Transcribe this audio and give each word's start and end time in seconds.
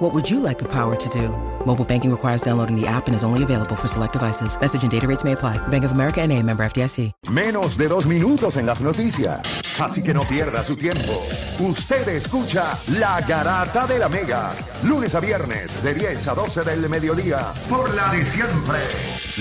What 0.00 0.14
would 0.14 0.30
you 0.30 0.40
like 0.40 0.58
the 0.58 0.68
power 0.68 0.96
to 0.96 1.08
do? 1.10 1.28
Mobile 1.66 1.84
banking 1.84 2.10
requires 2.10 2.40
downloading 2.40 2.74
the 2.74 2.86
app 2.86 3.06
and 3.06 3.14
is 3.14 3.22
only 3.22 3.42
available 3.42 3.76
for 3.76 3.86
select 3.86 4.14
devices. 4.14 4.58
Message 4.58 4.82
and 4.82 4.90
data 4.90 5.06
rates 5.06 5.24
may 5.24 5.32
apply. 5.32 5.58
Bank 5.68 5.84
of 5.84 5.92
America 5.92 6.22
and 6.22 6.32
a 6.32 6.42
member 6.42 6.64
FDIC. 6.64 7.12
Menos 7.30 7.76
de 7.76 7.86
dos 7.86 8.06
minutos 8.06 8.56
en 8.56 8.64
las 8.64 8.80
noticias. 8.80 9.42
Así 9.78 10.02
que 10.02 10.14
no 10.14 10.22
pierda 10.22 10.64
su 10.64 10.74
tiempo. 10.74 11.22
Usted 11.58 12.08
escucha 12.08 12.78
La 12.98 13.20
Garata 13.20 13.86
de 13.86 13.98
la 13.98 14.08
Mega. 14.08 14.54
Lunes 14.84 15.14
a 15.14 15.20
viernes 15.20 15.82
de 15.82 15.92
10 15.92 16.28
a 16.28 16.34
12 16.34 16.62
del 16.62 16.88
mediodía. 16.88 17.52
Por 17.68 17.94
la 17.94 18.10
de 18.10 18.24
siempre. 18.24 18.78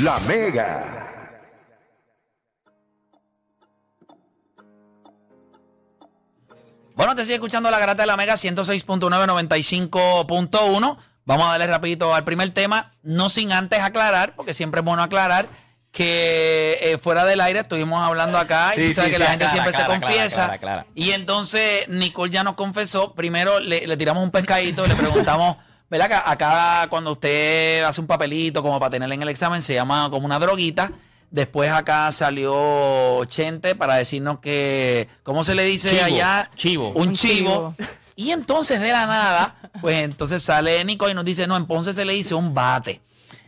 La 0.03 0.19
Mega. 0.27 1.08
Bueno, 6.99 7.15
te 7.15 7.23
sigue 7.23 7.33
escuchando 7.35 7.71
la 7.71 7.79
garata 7.79 8.03
de 8.03 8.07
la 8.07 8.17
Mega 8.17 8.33
106.995.1. 8.33 10.97
Vamos 11.23 11.47
a 11.47 11.51
darle 11.51 11.67
rapidito 11.67 12.13
al 12.13 12.25
primer 12.25 12.49
tema, 12.49 12.91
no 13.03 13.29
sin 13.29 13.53
antes 13.53 13.81
aclarar, 13.81 14.35
porque 14.35 14.53
siempre 14.53 14.81
es 14.81 14.85
bueno 14.85 15.01
aclarar 15.01 15.47
que 15.93 16.77
eh, 16.81 16.97
fuera 16.97 17.23
del 17.23 17.39
aire 17.39 17.61
estuvimos 17.61 18.01
hablando 18.01 18.37
acá 18.37 18.73
y 18.75 18.89
tú 18.89 18.93
sabes 18.93 19.11
sí, 19.11 19.13
que 19.13 19.19
la 19.23 19.27
gente 19.27 19.47
siempre 19.47 19.71
se 19.71 19.85
confiesa. 19.85 20.51
aclara. 20.51 20.87
Y 20.93 21.11
entonces 21.11 21.87
Nicole 21.87 22.31
ya 22.31 22.43
nos 22.43 22.55
confesó. 22.55 23.13
Primero 23.13 23.61
le, 23.61 23.87
le 23.87 23.95
tiramos 23.95 24.21
un 24.21 24.31
pescadito 24.31 24.85
y 24.85 24.89
le 24.89 24.95
preguntamos, 24.95 25.55
¿verdad? 25.89 26.21
Acá 26.25 26.87
cuando 26.89 27.13
usted 27.13 27.81
hace 27.81 28.01
un 28.01 28.07
papelito 28.07 28.61
como 28.61 28.77
para 28.77 28.89
tenerle 28.89 29.15
en 29.15 29.21
el 29.21 29.29
examen 29.29 29.61
se 29.61 29.73
llama 29.73 30.09
como 30.11 30.25
una 30.25 30.37
droguita. 30.37 30.91
Después 31.31 31.69
acá 31.71 32.11
salió 32.11 33.23
Chente 33.25 33.75
para 33.75 33.95
decirnos 33.95 34.39
que, 34.39 35.07
¿cómo 35.23 35.43
se 35.43 35.53
le 35.55 35.63
dice 35.63 35.89
Chivo, 35.89 36.03
allá? 36.03 36.49
chivo. 36.55 36.89
Un 36.95 37.09
Un 37.09 37.13
chivo. 37.15 37.75
chivo. 37.77 37.87
Y 38.15 38.31
entonces 38.31 38.81
de 38.81 38.91
la 38.91 39.05
nada, 39.05 39.55
pues 39.79 39.97
entonces 40.03 40.41
sale 40.43 40.83
Nicole 40.85 41.11
y 41.11 41.15
nos 41.15 41.23
dice, 41.25 41.45
no, 41.47 41.55
en 41.55 41.65
Ponce 41.67 41.93
se 41.93 42.03
le 42.03 42.13
dice 42.13 42.33
un 42.33 42.53
bate. 42.53 42.99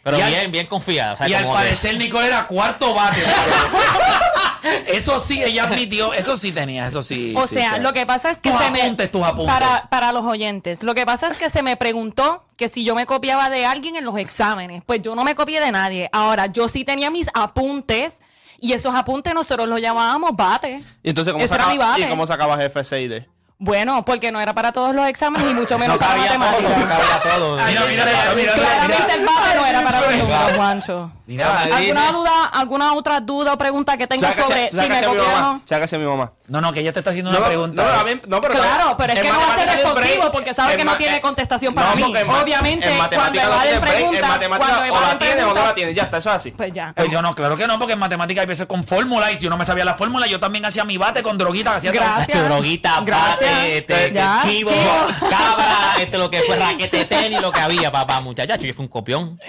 Pero 0.03 0.17
Y 0.17 0.21
al- 0.21 0.29
bien, 0.31 0.52
bien 0.52 0.67
confiada. 0.67 1.13
o 1.13 1.17
sea, 1.17 1.27
y 1.27 1.33
al 1.33 1.43
que- 1.45 1.52
parecer 1.52 1.97
Nicole 1.97 2.27
era 2.27 2.47
cuarto 2.47 2.93
bate. 2.93 3.19
eso 4.88 5.20
sí, 5.20 5.42
ella 5.44 5.64
admitió, 5.64 6.14
eso 6.14 6.38
sí 6.38 6.52
tenía, 6.52 6.88
eso 6.88 7.04
sí. 7.04 7.34
O 7.36 7.48
sí, 7.48 7.56
sea, 7.56 7.78
lo 7.78 7.94
que 7.94 8.06
pasa 8.06 8.31
es 8.31 8.38
que 8.38 8.50
Tus 8.52 8.59
se 8.59 8.72
me 8.72 8.81
apuntes, 8.81 9.12
tus 9.12 9.23
apuntes. 9.23 9.54
Para, 9.54 9.90
para 9.90 10.12
los 10.12 10.26
oyentes, 10.26 10.84
lo 10.84 10.95
que 10.95 11.06
pasa 11.06 11.28
es 11.28 11.38
que 11.38 11.50
se 11.50 11.62
me 11.64 11.78
preguntó 11.78 12.45
que 12.58 12.70
si 12.70 12.84
yo 12.84 12.94
me 12.94 13.06
copiaba 13.06 13.50
de 13.50 13.66
alguien 13.66 13.95
en 13.95 14.06
los 14.06 14.17
exámenes. 14.17 14.84
Pues 14.86 15.02
yo 15.02 15.16
no 15.16 15.23
me 15.23 15.34
copié 15.34 15.59
de 15.59 15.72
nadie. 15.72 16.09
Ahora, 16.12 16.45
yo 16.45 16.67
sí 16.67 16.86
tenía 16.86 17.09
mis 17.09 17.28
apuntes 17.34 18.20
y 18.59 18.73
esos 18.73 18.94
apuntes 18.94 19.34
nosotros 19.34 19.67
los 19.67 19.82
llamábamos 19.82 20.36
bate. 20.36 20.84
Y 21.02 21.09
entonces, 21.09 21.34
¿cómo, 21.34 21.44
Ese 21.44 21.56
sacaba, 21.56 21.76
bate. 21.76 22.02
¿y 22.02 22.06
cómo 22.06 22.28
sacabas 22.28 22.62
F, 22.64 23.02
y 23.02 23.08
D? 23.08 23.28
Bueno, 23.64 24.04
porque 24.04 24.31
no 24.31 24.42
era 24.42 24.56
para 24.56 24.72
todos 24.72 24.95
los 24.95 25.08
exámenes 25.08 25.48
y 25.52 25.54
mucho 25.54 25.78
menos 25.78 26.00
No 26.00 26.08
para 26.08 26.16
todo, 26.16 26.34
no 26.34 26.40
matemáticas. 26.40 26.98
cabía 26.98 27.20
todo. 27.36 27.56
Mira, 27.58 27.67
mira, 27.86 28.06
mira, 28.06 28.34
mira, 28.36 28.54
Claramente 28.54 29.04
mira. 29.04 29.14
el 29.14 29.26
bate 29.26 29.56
no 29.56 29.66
era 29.67 29.84
para 29.84 30.02
los 30.02 30.16
números, 30.16 30.52
Juancho. 30.56 31.12
Mira, 31.28 31.62
¿Alguna 31.62 32.12
duda, 32.12 32.45
alguna 32.52 32.94
otra 32.94 33.20
duda 33.20 33.54
o 33.54 33.58
pregunta 33.59 33.95
que 33.98 34.08
tenga 34.08 34.30
Sácase, 34.30 34.48
sobre 34.48 34.72
si 34.72 34.78
me 34.78 34.84
sácase 34.84 35.06
a 35.06 35.09
mi 35.12 35.17
mamá. 35.20 35.39
no? 35.42 35.62
Sácase 35.64 35.95
a 35.95 36.00
mi 36.00 36.06
mamá. 36.06 36.32
No, 36.48 36.59
no, 36.59 36.73
que 36.73 36.80
ella 36.82 36.92
te 36.92 37.00
está 37.00 37.12
haciendo 37.12 37.30
una 37.30 37.39
pregunta. 37.45 37.84
No, 37.84 38.00
a 38.00 38.04
mí- 38.04 38.20
no, 38.28 38.42
pero 38.42 38.54
Claro, 38.56 38.95
pero 38.98 39.14
es 39.14 39.20
que 39.22 39.30
no 39.30 39.36
va 39.38 39.44
a 39.44 39.45
ser 39.45 39.50
matemáticas 39.67 39.76
tiene 39.78 39.94
responsivo 39.94 40.32
porque 40.32 40.54
sabe 40.56 40.76
que 40.76 40.84
no 40.84 40.95
tiene 40.98 41.17
eh, 41.17 41.22
contestación 41.22 41.73
para 41.76 41.95
mí. 41.95 42.04
Obviamente, 42.04 42.89
en 42.89 42.98
cuando 42.98 43.16
matemáticas 43.17 43.45
evaden 43.45 43.70
tiene 43.70 43.80
preguntas, 43.80 44.27
matemáticas 44.30 44.77
cuando 44.77 44.95
o 44.98 45.02
la 45.02 45.17
tienes 45.20 45.45
o 45.45 45.54
no 45.54 45.64
la 45.64 45.73
tienes. 45.76 45.95
Ya 45.95 46.04
está, 46.04 46.17
eso 46.17 46.30
es 46.32 46.36
así. 46.36 46.52
Pues 46.52 46.73
ya. 46.73 46.94
Pues 46.95 47.10
yo 47.10 47.21
no, 47.21 47.33
claro 47.36 47.55
que 47.55 47.67
no, 47.67 47.77
porque 47.77 47.94
en 47.94 48.00
matemáticas 48.00 48.42
hay 48.42 48.48
veces 48.48 48.66
con 48.66 48.83
fórmula 48.83 49.32
y 49.32 49.38
si 49.38 49.44
yo 49.45 49.50
no 49.52 49.58
me 49.58 49.64
sabía 49.66 49.86
la 49.86 49.94
fórmula, 49.94 50.26
yo 50.26 50.39
también 50.39 50.66
hacía 50.66 50.83
mi 50.83 50.98
bate 50.98 51.21
con 51.21 51.38
droguita. 51.38 51.76
Hacía 51.76 51.92
droguita, 51.92 53.00
Gracias. 53.05 53.51
Este, 53.52 54.12
Ya, 54.14 54.42
chivo, 54.45 54.70
chivo. 54.72 55.30
cabra, 55.30 55.95
este, 56.00 56.17
lo 56.17 56.30
que 56.30 56.42
fue 56.42 56.56
raquete 56.58 57.06
tenis, 57.06 57.42
lo 57.42 57.52
que 57.52 57.60
había, 57.60 57.92
papá, 57.92 58.20
muchacha. 58.22 58.56
Yo 58.58 58.73
fui 58.73 58.84
un 58.86 58.89
copión. 58.89 59.39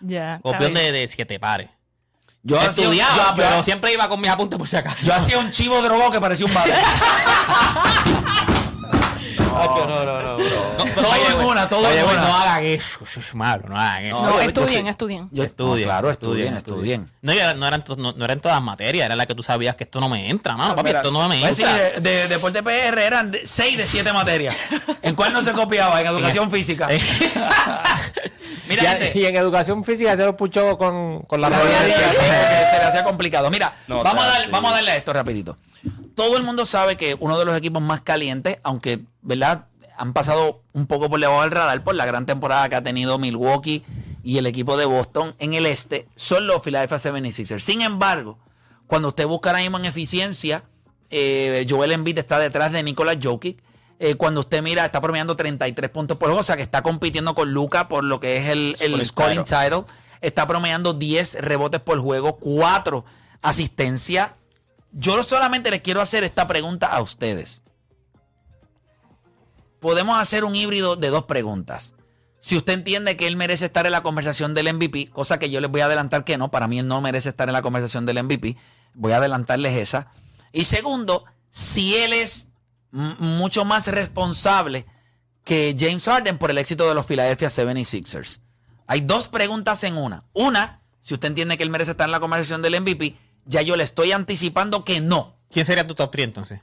Ya. 0.00 0.38
Copión 0.42 0.74
de, 0.74 0.92
de 0.92 1.08
siete 1.08 1.38
pares. 1.40 1.68
Yo 2.42 2.58
hacía, 2.58 2.84
Estudiaba, 2.84 3.16
yo- 3.16 3.22
yo- 3.28 3.34
pero 3.34 3.64
siempre 3.64 3.92
iba 3.92 4.08
con 4.08 4.20
mis 4.20 4.30
apuntes 4.30 4.56
por 4.58 4.68
si 4.68 4.76
acaso. 4.76 5.06
yo 5.06 5.14
hacía 5.14 5.38
un 5.38 5.50
chivo 5.50 5.82
drogado 5.82 6.10
que 6.12 6.20
parecía 6.20 6.46
un 6.46 6.54
bate. 6.54 6.72
Nacho, 9.58 9.86
no, 9.86 10.04
no, 10.04 10.22
no. 10.22 10.22
no. 10.22 10.38
No, 10.38 10.84
Todo 10.94 11.08
oye, 11.10 11.26
en 11.32 11.46
una, 11.46 11.68
todo 11.68 11.90
en 11.92 12.04
una. 12.04 12.14
No 12.14 12.34
hagan 12.36 12.64
eso, 12.64 13.00
eso 13.04 13.20
es 13.20 13.34
malo, 13.34 13.64
no 13.68 13.76
hagan 13.78 14.04
eso. 14.06 14.22
No, 14.22 14.40
estudien, 14.40 14.86
estudien. 14.86 15.28
Yo- 15.32 15.44
Estudien, 15.44 15.86
no, 15.88 15.92
claro, 15.92 16.10
estudien, 16.10 16.54
estudien, 16.54 17.02
estudien. 17.02 17.56
No, 17.58 18.14
no, 18.14 18.24
eran, 18.26 18.40
todas 18.40 18.62
materias, 18.62 19.06
era 19.06 19.16
la 19.16 19.26
que 19.26 19.34
tú 19.34 19.42
sabías 19.42 19.76
que 19.76 19.84
esto 19.84 20.00
no 20.00 20.08
me 20.08 20.28
entra, 20.30 20.56
mano. 20.56 20.74
Papi, 20.76 20.86
mira, 20.88 21.00
esto 21.00 21.10
no 21.10 21.28
me 21.28 21.40
Pues 21.40 21.56
sí, 21.56 21.62
entra. 21.62 22.00
de, 22.00 22.00
de 22.00 22.28
deporte 22.28 22.62
PR 22.62 22.98
eran 23.04 23.30
de- 23.30 23.46
seis 23.46 23.76
de 23.76 23.86
siete 23.86 24.12
materias. 24.12 24.56
¿En 25.02 25.14
cuál 25.14 25.32
no 25.32 25.42
se 25.42 25.52
copiaba? 25.52 26.00
En 26.00 26.06
educación 26.06 26.50
física. 26.50 26.88
Mira, 28.68 28.82
Y, 28.82 28.86
gente, 28.86 29.12
y 29.18 29.24
en 29.24 29.34
educación 29.36 29.82
física 29.82 30.14
se 30.16 30.24
lo 30.26 30.36
puchó 30.36 30.76
con, 30.76 31.20
con 31.22 31.40
la 31.40 31.48
rodilla. 31.48 31.78
se 32.12 32.78
le 32.78 32.84
hacía 32.88 33.02
complicado. 33.02 33.50
Mira, 33.50 33.72
No, 33.86 34.02
vamos, 34.02 34.22
a 34.24 34.26
dar- 34.28 34.50
vamos 34.50 34.70
a 34.72 34.74
darle 34.74 34.90
a 34.92 34.96
esto 34.96 35.12
rapidito. 35.12 35.56
Todo 36.18 36.36
el 36.36 36.42
mundo 36.42 36.66
sabe 36.66 36.96
que 36.96 37.16
uno 37.20 37.38
de 37.38 37.44
los 37.44 37.56
equipos 37.56 37.80
más 37.80 38.00
calientes, 38.00 38.58
aunque, 38.64 39.04
¿verdad? 39.22 39.66
Han 39.96 40.12
pasado 40.12 40.62
un 40.72 40.88
poco 40.88 41.08
por 41.08 41.20
debajo 41.20 41.42
del 41.42 41.52
radar 41.52 41.84
por 41.84 41.94
la 41.94 42.06
gran 42.06 42.26
temporada 42.26 42.68
que 42.68 42.74
ha 42.74 42.82
tenido 42.82 43.20
Milwaukee 43.20 43.84
y 44.24 44.38
el 44.38 44.46
equipo 44.46 44.76
de 44.76 44.84
Boston 44.84 45.36
en 45.38 45.54
el 45.54 45.64
este, 45.64 46.08
son 46.16 46.48
los 46.48 46.60
Philadelphia 46.60 46.96
76ers. 46.96 47.60
Sin 47.60 47.82
embargo, 47.82 48.36
cuando 48.88 49.06
usted 49.06 49.28
busca 49.28 49.50
ahora 49.50 49.62
mismo 49.62 49.78
en 49.78 49.84
eficiencia, 49.84 50.64
eh, 51.10 51.64
Joel 51.70 51.92
Embiid 51.92 52.18
está 52.18 52.40
detrás 52.40 52.72
de 52.72 52.82
Nikola 52.82 53.16
Jokic. 53.22 53.62
Eh, 54.00 54.16
cuando 54.16 54.40
usted 54.40 54.60
mira, 54.60 54.84
está 54.84 55.00
promediando 55.00 55.36
33 55.36 55.88
puntos 55.88 56.16
por 56.16 56.30
juego, 56.30 56.40
o 56.40 56.42
sea 56.42 56.56
que 56.56 56.62
está 56.62 56.82
compitiendo 56.82 57.36
con 57.36 57.52
Luca 57.52 57.86
por 57.86 58.02
lo 58.02 58.18
que 58.18 58.38
es 58.38 58.48
el, 58.48 58.74
el 58.80 59.06
Scoring 59.06 59.06
scoring 59.06 59.44
title. 59.44 59.84
Está 60.20 60.48
promediando 60.48 60.94
10 60.94 61.42
rebotes 61.42 61.80
por 61.80 62.00
juego, 62.00 62.38
4 62.38 63.04
asistencias. 63.40 64.32
Yo 64.92 65.22
solamente 65.22 65.70
les 65.70 65.80
quiero 65.80 66.00
hacer 66.00 66.24
esta 66.24 66.46
pregunta 66.46 66.86
a 66.86 67.00
ustedes. 67.00 67.62
Podemos 69.80 70.20
hacer 70.20 70.44
un 70.44 70.56
híbrido 70.56 70.96
de 70.96 71.08
dos 71.08 71.24
preguntas. 71.24 71.94
Si 72.40 72.56
usted 72.56 72.72
entiende 72.72 73.16
que 73.16 73.26
él 73.26 73.36
merece 73.36 73.66
estar 73.66 73.86
en 73.86 73.92
la 73.92 74.02
conversación 74.02 74.54
del 74.54 74.72
MVP, 74.72 75.10
cosa 75.10 75.38
que 75.38 75.50
yo 75.50 75.60
les 75.60 75.70
voy 75.70 75.80
a 75.80 75.86
adelantar 75.86 76.24
que 76.24 76.38
no, 76.38 76.50
para 76.50 76.68
mí 76.68 76.78
él 76.78 76.88
no 76.88 77.00
merece 77.00 77.28
estar 77.28 77.48
en 77.48 77.52
la 77.52 77.62
conversación 77.62 78.06
del 78.06 78.22
MVP, 78.22 78.56
voy 78.94 79.12
a 79.12 79.18
adelantarles 79.18 79.76
esa. 79.76 80.10
Y 80.52 80.64
segundo, 80.64 81.24
si 81.50 81.96
él 81.96 82.12
es 82.12 82.46
mucho 82.90 83.64
más 83.64 83.88
responsable 83.88 84.86
que 85.44 85.74
James 85.78 86.04
Harden 86.04 86.38
por 86.38 86.50
el 86.50 86.58
éxito 86.58 86.88
de 86.88 86.94
los 86.94 87.06
Philadelphia 87.06 87.48
76ers. 87.48 88.40
Hay 88.86 89.00
dos 89.00 89.28
preguntas 89.28 89.84
en 89.84 89.96
una. 89.96 90.24
Una, 90.32 90.82
si 91.00 91.14
usted 91.14 91.28
entiende 91.28 91.56
que 91.56 91.62
él 91.62 91.70
merece 91.70 91.92
estar 91.92 92.06
en 92.06 92.12
la 92.12 92.20
conversación 92.20 92.62
del 92.62 92.80
MVP, 92.80 93.16
ya 93.48 93.62
yo 93.62 93.74
le 93.76 93.82
estoy 93.82 94.12
anticipando 94.12 94.84
que 94.84 95.00
no. 95.00 95.36
¿Quién 95.50 95.64
sería 95.66 95.86
tu 95.86 95.94
top 95.94 96.10
3 96.12 96.24
entonces? 96.24 96.60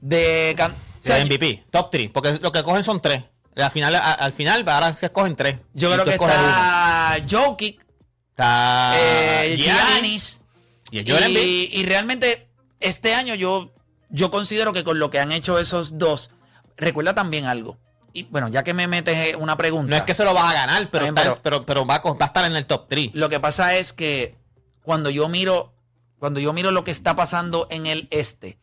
De, 0.00 0.54
can- 0.56 0.72
o 0.72 0.74
sea, 1.02 1.16
de 1.16 1.24
MVP, 1.26 1.64
top 1.70 1.90
3. 1.90 2.10
Porque 2.10 2.38
lo 2.40 2.52
que 2.52 2.62
cogen 2.62 2.84
son 2.84 3.02
3. 3.02 3.24
Al 3.56 3.70
final, 3.72 3.94
al 3.96 4.32
final 4.32 4.66
ahora 4.68 4.94
se 4.94 5.06
escogen 5.06 5.34
3. 5.36 5.58
Yo 5.74 5.90
creo 5.92 6.04
que 6.04 6.12
está 6.12 7.16
Jokic, 7.28 7.84
Está 8.30 8.92
eh, 8.96 9.56
Giannis 9.56 10.40
y. 10.92 10.98
Y, 11.00 11.68
y 11.80 11.84
realmente 11.84 12.48
este 12.80 13.14
año 13.14 13.34
yo, 13.34 13.72
yo 14.10 14.30
considero 14.30 14.72
que 14.72 14.84
con 14.84 14.98
lo 15.00 15.10
que 15.10 15.18
han 15.18 15.32
hecho 15.32 15.58
esos 15.58 15.98
dos, 15.98 16.30
recuerda 16.76 17.14
también 17.14 17.44
algo. 17.46 17.76
Y 18.12 18.22
bueno, 18.24 18.48
ya 18.48 18.62
que 18.62 18.72
me 18.74 18.86
metes 18.86 19.16
eh, 19.16 19.36
una 19.36 19.56
pregunta. 19.56 19.90
No 19.90 19.96
es 19.96 20.02
que 20.02 20.14
se 20.14 20.24
lo 20.24 20.32
vas 20.34 20.50
a 20.50 20.54
ganar, 20.54 20.88
pero, 20.90 21.06
Está 21.06 21.22
pero- 21.22 21.40
pero, 21.42 21.66
pero 21.66 21.84
va, 21.86 21.96
a, 21.96 22.00
va 22.00 22.16
a 22.20 22.24
estar 22.26 22.44
en 22.44 22.54
el 22.56 22.64
top 22.66 22.86
3. 22.88 23.10
Lo 23.14 23.28
que 23.28 23.40
pasa 23.40 23.74
es 23.76 23.92
que 23.92 24.36
cuando 24.82 25.10
yo 25.10 25.28
miro, 25.28 25.74
cuando 26.18 26.40
yo 26.40 26.52
miro 26.52 26.70
lo 26.70 26.84
que 26.84 26.90
está 26.90 27.16
pasando 27.16 27.66
en 27.70 27.86
el 27.86 28.08
este, 28.10 28.58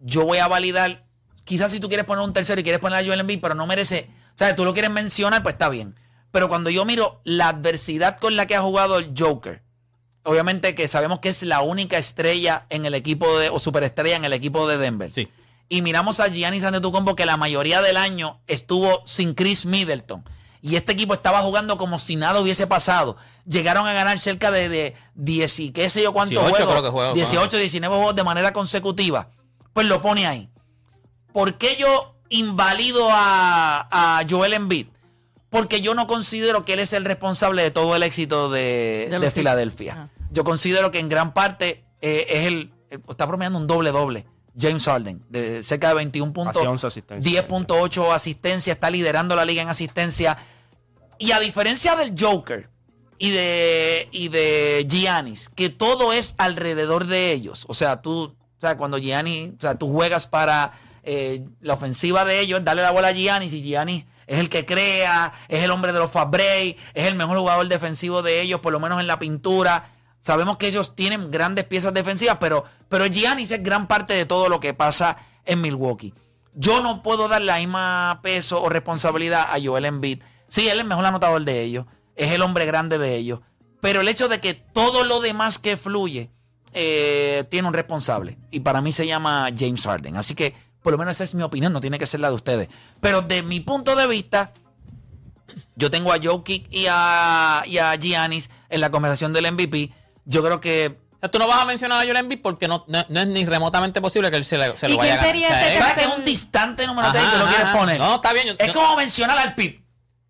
yo 0.00 0.24
voy 0.24 0.38
a 0.38 0.48
validar. 0.48 1.04
Quizás 1.44 1.70
si 1.72 1.80
tú 1.80 1.88
quieres 1.88 2.06
poner 2.06 2.24
un 2.24 2.32
tercero 2.32 2.60
y 2.60 2.64
quieres 2.64 2.80
poner 2.80 2.98
a 2.98 3.04
Joel 3.04 3.20
Embiid, 3.20 3.40
pero 3.40 3.54
no 3.54 3.66
merece. 3.66 4.08
O 4.34 4.38
sea, 4.38 4.54
tú 4.54 4.64
lo 4.64 4.72
quieres 4.72 4.90
mencionar, 4.90 5.42
pues 5.42 5.54
está 5.54 5.68
bien. 5.68 5.94
Pero 6.32 6.48
cuando 6.48 6.70
yo 6.70 6.84
miro 6.84 7.20
la 7.24 7.48
adversidad 7.48 8.18
con 8.18 8.36
la 8.36 8.46
que 8.46 8.54
ha 8.54 8.62
jugado 8.62 8.98
el 8.98 9.12
Joker, 9.16 9.62
obviamente 10.22 10.74
que 10.74 10.86
sabemos 10.86 11.18
que 11.18 11.28
es 11.28 11.42
la 11.42 11.60
única 11.60 11.98
estrella 11.98 12.66
en 12.70 12.86
el 12.86 12.94
equipo 12.94 13.38
de, 13.38 13.50
o 13.50 13.58
superestrella 13.58 14.16
en 14.16 14.24
el 14.24 14.32
equipo 14.32 14.68
de 14.68 14.78
Denver. 14.78 15.10
Sí. 15.12 15.28
Y 15.68 15.82
miramos 15.82 16.20
a 16.20 16.28
Giannis 16.28 16.64
Antetokounmpo 16.64 17.14
que 17.14 17.26
la 17.26 17.36
mayoría 17.36 17.80
del 17.82 17.96
año 17.96 18.40
estuvo 18.46 19.02
sin 19.06 19.34
Chris 19.34 19.66
Middleton. 19.66 20.24
Y 20.62 20.76
este 20.76 20.92
equipo 20.92 21.14
estaba 21.14 21.40
jugando 21.40 21.76
como 21.78 21.98
si 21.98 22.16
nada 22.16 22.40
hubiese 22.40 22.66
pasado. 22.66 23.16
Llegaron 23.46 23.86
a 23.86 23.92
ganar 23.92 24.18
cerca 24.18 24.50
de, 24.50 24.68
de 24.68 24.94
10 25.14 25.58
y 25.60 25.70
qué 25.72 25.88
sé 25.90 26.02
yo 26.02 26.12
cuántos 26.12 26.30
18 26.32 26.50
juegos. 26.54 26.72
creo 26.72 26.82
que 26.82 26.90
juegos, 26.90 27.14
18, 27.14 27.56
19 27.56 27.94
juegos 27.96 28.14
de 28.16 28.24
manera 28.24 28.52
consecutiva. 28.52 29.28
Pues 29.72 29.86
lo 29.86 30.02
pone 30.02 30.26
ahí. 30.26 30.50
¿Por 31.32 31.54
qué 31.58 31.76
yo 31.78 32.14
invalido 32.28 33.08
a, 33.10 33.88
a 34.18 34.24
Joel 34.28 34.52
Embiid? 34.54 34.86
Porque 35.48 35.80
yo 35.80 35.94
no 35.94 36.06
considero 36.06 36.64
que 36.64 36.74
él 36.74 36.80
es 36.80 36.92
el 36.92 37.04
responsable 37.04 37.62
de 37.62 37.70
todo 37.70 37.96
el 37.96 38.02
éxito 38.02 38.50
de, 38.50 39.08
De. 39.20 39.30
Filadelfia. 39.30 39.96
Ah. 39.98 40.08
Yo 40.30 40.44
considero 40.44 40.90
que 40.90 40.98
en 41.00 41.08
gran 41.08 41.32
parte 41.34 41.84
eh, 42.00 42.26
es 42.28 42.46
el, 42.46 42.72
el- 42.90 43.02
Está 43.08 43.26
promediando 43.26 43.58
un 43.58 43.66
doble-doble. 43.66 44.26
James 44.58 44.84
Harden, 44.84 45.22
de 45.28 45.62
cerca 45.62 45.88
de 45.88 45.94
21 45.94 46.32
puntos. 46.32 46.56
Hacia 46.56 46.70
11 46.70 46.86
asistencias. 46.86 47.46
10.8 47.48 48.12
asistencia, 48.12 48.72
está 48.72 48.90
liderando 48.90 49.36
la 49.36 49.44
liga 49.44 49.62
en 49.62 49.68
asistencia. 49.68 50.36
Y 51.18 51.32
a 51.32 51.40
diferencia 51.40 51.96
del 51.96 52.14
Joker 52.18 52.70
y 53.18 53.30
de, 53.30 54.08
y 54.12 54.28
de 54.28 54.86
Giannis, 54.88 55.50
que 55.50 55.68
todo 55.68 56.12
es 56.12 56.34
alrededor 56.38 57.06
de 57.06 57.32
ellos. 57.32 57.66
O 57.68 57.74
sea, 57.74 58.00
tú, 58.00 58.22
o 58.22 58.60
sea, 58.60 58.76
cuando 58.76 58.98
Giannis, 58.98 59.52
o 59.58 59.60
sea, 59.60 59.74
tú 59.74 59.92
juegas 59.92 60.26
para 60.26 60.72
eh, 61.02 61.44
la 61.60 61.74
ofensiva 61.74 62.24
de 62.24 62.40
ellos, 62.40 62.64
darle 62.64 62.82
la 62.82 62.90
bola 62.90 63.08
a 63.08 63.12
Giannis 63.12 63.52
y 63.52 63.62
Giannis 63.62 64.04
es 64.26 64.38
el 64.38 64.48
que 64.48 64.64
crea, 64.64 65.32
es 65.48 65.64
el 65.64 65.70
hombre 65.72 65.92
de 65.92 65.98
los 65.98 66.10
fast 66.10 66.30
break, 66.30 66.78
es 66.94 67.06
el 67.06 67.16
mejor 67.16 67.36
jugador 67.36 67.66
defensivo 67.66 68.22
de 68.22 68.40
ellos, 68.40 68.60
por 68.60 68.72
lo 68.72 68.78
menos 68.78 69.00
en 69.00 69.06
la 69.06 69.18
pintura. 69.18 69.90
Sabemos 70.20 70.58
que 70.58 70.66
ellos 70.66 70.94
tienen 70.94 71.30
grandes 71.30 71.64
piezas 71.64 71.94
defensivas, 71.94 72.36
pero, 72.40 72.64
pero 72.88 73.06
Giannis 73.06 73.50
es 73.50 73.62
gran 73.62 73.88
parte 73.88 74.14
de 74.14 74.26
todo 74.26 74.48
lo 74.48 74.60
que 74.60 74.74
pasa 74.74 75.16
en 75.46 75.60
Milwaukee. 75.60 76.14
Yo 76.54 76.82
no 76.82 77.02
puedo 77.02 77.28
dar 77.28 77.42
la 77.42 77.58
misma 77.58 78.20
peso 78.22 78.62
o 78.62 78.68
responsabilidad 78.68 79.48
a 79.50 79.58
Joel 79.62 79.84
Embiid. 79.84 80.22
Sí, 80.48 80.68
él 80.68 80.78
es 80.78 80.82
el 80.82 80.88
mejor 80.88 81.06
anotador 81.06 81.42
de 81.44 81.62
ellos, 81.62 81.86
es 82.16 82.32
el 82.32 82.42
hombre 82.42 82.66
grande 82.66 82.98
de 82.98 83.16
ellos, 83.16 83.40
pero 83.80 84.00
el 84.00 84.08
hecho 84.08 84.28
de 84.28 84.40
que 84.40 84.54
todo 84.54 85.04
lo 85.04 85.20
demás 85.20 85.58
que 85.58 85.76
fluye 85.76 86.30
eh, 86.74 87.44
tiene 87.50 87.68
un 87.68 87.74
responsable 87.74 88.38
y 88.50 88.60
para 88.60 88.80
mí 88.80 88.92
se 88.92 89.06
llama 89.06 89.48
James 89.56 89.82
Harden. 89.82 90.16
Así 90.16 90.34
que 90.34 90.54
por 90.82 90.92
lo 90.92 90.98
menos 90.98 91.16
esa 91.16 91.24
es 91.24 91.34
mi 91.34 91.42
opinión, 91.42 91.72
no 91.72 91.80
tiene 91.80 91.98
que 91.98 92.06
ser 92.06 92.20
la 92.20 92.28
de 92.28 92.34
ustedes. 92.34 92.68
Pero 93.00 93.22
de 93.22 93.42
mi 93.42 93.60
punto 93.60 93.96
de 93.96 94.06
vista, 94.06 94.52
yo 95.76 95.90
tengo 95.90 96.12
a 96.12 96.18
Jokic 96.22 96.66
y 96.70 96.82
y 96.82 96.86
a 96.86 97.96
Giannis 97.98 98.50
en 98.68 98.80
la 98.80 98.90
conversación 98.90 99.32
del 99.32 99.50
MVP. 99.52 99.92
Yo 100.24 100.42
creo 100.44 100.60
que 100.60 100.98
O 101.16 101.18
sea, 101.20 101.30
tú 101.30 101.38
no 101.38 101.46
vas 101.46 101.60
a 101.60 101.64
mencionar 101.66 101.98
a 102.00 102.04
Joel 102.04 102.16
Embiid 102.16 102.40
porque 102.42 102.66
no, 102.68 102.84
no, 102.88 103.04
no 103.08 103.20
es 103.20 103.26
ni 103.28 103.44
remotamente 103.44 104.00
posible 104.00 104.30
que 104.30 104.36
él 104.38 104.44
se, 104.44 104.56
le- 104.58 104.76
se 104.78 104.88
¿Y 104.88 104.92
lo 104.92 104.96
vaya 104.98 105.14
a 105.14 105.18
quién 105.18 105.18
ganar. 105.18 105.34
sería 105.34 105.46
O 105.48 105.50
sea, 105.50 105.60
ese 105.60 105.72
es- 105.74 105.78
¿sabes 105.80 105.94
que 105.94 106.00
es 106.00 106.06
tercer- 106.08 106.16
un 106.18 106.24
distante 106.24 106.86
número 106.86 107.08
Ajá, 107.08 107.18
3 107.18 107.30
que 107.30 107.38
lo 107.38 107.46
quieres 107.46 107.64
ajá. 107.66 107.78
poner. 107.78 107.98
No, 108.00 108.14
está 108.16 108.32
bien, 108.32 108.46
yo- 108.48 108.54
es 108.58 108.66
yo- 108.68 108.72
como 108.74 108.96
mencionar 108.96 109.38
al 109.38 109.54
PIB. 109.54 109.80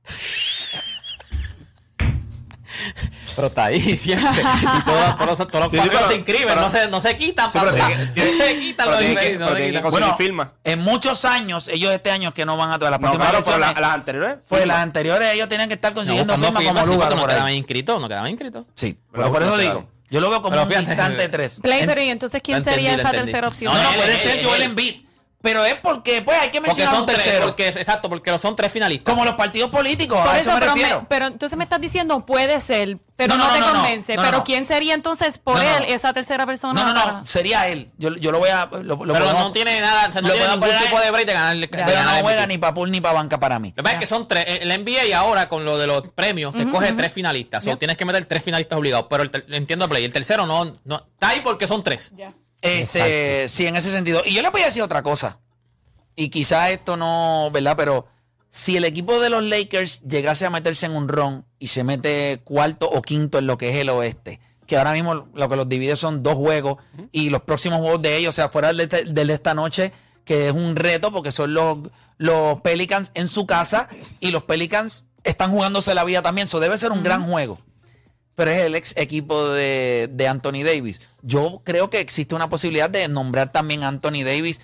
Pero 3.41 3.47
está 3.49 3.65
ahí 3.65 3.97
siempre. 3.97 4.29
Y 4.81 4.85
todos, 4.85 5.17
todos, 5.17 5.39
los- 5.39 5.49
todos 5.49 5.65
los 5.65 5.71
Sí, 5.71 5.79
sí, 5.79 5.83
cuadros 5.89 5.95
pero- 5.95 6.07
se 6.09 6.15
inscriben, 6.17 6.49
pero- 6.49 6.61
no, 6.61 6.71
se, 6.71 6.89
no 6.89 7.01
se 7.01 7.17
quitan. 7.17 7.51
Sí, 7.51 7.59
pero 7.59 7.73
papá. 7.73 7.87
tiene 7.87 8.13
que- 8.13 8.25
no 8.27 8.31
se 8.33 8.59
quitan 8.59 8.87
pero 8.87 8.91
los 8.91 9.01
que- 9.01 9.15
no 9.39 9.49
se 9.57 9.67
quitan. 9.67 9.83
conseguir 9.83 10.15
firma. 10.19 10.53
en 10.65 10.79
muchos 10.81 11.25
años, 11.25 11.69
ellos 11.69 11.93
este 11.95 12.11
año 12.11 12.35
que 12.35 12.45
no 12.45 12.59
van 12.59 12.71
a 12.73 12.79
todas 12.79 12.91
las 12.91 13.01
No, 13.01 13.07
próximas 13.09 13.31
claro, 13.31 13.45
pero 13.45 13.59
la- 13.59 13.73
las 13.81 13.95
anteriores. 13.95 14.37
pues 14.49 14.61
firma. 14.61 14.75
las 14.75 14.83
anteriores 14.83 15.33
ellos 15.33 15.49
tenían 15.49 15.69
que 15.69 15.75
estar 15.75 15.93
No, 15.93 15.95
consiguiendo 15.97 16.35
buscando 16.35 16.59
firmas 16.59 16.61
firmas, 16.61 16.83
como 16.85 16.87
sí, 16.87 17.09
lugar 17.09 17.17
no 17.23 17.27
quedaban 17.27 17.53
inscritos, 17.55 18.01
no 18.01 18.09
quedaban 18.09 18.31
inscritos. 18.31 18.67
Sí, 18.75 18.99
Pero 19.11 19.23
pero 19.25 19.33
por 19.33 19.43
eso 19.43 19.57
digo, 19.57 19.89
yo 20.11 20.21
lo 20.21 20.29
veo 20.29 20.43
como 20.43 20.61
un 20.63 20.69
distante 20.69 21.29
3. 21.29 21.61
Play, 21.63 21.87
pero 21.87 22.03
¿y 22.03 22.09
entonces 22.11 22.43
quién 22.43 22.63
sería 22.63 22.95
esa 22.95 23.11
tercera 23.11 23.49
opción? 23.49 23.73
No, 23.73 23.83
no, 23.83 23.93
puede 23.97 24.17
ser 24.19 24.45
Joel. 24.45 24.63
Embiid. 24.63 25.07
Pero 25.43 25.65
es 25.65 25.75
porque, 25.77 26.21
pues, 26.21 26.37
hay 26.39 26.51
que 26.51 26.59
Porque 26.59 26.69
mencionar 26.69 26.93
son 26.95 27.01
un 27.01 27.07
tres, 27.07 27.23
tercero. 27.23 27.47
porque, 27.47 27.69
exacto, 27.69 28.11
porque 28.11 28.39
son 28.39 28.55
tres 28.55 28.71
finalistas. 28.71 29.11
Como 29.11 29.25
los 29.25 29.37
partidos 29.37 29.71
políticos, 29.71 30.19
Por 30.19 30.29
a 30.29 30.39
eso, 30.39 30.51
eso 30.51 30.53
me 30.53 30.61
pero, 30.61 30.75
me- 30.75 30.81
refiero. 30.83 31.07
pero 31.09 31.27
entonces 31.29 31.57
me 31.57 31.65
estás 31.65 31.81
diciendo 31.81 32.27
puede 32.27 32.61
ser, 32.61 32.99
pero 33.17 33.37
No, 33.37 33.49
no, 33.49 33.49
no, 33.49 33.55
te 33.67 33.73
convence. 33.73 34.17
no, 34.17 34.23
no, 34.23 34.29
pero 34.29 34.39
no. 34.39 34.45
¿quién 34.45 34.67
sería 34.67 34.93
entonces 34.93 35.39
por 35.39 35.57
él 35.63 35.81
no. 35.89 35.95
esa 35.95 36.13
tercera 36.13 36.45
persona? 36.45 36.75
No, 36.79 36.87
no, 36.89 36.93
no, 36.95 37.05
para- 37.05 37.25
sería 37.25 37.69
él. 37.69 37.91
Yo, 37.97 38.15
yo 38.17 38.33
lo 38.33 38.39
voy 38.39 38.51
a. 38.51 38.67
Lo, 38.67 38.83
lo 38.83 38.99
pero 38.99 39.15
podemos- 39.25 39.43
no 39.45 39.53
tiene 39.53 39.81
nada, 39.81 40.09
o 40.09 40.13
sea, 40.13 40.21
no 40.21 40.29
tiene 40.29 40.45
ningún 40.47 40.61
poner- 40.69 40.83
tipo 40.83 41.01
de 41.01 41.11
break 41.11 41.27
de 41.27 41.33
ganar. 41.33 41.57
de 41.57 41.67
ganar 41.69 42.05
no 42.05 42.17
el 42.17 42.23
juega 42.23 42.47
ni 42.47 42.59
para 42.59 42.75
pool 42.75 42.91
ni 42.91 43.01
para 43.01 43.15
banca 43.15 43.41
para 43.41 43.59
mí. 43.59 43.71
Lo 43.71 43.77
que 43.77 43.83
pasa 43.83 43.95
es 43.95 44.01
que 44.01 44.07
son 44.07 44.29
tres. 44.29 44.45
El 44.47 44.71
NBA 44.71 45.07
y 45.07 45.13
ahora 45.13 45.49
con 45.49 45.65
lo 45.65 45.79
de 45.79 45.87
los 45.87 46.07
premios 46.09 46.53
te 46.55 46.69
coge 46.69 46.93
tres 46.93 47.13
finalistas. 47.15 47.65
O 47.67 47.71
Ya. 47.71 47.77
tienes 47.77 47.97
que 47.97 48.05
meter 48.05 48.27
tres 48.27 48.45
finalistas 48.45 48.79
obligados. 48.79 49.07
Pero 49.09 49.23
el 49.23 49.31
entiendo 49.55 49.89
Play. 49.89 50.05
El 50.05 50.13
tercero 50.13 50.45
no, 50.47 50.71
no. 50.85 50.97
Está 51.15 51.31
ahí 51.31 51.41
porque 51.43 51.67
son 51.67 51.83
tres. 51.83 52.13
Este, 52.63 53.49
sí, 53.49 53.67
en 53.67 53.77
ese 53.77 53.91
sentido. 53.91 54.23
Y 54.25 54.35
yo 54.35 54.43
le 54.43 54.51
voy 54.51 54.63
a 54.63 54.67
decir 54.67 54.83
otra 54.83 55.03
cosa. 55.03 55.39
Y 56.17 56.29
quizás 56.29 56.71
esto 56.71 56.97
no, 56.97 57.51
¿verdad? 57.53 57.77
Pero 57.77 58.07
si 58.51 58.77
el 58.77 58.85
equipo 58.85 59.21
de 59.21 59.31
los 59.31 59.43
Lakers 59.43 60.03
llegase 60.03 60.45
a 60.45 60.51
meterse 60.51 60.87
en 60.87 60.93
un 60.93 61.09
ron 61.09 61.47
y 61.59 61.69
se 61.69 61.85
mete 61.85 62.41
cuarto 62.45 62.89
o 62.91 63.01
quinto 63.01 63.39
en 63.39 63.47
lo 63.47 63.57
que 63.57 63.71
es 63.71 63.77
el 63.77 63.89
oeste, 63.89 64.41
que 64.67 64.77
ahora 64.77 64.93
mismo 64.93 65.29
lo 65.33 65.49
que 65.49 65.57
los 65.57 65.69
divide 65.69 65.97
son 65.97 66.23
dos 66.23 66.35
juegos 66.35 66.77
y 67.13 67.31
los 67.31 67.43
próximos 67.43 67.81
juegos 67.81 68.03
de 68.03 68.17
ellos, 68.17 68.35
o 68.35 68.37
sea, 68.37 68.49
fuera 68.51 68.73
del 68.73 68.89
de, 68.89 69.05
del 69.05 69.29
de 69.29 69.35
esta 69.35 69.55
noche, 69.55 69.93
que 70.25 70.49
es 70.49 70.53
un 70.53 70.77
reto 70.77 71.11
porque 71.11 71.33
son 71.33 71.55
los, 71.55 71.79
los 72.19 72.61
Pelicans 72.61 73.11
en 73.15 73.29
su 73.29 73.47
casa 73.47 73.89
y 74.21 74.31
los 74.31 74.45
Pelicans 74.45 75.05
están 75.25 75.51
jugándose 75.51 75.95
la 75.95 76.05
vida 76.05 76.23
también. 76.23 76.47
Eso 76.47 76.61
debe 76.61 76.77
ser 76.77 76.93
un 76.93 77.03
gran 77.03 77.23
juego 77.23 77.59
pero 78.41 78.53
es 78.53 78.63
el 78.63 78.75
ex 78.75 78.95
equipo 78.97 79.51
de, 79.51 80.09
de 80.11 80.27
Anthony 80.27 80.65
Davis. 80.65 81.03
Yo 81.21 81.61
creo 81.63 81.91
que 81.91 82.01
existe 82.01 82.35
una 82.35 82.49
posibilidad 82.49 82.89
de 82.89 83.07
nombrar 83.07 83.53
también 83.53 83.85
a 83.85 83.89
Anthony 83.89 84.25
Davis 84.25 84.63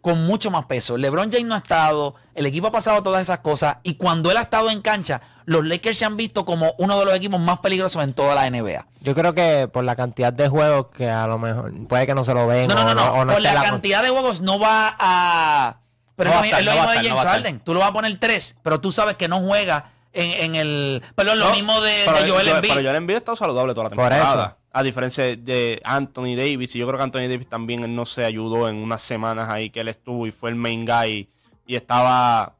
con 0.00 0.26
mucho 0.26 0.50
más 0.50 0.64
peso. 0.66 0.96
LeBron 0.96 1.30
James 1.30 1.46
no 1.46 1.54
ha 1.54 1.58
estado, 1.58 2.16
el 2.34 2.44
equipo 2.44 2.66
ha 2.66 2.72
pasado 2.72 3.00
todas 3.04 3.22
esas 3.22 3.38
cosas 3.38 3.76
y 3.84 3.94
cuando 3.94 4.32
él 4.32 4.36
ha 4.36 4.40
estado 4.40 4.68
en 4.68 4.82
cancha, 4.82 5.20
los 5.44 5.64
Lakers 5.64 5.96
se 5.96 6.06
han 6.06 6.16
visto 6.16 6.44
como 6.44 6.74
uno 6.78 6.98
de 6.98 7.04
los 7.04 7.14
equipos 7.14 7.40
más 7.40 7.60
peligrosos 7.60 8.02
en 8.02 8.14
toda 8.14 8.34
la 8.34 8.50
NBA. 8.50 8.84
Yo 9.02 9.14
creo 9.14 9.32
que 9.32 9.68
por 9.72 9.84
la 9.84 9.94
cantidad 9.94 10.32
de 10.32 10.48
juegos 10.48 10.86
que 10.88 11.08
a 11.08 11.28
lo 11.28 11.38
mejor 11.38 11.72
puede 11.86 12.04
que 12.04 12.16
no 12.16 12.24
se 12.24 12.34
lo 12.34 12.48
ven 12.48 12.66
No, 12.66 12.74
no, 12.74 12.82
no, 12.82 12.94
no. 12.94 13.12
o 13.12 13.26
Por 13.26 13.30
esté 13.30 13.42
la 13.54 13.62
cantidad 13.62 14.02
de 14.02 14.08
juegos 14.08 14.40
no 14.40 14.58
va 14.58 14.96
a. 14.98 15.82
Pero 16.16 16.30
No 16.30 16.42
es 16.42 16.50
lo, 16.64 16.72
no 16.72 16.80
mismo 16.80 16.90
de 16.90 17.08
no 17.10 17.16
James. 17.16 17.24
Harden. 17.32 17.60
Tú 17.60 17.74
lo 17.74 17.78
vas 17.78 17.90
a 17.90 17.92
poner 17.92 18.18
tres, 18.18 18.56
pero 18.64 18.80
tú 18.80 18.90
sabes 18.90 19.14
que 19.14 19.28
no 19.28 19.38
juega 19.38 19.92
en, 20.18 20.44
en 20.44 20.54
el. 20.56 21.02
Pero 21.14 21.32
es 21.32 21.38
lo 21.38 21.46
No, 21.46 21.52
mismo 21.54 21.80
de, 21.80 22.02
pero 22.04 22.22
de 22.22 22.30
Joel 22.30 22.46
yo- 22.46 22.54
Embiid. 22.56 22.70
Pero 22.74 22.82
Joel 22.84 22.96
Embiid 22.96 23.14
ha 23.16 23.18
estado 23.18 23.36
saludable 23.36 23.72
toda 23.74 23.84
la 23.84 23.90
Por 23.90 24.08
temporada. 24.08 24.44
eso. 24.46 24.56
A 24.72 24.82
diferencia 24.82 25.24
de 25.24 25.80
Anthony 25.84 26.36
Davis. 26.36 26.76
Y 26.76 26.78
yo 26.78 26.86
creo 26.86 26.98
que 26.98 27.04
Anthony 27.04 27.28
Davis 27.28 27.48
también 27.48 27.82
él 27.84 27.94
no 27.94 28.04
se 28.04 28.24
ayudó 28.24 28.68
en 28.68 28.76
unas 28.76 29.00
semanas 29.02 29.48
ahí 29.48 29.70
que 29.70 29.80
él 29.80 29.88
estuvo 29.88 30.26
y 30.26 30.30
fue 30.30 30.50
el 30.50 30.56
main 30.56 30.84
guy. 30.84 31.28
Y 31.66 31.74
estaba. 31.76 32.54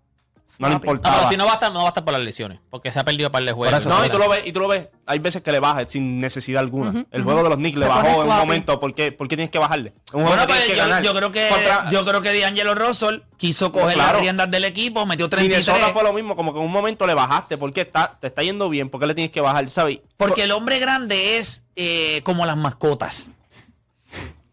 No 0.58 0.66
le 0.66 0.74
No, 0.74 0.80
importaba. 0.80 1.16
pero 1.18 1.28
si 1.28 1.36
no 1.36 1.44
va 1.44 1.52
a 1.52 1.54
estar, 1.54 1.72
no 1.72 1.78
va 1.78 1.84
a 1.84 1.88
estar 1.88 2.04
por 2.04 2.12
las 2.12 2.22
lesiones. 2.22 2.58
Porque 2.68 2.90
se 2.90 2.98
ha 2.98 3.04
perdido 3.04 3.30
par 3.30 3.44
de 3.44 3.52
juegos. 3.52 3.86
no, 3.86 4.04
y 4.04 4.08
tú 4.10 4.18
lo 4.18 4.28
ves, 4.28 4.42
y 4.44 4.50
tú 4.52 4.58
lo 4.58 4.66
ves, 4.66 4.88
hay 5.06 5.20
veces 5.20 5.40
que 5.40 5.52
le 5.52 5.60
baja 5.60 5.86
sin 5.86 6.18
necesidad 6.20 6.60
alguna. 6.60 7.06
el 7.12 7.22
juego 7.22 7.44
de 7.44 7.48
los 7.48 7.58
Knicks 7.58 7.76
le 7.76 7.84
Se 7.84 7.88
bajó 7.88 8.22
en 8.24 8.28
un 8.30 8.36
momento. 8.36 8.80
¿Por 8.80 8.92
qué, 8.92 9.12
¿Por 9.12 9.28
qué 9.28 9.36
tienes 9.36 9.50
que 9.50 9.58
bajarle? 9.60 9.92
Un 10.12 10.22
juego 10.24 10.28
Bueno, 10.30 10.46
pues 10.48 10.60
que 10.62 10.70
yo, 10.72 10.76
ganar. 10.78 11.02
yo 11.04 11.14
creo 11.14 11.30
que 11.30 11.48
Contra- 11.48 11.88
yo 11.90 12.04
creo 12.04 12.20
que 12.20 12.40
D'Angelo 12.40 12.74
Russell 12.74 13.20
quiso 13.36 13.70
coger 13.70 13.94
Claro. 13.94 14.12
las 14.14 14.20
riendas 14.22 14.50
del 14.50 14.64
equipo, 14.64 15.06
metió 15.06 15.28
33. 15.28 15.64
Minnesota 15.68 15.92
fue 15.92 16.02
lo 16.02 16.12
mismo, 16.12 16.34
como 16.34 16.52
que 16.52 16.58
en 16.58 16.64
un 16.66 16.72
momento 16.72 17.06
le 17.06 17.14
bajaste. 17.14 17.56
porque 17.56 17.82
está, 17.82 18.18
te 18.20 18.26
está 18.26 18.42
yendo 18.42 18.68
bien? 18.68 18.90
¿Por 18.90 19.00
qué 19.00 19.06
le 19.06 19.14
tienes 19.14 19.30
que 19.30 19.40
bajar? 19.40 19.70
¿Sabes? 19.70 20.00
Porque 20.16 20.42
el 20.42 20.50
hombre 20.50 20.80
grande 20.80 21.38
es 21.38 21.62
eh, 21.76 22.20
como 22.24 22.44
las 22.46 22.56
mascotas. 22.56 23.30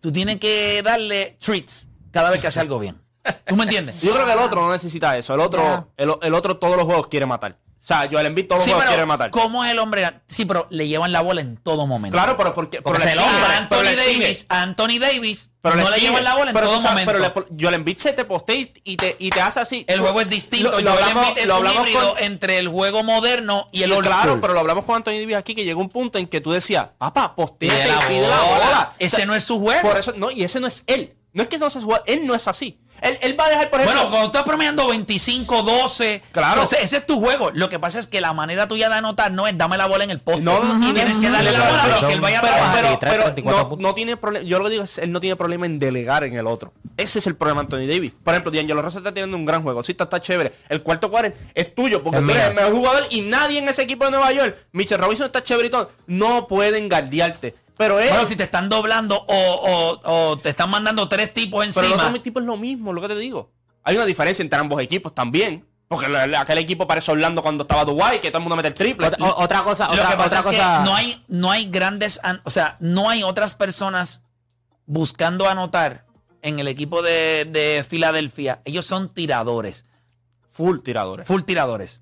Tú 0.02 0.12
tienes 0.12 0.38
que 0.38 0.82
darle 0.84 1.36
treats 1.40 1.88
cada 2.12 2.30
vez 2.30 2.40
que 2.42 2.48
hace 2.48 2.60
algo 2.60 2.78
bien. 2.78 3.02
¿Tú 3.48 3.56
me 3.56 3.64
entiendes? 3.64 4.02
Yo 4.02 4.14
creo 4.14 4.26
que 4.26 4.32
el 4.34 4.40
otro 4.40 4.62
no 4.62 4.72
necesita 4.72 5.18
eso. 5.18 5.34
El 5.34 5.40
otro, 5.40 5.92
el, 5.98 6.14
el 6.22 6.34
otro 6.34 6.58
todos 6.58 6.76
los 6.78 6.86
juegos 6.86 7.08
quiere 7.08 7.26
matar. 7.26 7.58
O 7.78 7.88
sea, 7.88 8.08
Joel 8.12 8.26
Embiid 8.26 8.48
todos 8.48 8.60
los 8.62 8.66
Sí, 8.66 8.72
juegos 8.72 8.86
quiere 8.86 8.98
pero 9.04 9.08
matar. 9.08 9.30
¿cómo 9.30 9.64
es 9.64 9.70
el 9.72 9.78
hombre? 9.78 10.22
Sí, 10.28 10.46
pero 10.46 10.66
le 10.72 10.88
llevan 10.88 11.12
la 11.12 11.22
bola 11.22 11.42
en 11.42 11.56
todo 11.58 11.86
momento. 11.86 12.16
Claro, 12.18 12.36
pero 12.36 12.52
porque, 12.52 12.82
Porque 12.82 13.00
pero 13.04 13.12
se 13.12 13.16
sigue, 13.20 13.30
a 13.30 13.68
pero 13.70 13.82
Anthony 13.82 14.02
sigue. 14.04 14.22
Davis, 14.24 14.46
Anthony 14.50 15.00
Davis 15.00 15.50
Pero 15.62 15.76
no 15.76 15.84
le 15.90 15.96
sigue. 15.96 16.08
llevan 16.08 16.24
la 16.24 16.36
bola 16.36 16.50
en 16.50 16.56
Pero 16.56 16.68
todo 16.68 16.80
sabes, 16.80 17.06
momento. 17.06 17.32
Pero 17.32 17.46
le- 17.52 17.64
Joel 17.64 17.76
Embiid 17.76 17.98
se 17.98 18.14
te 18.14 18.26
postea 18.26 18.56
y- 18.56 18.74
y 18.84 18.98
te, 18.98 19.16
y 19.20 19.30
te 19.30 19.40
hace 19.40 19.60
así. 19.60 19.86
el 19.88 20.00
juego 20.00 20.20
es 20.20 20.30
distinto. 20.30 20.72
Lo, 20.72 20.80
lo 20.80 20.92
Joel 20.92 21.04
hablamos, 21.04 21.28
Embiid 21.28 21.42
es 21.44 21.48
lo 21.48 21.54
un 21.54 21.68
hablamos 21.68 21.88
híbrido 21.90 22.14
con, 22.16 22.24
entre 22.24 22.58
el 22.58 22.68
juego 22.70 23.04
moderno 23.04 23.68
y 23.72 23.84
el 23.84 23.92
old 23.92 24.04
Claro, 24.08 24.30
school. 24.30 24.42
pero 24.42 24.54
lo 24.56 24.60
hablamos 24.62 24.86
con 24.86 24.96
Anthony 24.96 25.20
Davis 25.20 25.36
aquí 25.36 25.54
que 25.54 25.64
llegó 25.64 25.80
un 25.82 25.90
punto 25.90 26.18
en 26.18 26.26
que 26.26 26.42
tú 26.42 26.52
decías, 26.52 26.88
papá, 26.98 27.36
postea 27.36 27.72
la 27.86 28.04
y 28.04 28.08
pide 28.08 28.28
la 28.28 28.42
bola. 28.42 28.94
Ese 28.98 29.28
no 29.28 29.36
es 29.36 29.44
su 29.44 29.60
juego. 29.60 29.88
Por 29.88 30.00
eso, 30.00 30.12
no, 30.18 30.32
y 30.32 30.44
ese 30.44 30.60
no 30.60 30.66
es 30.66 30.84
él. 30.88 31.16
No 31.34 31.44
es 31.44 31.50
que 31.50 31.58
no 31.60 31.70
sea 31.70 31.82
su 31.82 31.88
juego, 31.88 32.02
él 32.08 32.26
no 32.26 32.34
es 32.34 32.48
así. 32.48 32.80
Él, 33.02 33.18
él 33.22 33.40
va 33.40 33.46
a 33.46 33.50
dejar, 33.50 33.70
por 33.70 33.80
ejemplo. 33.82 34.02
Bueno, 34.02 34.10
cuando 34.12 34.28
estás 34.28 34.44
promediando 34.44 34.88
25, 34.88 35.64
12, 35.64 36.22
Claro. 36.32 36.64
ese, 36.64 36.82
ese 36.82 36.98
es 36.98 37.06
tu 37.06 37.20
juego. 37.20 37.52
Lo 37.54 37.70
que 37.70 37.78
pasa 37.80 38.00
es 38.00 38.08
que 38.08 38.22
la 38.22 38.34
manera 38.34 38.68
tuya 38.68 38.90
de 38.90 38.96
anotar 38.96 39.32
no 39.32 39.48
es 39.48 39.58
dame 39.58 39.78
la 39.78 39.86
bola 39.86 40.04
en 40.04 40.12
el 40.12 40.20
poste. 40.22 40.42
No, 40.42 40.64
no, 40.64 40.90
y 40.90 40.94
tienes 40.94 41.18
que 41.18 41.30
darle 41.30 41.52
la 41.52 41.60
bola 41.70 41.84
a 41.84 41.88
lo 41.88 41.98
son- 41.98 42.08
que 42.08 42.14
él 42.16 42.22
vaya 42.22 42.40
a 42.40 42.42
trabajar. 42.42 42.76
pero, 42.76 42.88
33, 43.00 43.12
pero 43.12 43.24
34 43.34 43.78
no, 43.80 43.94
tiene 43.94 44.18
problema. 44.18 44.46
Yo 44.46 44.58
lo 44.60 44.66
que 44.66 44.72
digo 44.72 44.84
es, 44.84 44.98
él 44.98 45.12
no 45.12 45.20
tiene 45.20 45.36
problema 45.36 45.66
en 45.66 45.78
delegar 45.80 46.24
en 46.24 46.36
el 46.36 46.48
otro. 46.48 46.74
Ese 46.98 47.20
es 47.20 47.28
el 47.28 47.36
problema 47.36 47.62
Anthony 47.62 47.86
Davis. 47.88 48.14
Por 48.24 48.34
ejemplo, 48.34 48.52
D'Angelo 48.52 48.82
Rosa 48.82 49.00
está 49.00 49.14
teniendo 49.14 49.36
un 49.38 49.46
gran 49.46 49.62
juego. 49.64 49.84
Sí, 49.84 49.92
está, 49.92 50.06
está 50.06 50.22
chévere. 50.22 50.54
El 50.70 50.82
cuarto 50.82 51.12
cuarto 51.12 51.38
es 51.54 51.76
tuyo 51.76 52.02
porque 52.02 52.20
Es 52.20 52.26
tú 52.26 52.32
eres 52.32 52.46
el 52.48 52.54
mejor 52.56 52.72
jugador 52.74 53.04
y 53.10 53.22
nadie 53.22 53.60
en 53.60 53.68
ese 53.68 53.82
equipo 53.84 54.06
de 54.06 54.12
Nueva 54.12 54.32
York, 54.32 54.56
Mitchell 54.72 54.98
Robinson 55.00 55.26
está 55.28 55.44
chévere 55.44 55.68
y 55.68 55.72
todo, 55.72 55.92
no 56.08 56.48
pueden 56.48 56.88
guardiarte. 56.90 57.56
Pero 57.78 58.00
él, 58.00 58.10
Bueno, 58.10 58.26
si 58.26 58.36
te 58.36 58.44
están 58.44 58.70
doblando 58.70 59.18
o, 59.28 60.00
o- 60.04 60.30
o 60.32 60.38
te 60.38 60.50
están 60.50 60.70
mandando 60.72 61.10
tres 61.10 61.34
tipos 61.34 61.66
pero 61.74 61.88
el 61.88 61.94
encima. 61.94 62.08
otro 62.10 62.22
tipo 62.22 62.40
es 62.40 62.46
lo 62.46 62.56
mismo, 62.58 62.94
lo 62.94 63.02
que 63.02 63.08
te 63.10 63.16
digo. 63.18 63.52
Hay 63.84 63.96
una 63.98 64.06
diferencia 64.06 64.42
entre 64.44 64.60
ambos 64.60 64.82
equipos 64.82 65.14
también. 65.14 65.68
Porque 65.88 66.08
aquel 66.36 66.58
equipo 66.58 66.88
parece 66.88 67.12
Orlando 67.12 67.44
cuando 67.44 67.62
estaba 67.64 67.86
Dubai, 67.86 68.20
que 68.20 68.30
todo 68.32 68.40
el 68.40 68.44
mundo 68.44 68.56
mete 68.56 68.70
el 68.70 68.74
triple. 68.74 69.12
Otra 69.20 69.64
cosa, 69.64 69.86
Lo 69.88 69.94
otra, 69.94 70.10
que 70.10 70.18
pasa 70.18 70.40
otra 70.40 70.40
es 70.40 70.46
cosa. 70.58 70.80
que 70.84 70.90
no 70.90 70.96
hay, 70.96 71.24
no 71.28 71.52
hay 71.52 71.66
grandes, 71.70 72.20
an- 72.24 72.42
o 72.44 72.50
sea, 72.50 72.76
no 72.80 73.08
hay 73.08 73.22
otras 73.22 73.54
personas 73.54 74.24
buscando 74.88 75.48
anotar 75.48 76.06
en 76.42 76.60
el 76.60 76.68
equipo 76.68 77.04
de, 77.04 77.46
de 77.46 77.86
Filadelfia. 77.88 78.62
Ellos 78.66 78.86
son 78.86 79.10
tiradores, 79.10 79.86
Full 80.50 80.80
tiradores. 80.80 81.28
full 81.28 81.42
tiradores. 81.44 82.02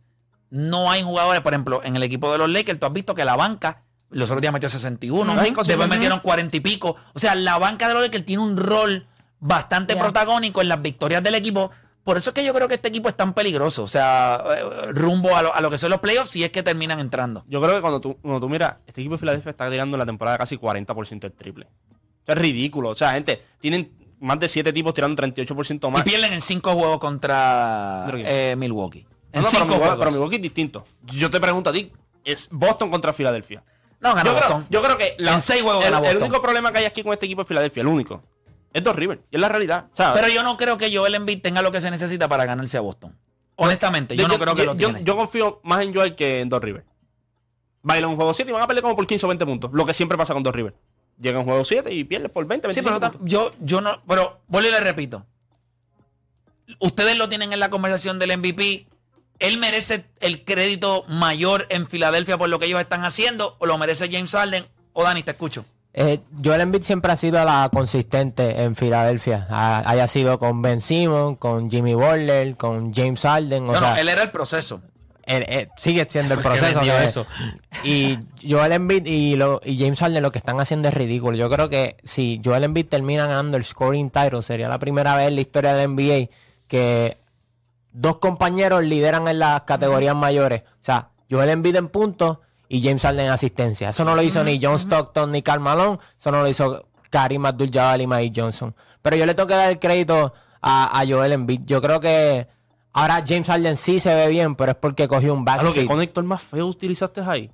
No 0.50 0.90
hay 0.90 1.02
jugadores, 1.04 1.42
por 1.42 1.54
ejemplo, 1.54 1.82
en 1.84 1.96
el 1.98 2.04
equipo 2.04 2.32
de 2.32 2.38
los 2.38 2.50
Lakers, 2.50 2.80
tú 2.80 2.86
has 2.86 2.94
visto 2.94 3.16
que 3.16 3.26
la 3.26 3.36
banca, 3.36 3.84
los 4.14 4.30
otros 4.30 4.42
días 4.42 4.54
metió 4.54 4.70
61, 4.70 5.34
Ujú. 5.34 5.42
después 5.66 5.90
metieron 5.90 6.20
40 6.20 6.56
y 6.58 6.60
pico. 6.60 6.96
O 7.14 7.20
sea, 7.20 7.36
la 7.36 7.58
banca 7.58 7.88
de 7.88 7.94
los 7.94 8.04
Lakers 8.04 8.26
tiene 8.26 8.42
un 8.44 8.58
rol 8.58 9.08
bastante 9.40 9.94
Ya. 9.96 10.00
protagónico 10.00 10.62
en 10.62 10.70
las 10.70 10.82
victorias 10.82 11.22
del 11.24 11.36
equipo. 11.36 11.72
Por 12.04 12.18
eso 12.18 12.32
es 12.32 12.34
que 12.34 12.44
yo 12.44 12.54
creo 12.54 12.68
que 12.68 12.76
este 12.76 12.90
equipo 12.90 13.08
es 13.10 13.16
tan 13.16 13.34
peligroso. 13.34 13.84
O 13.84 13.88
sea, 13.88 14.42
eh, 14.58 14.92
rumbo 14.92 15.36
a 15.38 15.42
lo, 15.42 15.56
a 15.56 15.62
lo 15.62 15.70
que 15.70 15.78
son 15.78 15.90
los 15.90 16.00
playoffs, 16.00 16.30
si 16.32 16.44
es 16.44 16.52
que 16.52 16.62
terminan 16.64 17.00
entrando. 17.00 17.46
Yo 17.48 17.62
creo 17.62 17.76
que 17.76 17.82
cuando 17.82 18.02
tú, 18.02 18.18
cuando 18.22 18.40
tú 18.42 18.50
miras, 18.50 18.76
este 18.86 19.02
equipo 19.02 19.16
de 19.16 19.20
Filadelfia 19.20 19.50
está 19.52 19.70
tirando 19.70 19.96
en 19.96 20.00
la 20.00 20.06
temporada 20.06 20.38
casi 20.38 20.58
40% 20.58 21.20
del 21.22 21.32
triple. 21.34 21.66
O 21.66 22.26
sea, 22.26 22.36
es 22.36 22.42
ridículo. 22.42 22.90
O 22.90 22.96
sea, 22.96 23.14
gente, 23.14 23.42
tienen 23.60 23.92
más 24.20 24.38
de 24.40 24.48
7 24.50 24.72
tipos 24.74 24.94
tirando 24.94 25.22
38% 25.22 25.88
Y 25.88 25.92
más. 25.92 26.04
pierden 26.04 26.34
en 26.34 26.42
cinco 26.42 26.74
juegos 26.74 27.00
contra 27.00 28.06
eh, 28.14 28.56
Milwaukee. 28.58 29.06
En 29.32 29.42
No, 29.42 29.48
no, 29.48 29.50
pero, 29.50 29.50
cinco 29.50 29.66
Milwaukee, 29.66 29.80
juegos. 29.80 29.98
pero 30.00 30.12
Milwaukee 30.12 30.36
es 30.36 30.42
distinto. 30.42 30.86
Yo 31.04 31.30
te 31.30 31.40
pregunto 31.40 31.70
a 31.70 31.74
ti, 31.74 31.92
es 32.26 32.50
Boston 32.52 32.90
contra 32.92 33.14
Filadelfia. 33.14 33.64
No, 34.04 34.14
gana 34.16 34.24
Yo 34.24 34.36
creo, 34.36 34.48
Boston. 34.50 34.68
yo 34.70 34.82
creo 34.84 34.98
que 34.98 35.16
En 35.18 35.42
seis 35.42 35.62
juegos 35.64 35.86
el, 35.86 36.18
único 36.18 36.42
problema 36.42 36.72
que 36.72 36.80
hay 36.80 36.86
aquí 36.86 37.02
con 37.04 37.14
este 37.14 37.26
equipo 37.26 37.42
de 37.42 37.48
Filadelfia, 37.48 37.82
el 37.82 37.88
único, 37.88 38.22
es 38.74 38.84
Dos 38.84 38.96
River. 38.96 39.22
Y 39.32 39.36
es 39.36 39.42
la 39.42 39.50
realidad. 39.50 39.88
Pero 39.96 40.28
yo 40.28 40.44
no 40.44 40.58
creo 40.58 40.78
que 40.78 40.96
Joel 40.96 41.16
Embiid 41.16 41.42
tenga 41.42 41.62
lo 41.62 41.72
que 41.72 41.82
se 41.82 41.90
necesita 41.90 42.28
para 42.28 42.46
ganarse 42.46 42.78
a 42.78 42.82
Boston. 42.82 43.18
Honestamente, 43.56 44.16
yo, 44.16 44.28
no 44.28 44.38
creo 44.40 44.56
que 44.56 44.62
yo, 44.62 44.66
lo 44.66 44.76
tiene. 44.76 45.04
yo 45.04 45.16
confío 45.16 45.60
más 45.64 45.84
en 45.84 45.94
Joel 45.94 46.16
que 46.16 46.42
en 46.42 46.50
Dos 46.50 46.62
River. 46.62 46.84
Bailan 47.84 48.10
un 48.12 48.16
juego 48.16 48.34
7 48.34 48.50
y 48.50 48.54
van 48.54 48.64
a 48.64 48.68
pelear 48.68 48.82
como 48.82 48.96
por 48.96 49.06
15 49.06 49.26
o 49.26 49.30
20 49.30 49.46
puntos. 49.46 49.72
Lo 49.74 49.86
que 49.86 49.94
siempre 49.94 50.18
pasa 50.18 50.34
con 50.34 50.42
Dos 50.42 50.56
River. 50.56 50.74
Llega 51.20 51.38
un 51.40 51.46
juego 51.46 51.64
7 51.64 51.94
y 51.94 52.04
pierde 52.04 52.30
por 52.30 52.46
20, 52.48 52.74
Sí, 52.74 52.80
25 52.82 53.00
pero 53.00 53.12
tam- 53.12 53.18
puntos. 53.18 53.32
yo, 53.32 53.52
yo 53.60 53.82
no. 53.82 54.02
Pero 54.08 54.40
vuelvo 54.48 54.70
y 54.70 54.72
le 54.72 54.80
repito. 54.80 55.26
Ustedes 56.80 57.18
lo 57.18 57.30
tienen 57.30 57.54
en 57.54 57.60
la 57.60 57.70
conversación 57.70 58.20
del 58.20 58.38
MVP. 58.38 58.88
¿Él 59.44 59.58
merece 59.58 60.06
el 60.22 60.44
crédito 60.44 61.04
mayor 61.08 61.68
en 61.70 61.88
Filadelfia 61.88 62.38
por 62.38 62.50
lo 62.50 62.58
que 62.60 62.66
ellos 62.66 62.80
están 62.80 63.04
haciendo? 63.04 63.56
¿O 63.60 63.66
lo 63.66 63.78
merece 63.78 64.10
James 64.12 64.32
Harden? 64.32 64.66
O 64.94 65.04
Dani, 65.04 65.22
te 65.24 65.32
escucho. 65.32 65.66
Eh, 65.94 66.20
Joel 66.44 66.62
Embiid 66.62 66.82
siempre 66.82 67.12
ha 67.12 67.18
sido 67.18 67.44
la 67.46 67.70
consistente 67.72 68.64
en 68.64 68.76
Filadelfia. 68.76 69.46
Ha- 69.50 69.84
haya 69.88 70.08
sido 70.08 70.40
con 70.40 70.62
Ben 70.64 70.82
Simmons, 70.82 71.38
con 71.38 71.70
Jimmy 71.70 71.94
Butler, 71.94 72.56
con 72.58 72.92
James 72.94 73.22
Harden. 73.22 73.64
O 73.70 73.74
No, 73.74 73.80
sea, 73.80 73.90
no, 73.92 73.96
él 73.98 74.10
era 74.10 74.24
el 74.24 74.32
proceso. 74.32 74.82
él- 75.26 75.46
él 75.48 75.70
sigue 75.78 76.04
siendo 76.10 76.34
el 76.34 76.40
proceso. 76.42 76.80
vendió 76.80 76.98
que- 76.98 77.04
eso. 77.04 77.26
Y 77.84 78.18
Joel 78.50 78.72
Embiid 78.72 79.06
y, 79.06 79.36
lo- 79.36 79.62
y 79.64 79.78
James 79.78 80.00
Harden 80.00 80.24
lo 80.24 80.32
que 80.32 80.38
están 80.40 80.60
haciendo 80.60 80.88
es 80.88 80.94
ridículo. 80.96 81.38
Yo 81.38 81.50
creo 81.50 81.70
que 81.70 81.98
si 82.04 82.42
Joel 82.44 82.64
Embiid 82.64 82.88
termina 82.88 83.28
ganando 83.28 83.58
el 83.58 83.64
scoring 83.64 84.10
title, 84.10 84.42
sería 84.42 84.70
la 84.70 84.80
primera 84.80 85.16
vez 85.16 85.28
en 85.28 85.36
la 85.36 85.42
historia 85.42 85.74
del 85.76 85.90
NBA 85.96 86.30
que 86.68 87.18
dos 87.94 88.18
compañeros 88.18 88.84
lideran 88.84 89.28
en 89.28 89.40
las 89.40 89.62
categorías 89.64 90.16
mayores. 90.16 90.62
O 90.64 90.84
sea, 90.84 91.10
Joel 91.30 91.50
Embiid 91.50 91.76
en 91.78 91.88
puntos 91.90 92.40
y 92.68 92.82
James 92.82 93.02
Harden 93.04 93.26
en 93.28 93.32
asistencia. 93.32 93.90
Eso 93.90 94.04
no 94.04 94.16
lo 94.16 94.22
hizo 94.22 94.44
ni 94.44 94.60
John 94.62 94.76
Stockton 94.76 95.32
ni 95.32 95.42
Karl 95.42 95.60
Malone. 95.62 96.00
Eso 96.20 96.32
no 96.32 96.42
lo 96.42 96.50
hizo 96.50 96.88
Karim 97.10 97.46
Abdul-Jabbar 97.46 98.02
y 98.02 98.08
Mike 98.08 98.42
Johnson. 98.42 98.76
Pero 99.02 99.16
yo 99.16 99.26
le 99.26 99.34
tengo 99.36 99.48
que 99.48 99.54
dar 99.56 99.70
el 99.70 99.80
crédito 99.80 100.34
a, 100.62 101.00
a 101.00 101.06
Joel 101.08 101.32
Embiid. 101.34 101.62
Yo 101.66 101.82
creo 101.82 102.00
que 102.00 102.48
ahora 102.94 103.24
James 103.28 103.48
Harden 103.48 103.78
sí 103.78 104.00
se 104.00 104.14
ve 104.16 104.28
bien, 104.28 104.56
pero 104.56 104.72
es 104.72 104.78
porque 104.78 105.08
cogió 105.08 105.34
un 105.34 105.46
Ah, 105.48 105.58
lo 105.58 105.62
que 105.62 105.66
backseat. 105.66 105.88
conector 105.88 106.24
más 106.24 106.42
feo 106.42 106.66
utilizaste 106.68 107.22
ahí. 107.22 107.52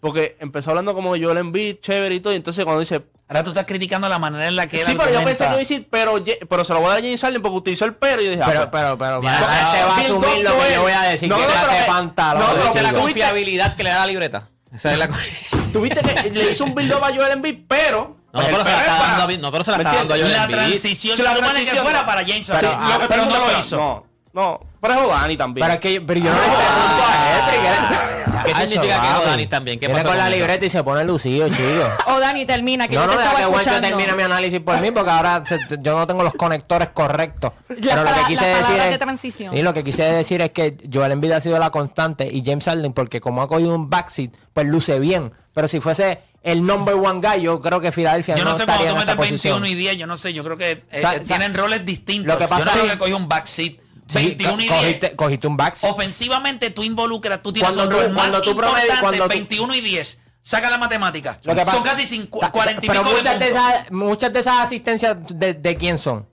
Porque 0.00 0.36
empezó 0.38 0.70
hablando 0.70 0.94
como 0.94 1.10
Joel 1.10 1.38
Embiid, 1.38 1.76
chévere 1.80 2.14
y 2.14 2.20
todo. 2.20 2.32
Y 2.32 2.36
entonces 2.36 2.64
cuando 2.64 2.80
dice. 2.80 3.02
Ahora 3.34 3.44
tú 3.44 3.50
estás 3.50 3.66
criticando 3.66 4.08
la 4.08 4.18
manera 4.18 4.46
en 4.48 4.54
la 4.56 4.66
que 4.68 4.78
él 4.80 4.86
Sí, 4.86 4.94
pero 4.96 5.12
yo 5.12 5.24
pensé 5.24 5.44
que 5.44 5.48
iba 5.50 5.54
a 5.54 5.58
decir, 5.58 5.88
pero, 5.90 6.22
pero 6.48 6.64
se 6.64 6.72
lo 6.72 6.78
voy 6.80 6.86
a 6.86 6.90
dar 6.90 6.98
a 6.98 7.02
James 7.02 7.20
Harden 7.20 7.42
porque 7.42 7.56
utilizó 7.58 7.84
el 7.84 7.94
pero. 7.94 8.22
Y 8.22 8.26
yo 8.26 8.30
dije, 8.30 8.42
ah, 8.42 8.46
Pero, 8.48 8.70
pues, 8.70 8.82
pero, 8.82 8.96
pero, 8.98 9.20
Mira, 9.20 9.38
ah, 9.44 9.72
este 9.74 9.84
va 9.84 9.96
a 9.96 10.00
asumir 10.00 10.44
lo 10.44 10.50
que 10.58 10.72
yo 10.74 10.82
voy 10.82 10.92
a 10.92 11.02
decir, 11.02 11.28
No, 11.28 11.36
que 11.36 11.42
no, 11.42 11.48
le 11.48 11.54
pero 11.54 11.70
hace 11.72 11.84
pantalón. 11.84 12.42
no, 12.42 12.72
pero 12.72 12.82
la 12.82 12.92
confiabilidad 12.92 13.74
que 13.76 13.82
le 13.84 13.90
da 13.90 13.96
la 14.00 14.06
libreta. 14.06 14.48
Esa 14.72 14.92
es 14.92 14.98
la 14.98 15.08
Tuviste 15.72 16.00
que 16.00 16.30
le 16.30 16.50
hizo 16.52 16.64
un 16.64 16.74
build-up 16.74 17.02
a 17.04 17.08
Joel 17.14 17.32
Embiid, 17.32 17.58
pero. 17.68 18.16
No, 18.32 18.40
pero 18.42 18.56
el 18.58 18.64
se 18.64 18.70
la 18.70 18.76
pero 18.76 18.78
está 18.80 18.96
para- 18.98 19.16
dando 19.18 19.34
a- 19.34 19.38
no, 19.38 19.52
pero 19.52 19.64
se 19.64 19.70
la 19.72 19.76
¿me 19.78 19.84
está 19.84 19.96
dando 19.96 20.14
a? 20.14 20.16
Joel 20.16 20.32
La 20.32 20.42
Embiid. 20.44 20.56
transición 20.56 21.16
Sí, 21.16 21.16
se 21.16 21.22
la 21.22 21.30
supone 21.30 21.48
que 21.48 21.54
transición, 21.54 21.84
fuera 21.84 22.00
no. 22.00 22.06
para 22.06 22.20
James 22.26 22.46
Sí, 22.46 22.52
Harden. 22.52 22.70
lo- 22.70 22.76
Ah, 22.76 22.98
pero 23.08 23.24
no 23.26 23.30
pero 23.32 23.46
lo 23.52 23.58
hizo. 23.58 23.76
No, 23.76 24.06
no. 24.34 24.60
Pero 24.80 24.94
es 24.94 25.08
Dani 25.08 25.36
también. 25.36 25.64
Pero 25.64 25.74
es 25.74 25.80
que 25.80 25.94
yo, 25.94 26.06
pero 26.06 26.20
yo 26.20 26.26
no 26.30 26.36
le 26.36 26.42
pregunto 26.42 27.04
a 27.08 27.48
Hedrick. 27.48 28.14
¿Qué 28.44 28.50
Hacho, 28.50 28.68
significa 28.68 29.00
que 29.00 29.08
papi. 29.08 29.24
Dani 29.26 29.46
también? 29.46 29.78
¿Qué 29.80 29.86
Viene 29.86 30.02
pasó 30.02 30.08
con 30.10 30.18
la 30.18 30.28
libreta 30.28 30.66
y 30.66 30.68
se 30.68 30.82
pone 30.84 31.02
lucido, 31.04 31.48
chico. 31.48 31.88
O 32.08 32.20
Dani, 32.20 32.44
termina, 32.44 32.86
que 32.86 32.94
No, 32.96 33.02
yo 33.02 33.06
no, 33.06 33.12
te 33.12 33.18
deja 33.18 33.30
estaba 33.30 33.38
que 33.46 33.50
Juancho 33.52 33.70
escuchando. 33.70 33.88
termine 33.96 34.12
mi 34.16 34.22
análisis 34.22 34.60
por 34.60 34.78
mí, 34.80 34.90
porque 34.90 35.10
ahora 35.10 35.42
se- 35.46 35.58
yo 35.80 35.96
no 35.98 36.06
tengo 36.06 36.22
los 36.22 36.34
conectores 36.34 36.88
correctos. 36.90 37.52
Pero 37.68 37.78
lo 38.02 38.04
que 38.04 38.14
pala- 38.14 38.26
quise 38.28 38.42
las 38.44 38.58
decir 38.58 38.62
palabras 38.66 38.86
es, 38.86 38.90
de 38.92 38.98
transición. 38.98 39.56
y 39.56 39.62
lo 39.62 39.72
que 39.72 39.82
quise 39.84 40.02
decir 40.04 40.42
es 40.42 40.50
que 40.50 40.76
Joel 40.92 41.12
Embiid 41.12 41.32
ha 41.32 41.40
sido 41.40 41.58
la 41.58 41.70
constante 41.70 42.28
y 42.30 42.42
James 42.44 42.64
Harden, 42.66 42.92
porque 42.92 43.20
como 43.20 43.40
ha 43.40 43.48
cogido 43.48 43.74
un 43.74 43.88
backseat, 43.88 44.32
pues 44.52 44.66
luce 44.66 44.98
bien. 44.98 45.32
Pero 45.54 45.66
si 45.68 45.80
fuese 45.80 46.18
el 46.42 46.66
number 46.66 46.94
one 46.96 47.20
guy, 47.26 47.40
yo 47.40 47.62
creo 47.62 47.80
que 47.80 47.92
Filadelfia 47.92 48.34
Yo 48.36 48.44
no, 48.44 48.50
no 48.50 48.56
sé 48.56 48.64
estaría 48.64 48.90
cuando 48.92 48.94
tú 48.94 49.02
en 49.04 49.08
esta 49.08 49.14
metes 49.22 49.30
posición. 49.32 49.62
21 49.62 49.66
y 49.80 49.82
10, 49.86 49.96
yo 49.96 50.06
no 50.06 50.16
sé, 50.18 50.34
yo 50.34 50.44
creo 50.44 50.58
que 50.58 50.72
eh, 50.72 50.82
O 50.92 51.00
sea, 51.00 51.14
eh, 51.14 51.20
o 51.22 51.24
sea, 51.24 51.38
tienen 51.38 51.54
roles 51.56 51.86
distintos. 51.86 52.26
lo 52.34 52.38
que 52.38 52.46
pasa 52.48 52.64
yo 52.64 52.66
no 52.66 52.72
creo 52.72 52.84
es- 52.86 52.92
que 52.92 52.98
cogió 52.98 53.16
un 53.16 53.28
backseat. 53.28 53.72
Sí, 54.08 54.18
21 54.18 54.62
y 54.62 54.68
10. 54.68 54.78
cogiste, 54.80 55.16
cogiste 55.16 55.46
un 55.46 55.56
backseat. 55.56 55.92
Ofensivamente 55.92 56.70
tú 56.70 56.84
involucras, 56.84 57.42
tú 57.42 57.52
tienes 57.52 57.72
Cuando 57.74 57.84
un 57.84 57.90
tú- 57.90 58.06
rol 58.06 58.12
más 58.14 58.28
cuando 58.28 58.42
tú 58.42 58.50
importante, 58.50 58.88
cuando 59.00 59.22
tú- 59.24 59.28
21 59.28 59.74
y 59.74 59.80
10. 59.80 60.18
Saca 60.42 60.68
la 60.68 60.76
matemática. 60.76 61.40
Lo 61.44 61.54
que 61.54 61.64
Son 61.64 61.82
casi 61.82 62.02
cincu- 62.04 62.40
Ta- 62.40 62.52
40 62.52 62.84
y 62.84 62.88
pero 62.88 63.02
pico 63.02 63.16
muchas 63.16 63.38
de, 63.40 63.46
puntos. 63.46 63.62
esas, 63.72 63.92
muchas 63.92 64.32
de 64.32 64.40
esas 64.40 64.60
asistencias 64.60 65.16
de, 65.28 65.54
de 65.54 65.76
quién 65.76 65.96
son. 65.96 66.28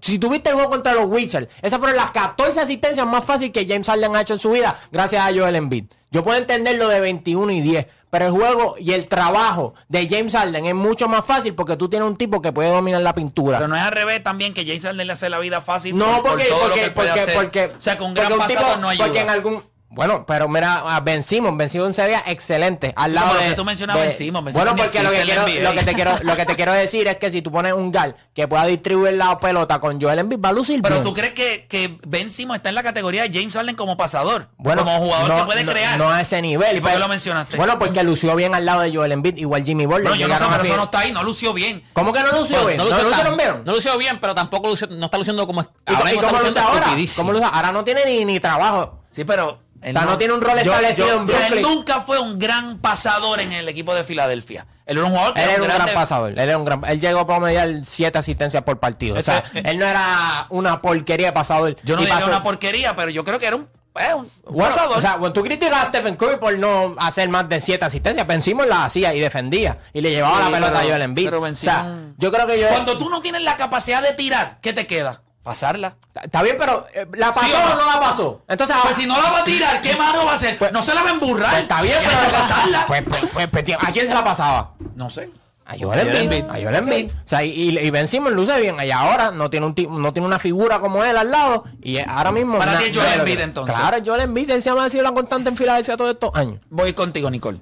Si 0.00 0.18
tuviste 0.18 0.48
el 0.50 0.54
juego 0.54 0.70
contra 0.70 0.94
los 0.94 1.06
Wizards, 1.06 1.48
esas 1.62 1.78
fueron 1.78 1.96
las 1.96 2.12
14 2.12 2.60
asistencias 2.60 3.06
más 3.06 3.24
fáciles 3.24 3.52
que 3.52 3.66
James 3.66 3.86
Harden 3.88 4.14
ha 4.14 4.20
hecho 4.22 4.34
en 4.34 4.40
su 4.40 4.50
vida, 4.52 4.78
gracias 4.92 5.20
a 5.22 5.34
Joel 5.34 5.56
Embiid. 5.56 5.84
Yo 6.12 6.22
puedo 6.22 6.38
entender 6.38 6.76
lo 6.76 6.88
de 6.88 7.00
21 7.00 7.50
y 7.52 7.60
10, 7.60 7.86
pero 8.18 8.26
el 8.26 8.32
juego 8.32 8.76
y 8.78 8.92
el 8.92 9.08
trabajo 9.08 9.74
de 9.88 10.08
James 10.08 10.32
Harden 10.32 10.64
es 10.64 10.74
mucho 10.74 11.06
más 11.06 11.22
fácil 11.26 11.54
porque 11.54 11.76
tú 11.76 11.88
tienes 11.90 12.08
un 12.08 12.16
tipo 12.16 12.40
que 12.40 12.50
puede 12.50 12.70
dominar 12.70 13.02
la 13.02 13.12
pintura. 13.14 13.58
Pero 13.58 13.68
no 13.68 13.76
es 13.76 13.82
al 13.82 13.92
revés 13.92 14.22
también 14.22 14.54
que 14.54 14.64
James 14.64 14.82
Harden 14.84 15.06
le 15.06 15.12
hace 15.12 15.28
la 15.28 15.38
vida 15.38 15.60
fácil 15.60 15.94
No, 15.94 16.22
por, 16.22 16.30
porque, 16.30 16.44
por 16.44 16.48
todo 16.48 16.60
lo 16.62 16.68
porque, 16.68 16.80
que 16.84 16.90
puede 16.92 17.08
porque, 17.08 17.20
hacer. 17.20 17.34
porque, 17.34 17.64
o 17.66 17.80
sea, 17.80 17.98
con 17.98 18.14
porque 18.14 18.20
gran 18.28 18.32
un 18.40 18.46
tipo- 18.46 18.54
pasador 18.60 18.78
no 18.80 18.88
ayuda. 18.88 19.04
Porque 19.06 19.20
en 19.20 19.28
algún. 19.30 19.62
Bueno, 19.88 20.26
pero 20.26 20.48
mira, 20.48 20.82
a 20.96 21.00
Ben 21.00 21.22
Simmons, 21.22 21.56
Ben 21.56 21.68
Simmons 21.68 21.94
se 21.96 22.02
veía 22.02 22.22
excelente 22.26 22.92
al 22.96 23.10
Sí, 23.12 23.14
lado 23.14 23.28
pero 23.30 23.40
de. 23.40 23.48
que 23.50 23.54
tú 23.54 23.64
mencionabas 23.64 24.02
de- 24.02 24.08
Ben 24.08 24.16
Simmons, 24.18 24.44
Ben 24.44 24.54
Bueno, 24.54 24.76
porque 24.76 25.02
lo 25.02 25.10
que, 25.10 25.22
quiero, 25.22 25.42
lo, 25.72 25.84
te 25.84 25.94
quiero, 25.94 26.12
lo 26.22 26.36
que 26.36 26.44
te 26.44 26.56
quiero 26.56 26.72
decir 26.72 27.06
es 27.06 27.16
que 27.16 27.30
si 27.30 27.40
tú 27.40 27.52
pones 27.52 27.72
un 27.72 27.92
gal 27.92 28.16
que 28.34 28.48
pueda 28.48 28.66
distribuir 28.66 29.14
la 29.14 29.38
pelota 29.38 29.78
con 29.78 30.00
Joel 30.00 30.18
Embiid, 30.18 30.40
va 30.44 30.48
a 30.48 30.52
lucir 30.52 30.82
Pero 30.82 30.96
bien. 30.96 31.04
tú 31.04 31.14
crees 31.14 31.32
que, 31.32 31.66
que 31.68 31.98
Ben 32.06 32.30
Simmons 32.30 32.58
está 32.58 32.68
en 32.68 32.74
la 32.74 32.82
categoría 32.82 33.22
de 33.22 33.30
James 33.32 33.54
Harden 33.54 33.76
como 33.76 33.96
pasador. 33.96 34.48
Bueno, 34.58 34.84
como 34.84 34.98
jugador 34.98 35.28
no, 35.28 35.36
que 35.36 35.44
puede 35.44 35.64
no- 35.64 35.72
crear. 35.72 35.96
No 35.98 36.10
a 36.10 36.20
ese 36.20 36.42
nivel. 36.42 36.76
¿Y 36.76 36.80
por 36.80 36.90
qué 36.90 36.98
lo 36.98 37.08
mencionaste? 37.08 37.56
Bueno, 37.56 37.78
porque 37.78 38.02
lució 38.02 38.34
bien 38.34 38.54
al 38.56 38.66
lado 38.66 38.80
de 38.80 38.94
Joel 38.94 39.12
Embiid, 39.12 39.36
igual 39.38 39.64
Jimmy 39.64 39.86
Butler. 39.86 40.02
Pero 40.02 40.16
yo 40.16 40.28
no 40.28 40.36
sé, 40.36 40.44
pero 40.50 40.62
eso 40.64 40.76
no 40.76 40.84
está 40.84 40.98
ahí, 40.98 41.12
no 41.12 41.22
lució 41.22 41.52
bien. 41.54 41.82
¿Cómo 41.92 42.12
que 42.12 42.20
no 42.24 42.32
lució 42.32 42.56
Bueno, 42.62 42.66
bien? 42.66 42.78
no 42.78 42.84
¿No, 42.84 43.08
lució 43.08 43.36
bien? 43.36 43.62
no 43.64 43.72
lució 43.72 43.98
bien, 43.98 44.18
pero 44.20 44.34
tampoco 44.34 44.68
lució- 44.68 44.88
no 44.90 45.04
está 45.06 45.16
luciendo 45.16 45.46
como. 45.46 45.62
¿Y, 45.62 45.94
ahora 45.94 46.12
y 46.12 46.16
cómo 46.16 46.38
luce 46.40 46.58
ahora? 46.58 46.86
¿Cómo 47.16 47.32
luce? 47.32 47.44
Ahora 47.50 47.70
no 47.72 47.84
tiene 47.84 48.04
ni, 48.04 48.24
ni 48.24 48.40
trabajo. 48.40 49.04
Sí, 49.10 49.24
pero. 49.24 49.62
él 49.82 49.94
O 49.96 50.00
sea, 50.00 50.08
no 50.08 50.18
tiene 50.18 50.32
un 50.34 50.40
rol 50.40 50.54
Yo- 50.56 50.72
establecido 50.72 51.06
yo- 51.08 51.14
en 51.16 51.22
o 51.22 51.26
sea, 51.26 51.46
él 51.46 51.52
Brooklyn. 51.54 51.74
nunca 51.76 52.00
fue 52.00 52.18
un 52.18 52.38
gran 52.38 52.78
pasador 52.78 53.40
en 53.40 53.52
el 53.52 53.68
equipo 53.68 53.94
de 53.94 54.04
Filadelfia. 54.04 54.66
Él 54.86 54.96
era 54.98 55.06
un 55.06 55.12
jugador 55.12 55.34
que 55.34 55.40
Él 55.42 55.48
era 55.50 55.54
era 55.54 55.62
un 55.62 55.68
gran 55.84 55.94
pasador. 55.94 56.30
Él, 56.30 56.38
era 56.38 56.58
un 56.58 56.64
gran, 56.64 56.82
él 56.86 57.00
llegó 57.00 57.20
a 57.20 57.26
promediar 57.26 57.68
siete 57.82 58.18
asistencias 58.18 58.62
por 58.62 58.78
partido. 58.78 59.16
O 59.18 59.22
sea, 59.22 59.38
Este- 59.38 59.68
él 59.70 59.78
no 59.78 59.84
era 59.86 60.46
una 60.50 60.80
porquería 60.80 61.26
de 61.26 61.32
pasador. 61.32 61.76
Yo 61.84 61.94
no 61.96 62.00
diría 62.00 62.14
pasó- 62.14 62.28
una 62.28 62.42
porquería, 62.42 62.94
pero 62.96 63.10
yo 63.10 63.22
creo 63.24 63.38
que 63.38 63.46
era 63.46 63.56
un, 63.56 63.68
eh, 63.98 64.14
un 64.14 64.30
Bueno, 64.44 64.68
pasador. 64.68 64.96
o 64.98 65.00
sea, 65.00 65.12
cuando 65.12 65.32
tú 65.32 65.42
criticas 65.42 65.72
a 65.82 65.86
Stephen 65.86 66.16
Curry 66.16 66.36
por 66.38 66.56
no 66.58 66.94
hacer 66.98 67.28
más 67.28 67.48
de 67.48 67.60
siete 67.60 67.84
asistencias, 67.84 68.26
Ben 68.26 68.40
Simmons 68.42 68.68
las 68.68 68.86
hacía 68.86 69.12
y 69.14 69.20
defendía. 69.20 69.78
Y 69.92 70.00
le 70.00 70.10
llevaba 70.10 70.38
Sí, 70.38 70.42
la 70.44 70.50
pelota 70.50 70.72
pero- 70.72 70.78
a 70.84 70.88
Joel 70.90 71.02
Embiid. 71.02 71.24
pero 71.26 71.40
Ben 71.40 71.52
o 71.52 71.56
sea, 71.56 71.86
yo 72.16 72.30
creo 72.32 72.46
que 72.46 72.60
yo... 72.60 72.68
Cuando 72.68 72.96
tú 72.96 73.10
no 73.10 73.20
tienes 73.20 73.42
la 73.42 73.56
capacidad 73.56 74.02
de 74.02 74.12
tirar, 74.12 74.58
¿qué 74.62 74.72
te 74.72 74.86
queda? 74.86 75.22
Pasarla. 75.46 75.94
Está 76.20 76.42
bien, 76.42 76.56
pero 76.58 76.84
eh, 76.92 77.06
¿la 77.12 77.32
pasó 77.32 77.46
¿Sí 77.46 77.52
o 77.52 77.56
o 77.56 77.68
no? 77.68 77.76
no 77.76 77.86
la 77.86 78.00
pasó? 78.00 78.42
Entonces. 78.48 78.74
Pues 78.82 78.96
si 78.96 79.06
no 79.06 79.16
la 79.22 79.30
va 79.30 79.38
a 79.38 79.44
tirar, 79.44 79.80
¿qué 79.80 79.94
mano 79.94 80.24
va 80.24 80.32
a 80.32 80.34
hacer? 80.34 80.58
Pues- 80.58 80.72
no 80.72 80.82
se 80.82 80.92
la 80.92 81.04
va 81.04 81.10
a 81.10 81.12
emburrar. 81.12 81.50
pues 81.50 81.62
está 81.62 81.82
bien, 81.82 81.96
pero... 82.04 82.32
pasarla. 82.32 82.84
Pues, 82.88 83.04
pues, 83.08 83.24
pues, 83.32 83.48
pues, 83.48 83.64
tío, 83.64 83.78
¿A 83.80 83.92
quién 83.92 84.08
se 84.08 84.12
la 84.14 84.24
pasaba? 84.24 84.72
no 84.96 85.08
sé. 85.08 85.30
A 85.64 85.76
Joel 85.78 86.16
Embiid. 86.16 86.46
A 86.50 86.54
Joel 86.54 86.74
Embiid. 86.74 87.10
O 87.12 87.28
sea, 87.28 87.44
y, 87.44 87.78
y 87.78 87.90
Ben 87.90 88.08
Simmons 88.08 88.34
luce 88.34 88.58
bien. 88.60 88.74
Y 88.84 88.90
ahora 88.90 89.30
no 89.30 89.48
tiene, 89.48 89.66
un 89.66 90.02
no 90.02 90.12
tiene 90.12 90.26
una 90.26 90.40
figura 90.40 90.80
como 90.80 91.04
él 91.04 91.16
al 91.16 91.30
lado. 91.30 91.62
Y 91.80 91.98
ahora 91.98 92.32
mismo... 92.32 92.58
Para 92.58 92.76
ti 92.78 92.86
es 92.86 92.96
Joel 92.96 93.20
Embiid, 93.20 93.38
entonces. 93.38 93.76
Claro, 93.76 93.98
Joel 94.04 94.22
Embiid. 94.22 94.50
Él 94.50 94.62
se 94.62 94.70
llama 94.70 94.90
sido 94.90 95.04
la 95.04 95.12
constante 95.12 95.48
en 95.48 95.56
Filadelfia 95.56 95.96
todos 95.96 96.10
estos 96.14 96.34
años. 96.34 96.60
Voy 96.70 96.92
contigo, 96.92 97.30
Nicole. 97.30 97.60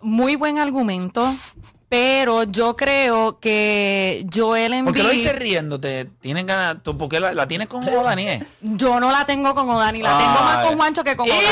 Muy 0.00 0.34
buen 0.34 0.58
argumento, 0.58 1.32
pero 1.88 2.42
yo 2.44 2.76
creo 2.76 3.38
que 3.40 4.26
Joel 4.32 4.74
Embiid... 4.74 4.84
¿Por 4.84 4.94
qué 4.94 5.02
lo 5.02 5.08
dices 5.10 5.34
riéndote? 5.34 6.04
¿Tienen 6.20 6.46
ganas? 6.46 6.82
¿Tú, 6.82 6.98
¿Por 6.98 7.08
qué 7.08 7.18
la, 7.18 7.32
la 7.32 7.48
tienes 7.48 7.68
con 7.68 7.86
Odani? 7.88 8.28
eh? 8.28 8.44
Yo 8.60 9.00
no 9.00 9.10
la 9.10 9.24
tengo 9.24 9.54
con 9.54 9.68
Odani, 9.70 10.02
la 10.02 10.18
tengo 10.18 10.32
más 10.32 10.66
con 10.66 10.76
Juancho 10.76 11.02
que 11.04 11.16
con 11.16 11.26
Odani. 11.28 11.42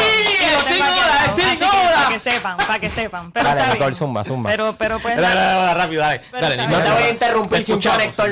Para 1.94 2.08
que 2.08 2.18
sepan, 2.18 2.56
para 2.58 2.78
que 2.78 2.90
sepan. 2.90 3.32
Pero 3.32 3.48
Dale, 3.48 3.60
está 3.60 3.72
Nicole, 3.72 3.90
bien. 3.90 3.98
zumba, 3.98 4.24
zumba. 4.24 4.50
Pero, 4.50 4.74
pero 4.78 4.98
pues... 4.98 5.16
Dale, 5.16 5.34
dale, 5.34 5.60
dale, 5.62 5.74
rápido, 5.74 6.02
dale. 6.02 6.20
No 6.68 6.78
te 6.78 6.90
voy 6.90 7.02
a 7.02 7.10
interrumpir 7.10 7.64
si 7.64 7.72
un 7.72 7.80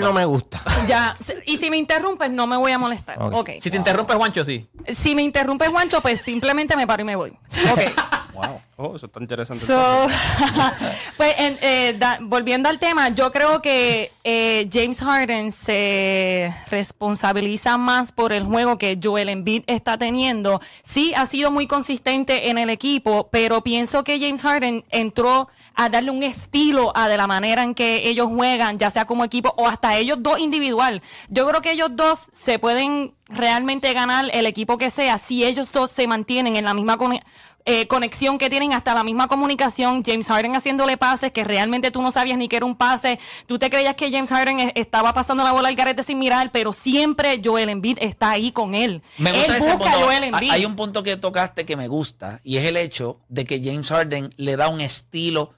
no 0.00 0.12
me 0.12 0.24
gusta. 0.24 0.60
Ya, 0.86 1.16
y 1.46 1.56
si 1.56 1.70
me 1.70 1.76
interrumpes, 1.78 2.30
no 2.30 2.46
me 2.46 2.56
voy 2.56 2.72
a 2.72 2.78
molestar. 2.78 3.20
Ok. 3.22 3.32
Ok. 3.34 3.50
Si 3.60 3.70
te 3.70 3.76
interrumpes, 3.76 4.16
Juancho, 4.16 4.44
sí. 4.44 4.66
Si 4.88 5.14
me 5.14 5.22
interrumpes, 5.22 5.68
Juancho, 5.68 6.00
pues 6.00 6.20
simplemente 6.20 6.76
me 6.76 6.86
paro 6.86 7.02
y 7.02 7.04
me 7.06 7.16
voy. 7.16 7.30
Ok. 7.72 7.80
Oh, 8.76 8.96
eso 8.96 9.06
está 9.06 9.20
interesante. 9.20 9.64
So, 9.64 10.06
pues, 11.16 11.34
en- 11.38 11.58
eh, 11.62 11.94
da- 11.98 12.18
volviendo 12.20 12.68
al 12.68 12.78
tema, 12.78 13.10
yo 13.10 13.30
creo 13.30 13.62
que 13.62 14.10
eh, 14.24 14.68
James 14.72 15.00
Harden 15.00 15.52
se 15.52 16.52
responsabiliza 16.70 17.76
más 17.78 18.10
por 18.12 18.32
el 18.32 18.42
juego 18.44 18.76
que 18.78 18.98
Joel 19.02 19.28
Embiid 19.28 19.62
está 19.66 19.96
teniendo. 19.98 20.60
Sí, 20.82 21.12
ha 21.14 21.26
sido 21.26 21.50
muy 21.50 21.66
consistente 21.66 22.50
en 22.50 22.58
el 22.58 22.70
equipo, 22.70 23.28
pero 23.30 23.62
pienso 23.62 24.02
que 24.04 24.18
James 24.18 24.42
Harden 24.42 24.84
entró 24.90 25.48
a 25.76 25.88
darle 25.88 26.10
un 26.10 26.22
estilo 26.22 26.92
a 26.96 27.08
de 27.08 27.16
la 27.16 27.26
manera 27.26 27.62
en 27.62 27.74
que 27.74 28.08
ellos 28.08 28.28
juegan, 28.28 28.78
ya 28.78 28.90
sea 28.90 29.04
como 29.06 29.24
equipo 29.24 29.52
o 29.56 29.66
hasta 29.68 29.96
ellos 29.96 30.18
dos 30.20 30.38
individual. 30.38 31.02
Yo 31.28 31.46
creo 31.48 31.62
que 31.62 31.72
ellos 31.72 31.90
dos 31.92 32.28
se 32.32 32.58
pueden 32.58 33.12
realmente 33.28 33.92
ganar 33.92 34.30
el 34.32 34.46
equipo 34.46 34.78
que 34.78 34.90
sea 34.90 35.18
si 35.18 35.44
ellos 35.44 35.70
dos 35.72 35.90
se 35.90 36.06
mantienen 36.06 36.56
en 36.56 36.64
la 36.64 36.74
misma 36.74 36.96
con- 36.96 37.18
eh, 37.66 37.86
conexión 37.86 38.36
que 38.36 38.50
tienen 38.50 38.74
hasta 38.74 38.92
la 38.92 39.02
misma 39.04 39.26
comunicación, 39.26 40.02
James 40.04 40.26
Harden 40.26 40.54
haciéndole 40.54 40.98
pases 40.98 41.32
que 41.32 41.44
realmente 41.44 41.90
tú 41.90 42.02
no 42.02 42.12
sabías 42.12 42.36
ni 42.36 42.48
que 42.48 42.56
era 42.56 42.66
un 42.66 42.76
pase, 42.76 43.18
tú 43.46 43.58
te 43.58 43.70
creías 43.70 43.94
que 43.96 44.10
James 44.10 44.28
Harden 44.28 44.60
eh, 44.60 44.72
estaba 44.74 45.14
pasando 45.14 45.44
la 45.44 45.52
bola 45.52 45.68
al 45.68 45.74
garete 45.74 46.02
sin 46.02 46.18
mirar, 46.18 46.50
pero 46.52 46.74
siempre 46.74 47.40
Joel 47.42 47.70
Embiid 47.70 47.98
está 48.00 48.30
ahí 48.30 48.52
con 48.52 48.74
él. 48.74 49.02
Me 49.16 49.32
gusta 49.32 49.46
él 49.46 49.54
ese 49.54 49.72
busca 49.72 49.90
punto. 49.90 50.06
Joel 50.06 50.24
Embiid. 50.24 50.50
Hay 50.50 50.64
un 50.66 50.76
punto 50.76 51.02
que 51.02 51.16
tocaste 51.16 51.64
que 51.64 51.76
me 51.76 51.88
gusta 51.88 52.40
y 52.44 52.58
es 52.58 52.64
el 52.64 52.76
hecho 52.76 53.20
de 53.28 53.44
que 53.46 53.62
James 53.64 53.88
Harden 53.88 54.30
le 54.36 54.56
da 54.56 54.68
un 54.68 54.82
estilo 54.82 55.54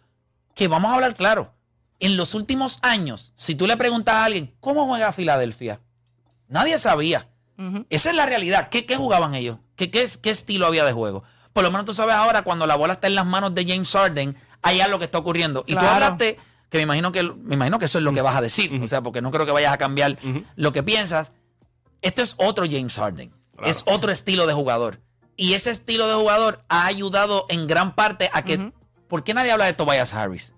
que 0.55 0.69
vamos 0.69 0.91
a 0.93 0.95
hablar 0.95 1.15
claro. 1.15 1.55
En 1.99 2.17
los 2.17 2.35
últimos 2.35 2.79
años, 2.83 3.33
si 3.37 3.55
tú 3.55 3.67
le 3.67 3.77
preguntas 3.77 4.15
a 4.15 4.25
alguien 4.27 4.55
cómo 4.61 4.87
juega 4.87 5.13
Filadelfia, 5.13 5.81
nadie 6.47 6.79
sabía. 6.79 7.29
Esa 7.89 8.11
es 8.11 8.17
la 8.17 8.27
realidad. 8.27 8.69
¿Qué, 8.69 8.85
qué 8.85 8.97
jugaban 8.97 9.35
ellos? 9.35 9.57
¿Qué, 9.77 9.91
qué, 9.91 10.07
qué 10.21 10.29
estilo 10.29 10.67
había 10.67 10.85
de 10.85 10.93
juego? 10.93 11.25
Por 11.57 11.65
lo 11.65 11.71
menos 11.71 11.87
tú 11.87 11.95
sabes 11.95 12.15
ahora 12.15 12.43
cuando 12.43 12.67
la 12.67 12.75
bola 12.77 12.93
está 12.93 13.07
en 13.07 13.15
las 13.15 13.25
manos 13.25 13.55
de 13.55 13.65
James 13.67 13.91
Harden, 13.91 14.37
hay 14.61 14.83
algo 14.83 14.99
que 14.99 15.07
está 15.07 15.17
ocurriendo. 15.17 15.65
Y 15.67 15.73
tú 15.73 15.87
hablaste, 15.87 16.39
que 16.69 16.77
me 16.77 16.83
imagino 16.83 17.13
que 17.13 17.23
me 17.23 17.55
imagino 17.55 17.79
que 17.79 17.87
eso 17.87 17.97
es 17.97 18.05
lo 18.05 18.13
que 18.13 18.21
vas 18.21 18.37
a 18.37 18.43
decir. 18.43 18.79
O 18.83 18.87
sea, 18.87 19.01
porque 19.01 19.23
no 19.23 19.31
creo 19.31 19.47
que 19.47 19.53
vayas 19.53 19.73
a 19.73 19.79
cambiar 19.79 20.19
lo 20.55 20.75
que 20.75 20.83
piensas. 20.83 21.33
Este 22.03 22.21
es 22.21 22.35
otro 22.37 22.67
James 22.71 22.95
Harden. 22.97 23.33
Es 23.65 23.85
otro 23.87 24.13
estilo 24.13 24.47
de 24.47 24.53
jugador. 24.53 25.01
Y 25.35 25.55
ese 25.55 25.71
estilo 25.71 26.07
de 26.09 26.15
jugador 26.15 26.63
ha 26.69 26.85
ayudado 26.85 27.47
en 27.49 27.67
gran 27.67 27.95
parte 27.95 28.29
a 28.35 28.43
que. 28.43 28.73
¿Por 29.09 29.25
qué 29.25 29.33
nadie 29.33 29.51
habla 29.51 29.65
de 29.65 29.73
Tobias 29.73 30.13
Harris? 30.13 30.53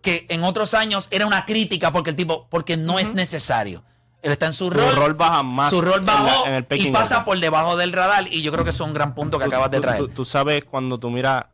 Que 0.00 0.26
en 0.28 0.44
otros 0.44 0.74
años 0.74 1.08
era 1.10 1.26
una 1.26 1.44
crítica 1.44 1.90
porque 1.90 2.10
el 2.10 2.16
tipo. 2.16 2.46
Porque 2.50 2.76
no 2.76 3.00
es 3.00 3.14
necesario. 3.14 3.82
Él 4.22 4.30
está 4.32 4.46
en 4.46 4.54
su 4.54 4.70
rol. 4.70 4.94
rol 4.94 5.14
baja 5.14 5.42
más 5.42 5.70
Su 5.70 5.80
rol 5.82 6.00
en 6.00 6.06
la- 6.06 6.12
bajó 6.12 6.46
en 6.46 6.54
el 6.54 6.66
y 6.70 6.90
pasa 6.92 7.16
order. 7.16 7.24
por 7.24 7.40
debajo 7.40 7.76
del 7.76 7.92
radar. 7.92 8.26
Y 8.30 8.42
yo 8.42 8.52
creo 8.52 8.62
que 8.64 8.70
eso 8.70 8.84
es 8.84 8.88
un 8.88 8.94
gran 8.94 9.14
punto 9.14 9.38
que 9.38 9.44
Tú- 9.44 9.50
acabas 9.50 9.70
de 9.70 9.80
traer. 9.80 9.98
Tú, 9.98 10.08
tú 10.08 10.24
sabes 10.24 10.64
cuando 10.64 10.98
tú 10.98 11.10
miras. 11.10 11.44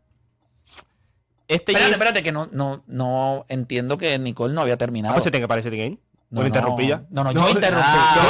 Este 1.48 1.72
espérate, 1.72 1.80
James- 1.84 1.92
espérate, 1.94 2.22
que 2.22 2.30
no, 2.32 2.48
no, 2.52 2.82
no 2.87 3.46
entiendo 3.48 3.96
que 3.96 4.18
Nicole 4.18 4.52
no 4.52 4.60
había 4.60 4.76
terminado. 4.76 5.12
Ah, 5.12 5.16
pues 5.16 5.25
se 5.25 5.30
tiene 5.30 5.44
que 5.44 5.48
parecer 5.48 5.75
game. 5.75 5.98
No, 6.30 6.42
No, 6.42 6.46
interrumpí 6.46 6.82
no, 6.82 6.88
ya. 6.90 7.02
No, 7.08 7.25
no, 7.25 7.32
yo 7.32 7.48
interrumpí. 7.48 7.87
yo, 8.16 8.22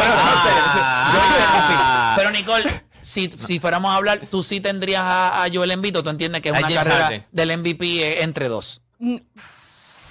yo 1.13 1.27
interrumpí. 1.27 1.75
Pero 2.17 2.31
Nicole, 2.31 2.71
si, 3.01 3.27
si 3.29 3.59
fuéramos 3.59 3.91
a 3.91 3.97
hablar, 3.97 4.21
tú 4.31 4.45
sí 4.45 4.61
tendrías 4.61 5.03
a, 5.03 5.43
a 5.43 5.49
Joel 5.53 5.73
Embiid 5.73 5.99
o 5.99 6.03
tú 6.05 6.11
entiendes 6.11 6.43
que 6.43 6.51
es 6.51 6.53
una 6.53 6.63
James 6.69 6.77
carrera 6.77 7.25
del 7.33 7.59
MVP 7.59 7.85
eh, 8.07 8.23
entre 8.23 8.49
dos. 8.49 8.83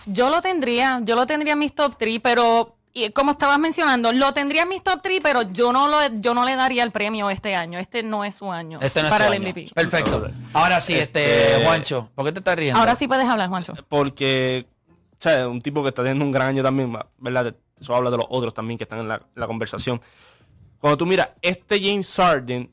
Yo 0.05 0.29
lo 0.29 0.41
tendría, 0.41 0.99
yo 1.03 1.15
lo 1.15 1.25
tendría 1.25 1.53
en 1.53 1.59
mis 1.59 1.73
top 1.75 1.95
3, 1.97 2.19
pero 2.21 2.76
y 3.05 3.11
como 3.11 3.31
estabas 3.31 3.59
mencionando, 3.59 4.11
lo 4.11 4.33
tendría 4.33 4.63
en 4.63 4.69
mis 4.69 4.83
top 4.83 4.99
3, 5.01 5.19
pero 5.21 5.43
yo 5.43 5.71
no 5.71 5.87
lo, 5.87 5.97
yo 6.15 6.33
no 6.33 6.45
le 6.45 6.55
daría 6.55 6.83
el 6.83 6.91
premio 6.91 7.29
este 7.29 7.55
año. 7.55 7.77
Este 7.79 8.03
no 8.03 8.23
es 8.23 8.35
su 8.35 8.51
año 8.51 8.79
Este 8.81 9.01
no 9.01 9.07
es 9.07 9.13
para 9.13 9.27
su 9.27 9.33
el 9.33 9.41
año. 9.41 9.49
MVP. 9.49 9.71
Perfecto. 9.73 10.29
Ahora 10.53 10.79
sí, 10.79 10.95
este, 10.95 11.53
Este- 11.53 11.65
Juancho, 11.65 12.09
¿por 12.15 12.25
qué 12.25 12.31
te 12.31 12.39
estás 12.39 12.55
riendo? 12.55 12.79
Ahora 12.79 12.95
sí 12.95 13.07
puedes 13.07 13.27
hablar, 13.27 13.49
Juancho. 13.49 13.73
Porque, 13.87 14.65
o 14.89 15.15
sea, 15.19 15.47
un 15.47 15.61
tipo 15.61 15.83
que 15.83 15.89
está 15.89 16.01
teniendo 16.01 16.25
un 16.25 16.31
gran 16.31 16.47
año 16.47 16.63
también, 16.63 16.97
¿verdad? 17.17 17.55
Eso 17.79 17.95
habla 17.95 18.09
de 18.09 18.17
los 18.17 18.25
otros 18.29 18.53
también 18.53 18.77
que 18.77 18.85
están 18.85 18.99
en 18.99 19.07
la, 19.07 19.21
la 19.35 19.47
conversación. 19.47 20.01
Cuando 20.79 20.97
tú 20.97 21.05
miras, 21.05 21.29
este 21.41 21.79
James 21.79 22.15
Harden 22.15 22.71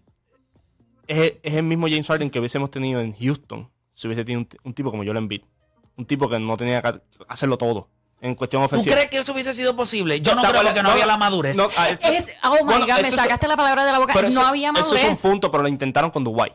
es, 1.07 1.35
es 1.43 1.55
el 1.55 1.63
mismo 1.63 1.87
James 1.87 2.07
Harden 2.07 2.31
que 2.31 2.39
hubiésemos 2.39 2.71
tenido 2.71 3.01
en 3.01 3.13
Houston 3.13 3.71
si 3.95 4.09
hubiese 4.09 4.25
tenido 4.25 4.47
un, 4.65 4.75
tipo 4.75 4.91
como 4.91 5.05
Joel 5.05 5.19
Embiid. 5.19 5.43
Un 5.97 6.05
tipo 6.05 6.29
que 6.29 6.39
no 6.39 6.57
tenía 6.57 6.83
que 6.83 7.01
hacerlo 7.29 7.57
todo 7.57 7.89
en 8.25 8.35
cuestión 8.35 8.63
¿Tú 8.63 8.67
ofensiva. 8.67 8.95
crees 8.97 9.11
que 9.11 9.19
eso 9.19 9.33
hubiese 9.33 9.55
sido 9.55 9.77
posible? 9.77 10.21
Yo 10.21 10.35
no 10.35 10.43
¿Te 10.43 10.49
creo 10.49 10.73
que 10.75 10.83
no, 10.83 10.91
había 10.91 11.07
la 11.07 11.17
madurez. 11.17 11.57
no, 11.57 11.69
ah, 11.77 11.89
Es, 11.91 12.33
oh 12.43 12.55
my 12.55 12.63
bueno, 12.65 12.87
God, 12.87 12.95
me 12.95 13.01
eso 13.01 13.15
es- 13.17 13.21
sacaste 13.23 13.47
la 13.49 13.57
palabra 13.57 13.85
de 13.85 13.93
la 13.93 13.99
boca. 13.99 14.13
pero 14.15 14.29
no 14.29 14.41
eso- 14.41 14.47
había 14.47 14.71
Eso 14.71 14.81
madurez. 14.81 15.03
es 15.05 15.09
un 15.11 15.31
punto, 15.31 15.51
pero 15.51 15.63
lo 15.63 15.69
intentaron 15.69 16.11
con 16.11 16.25
Dwight. 16.25 16.55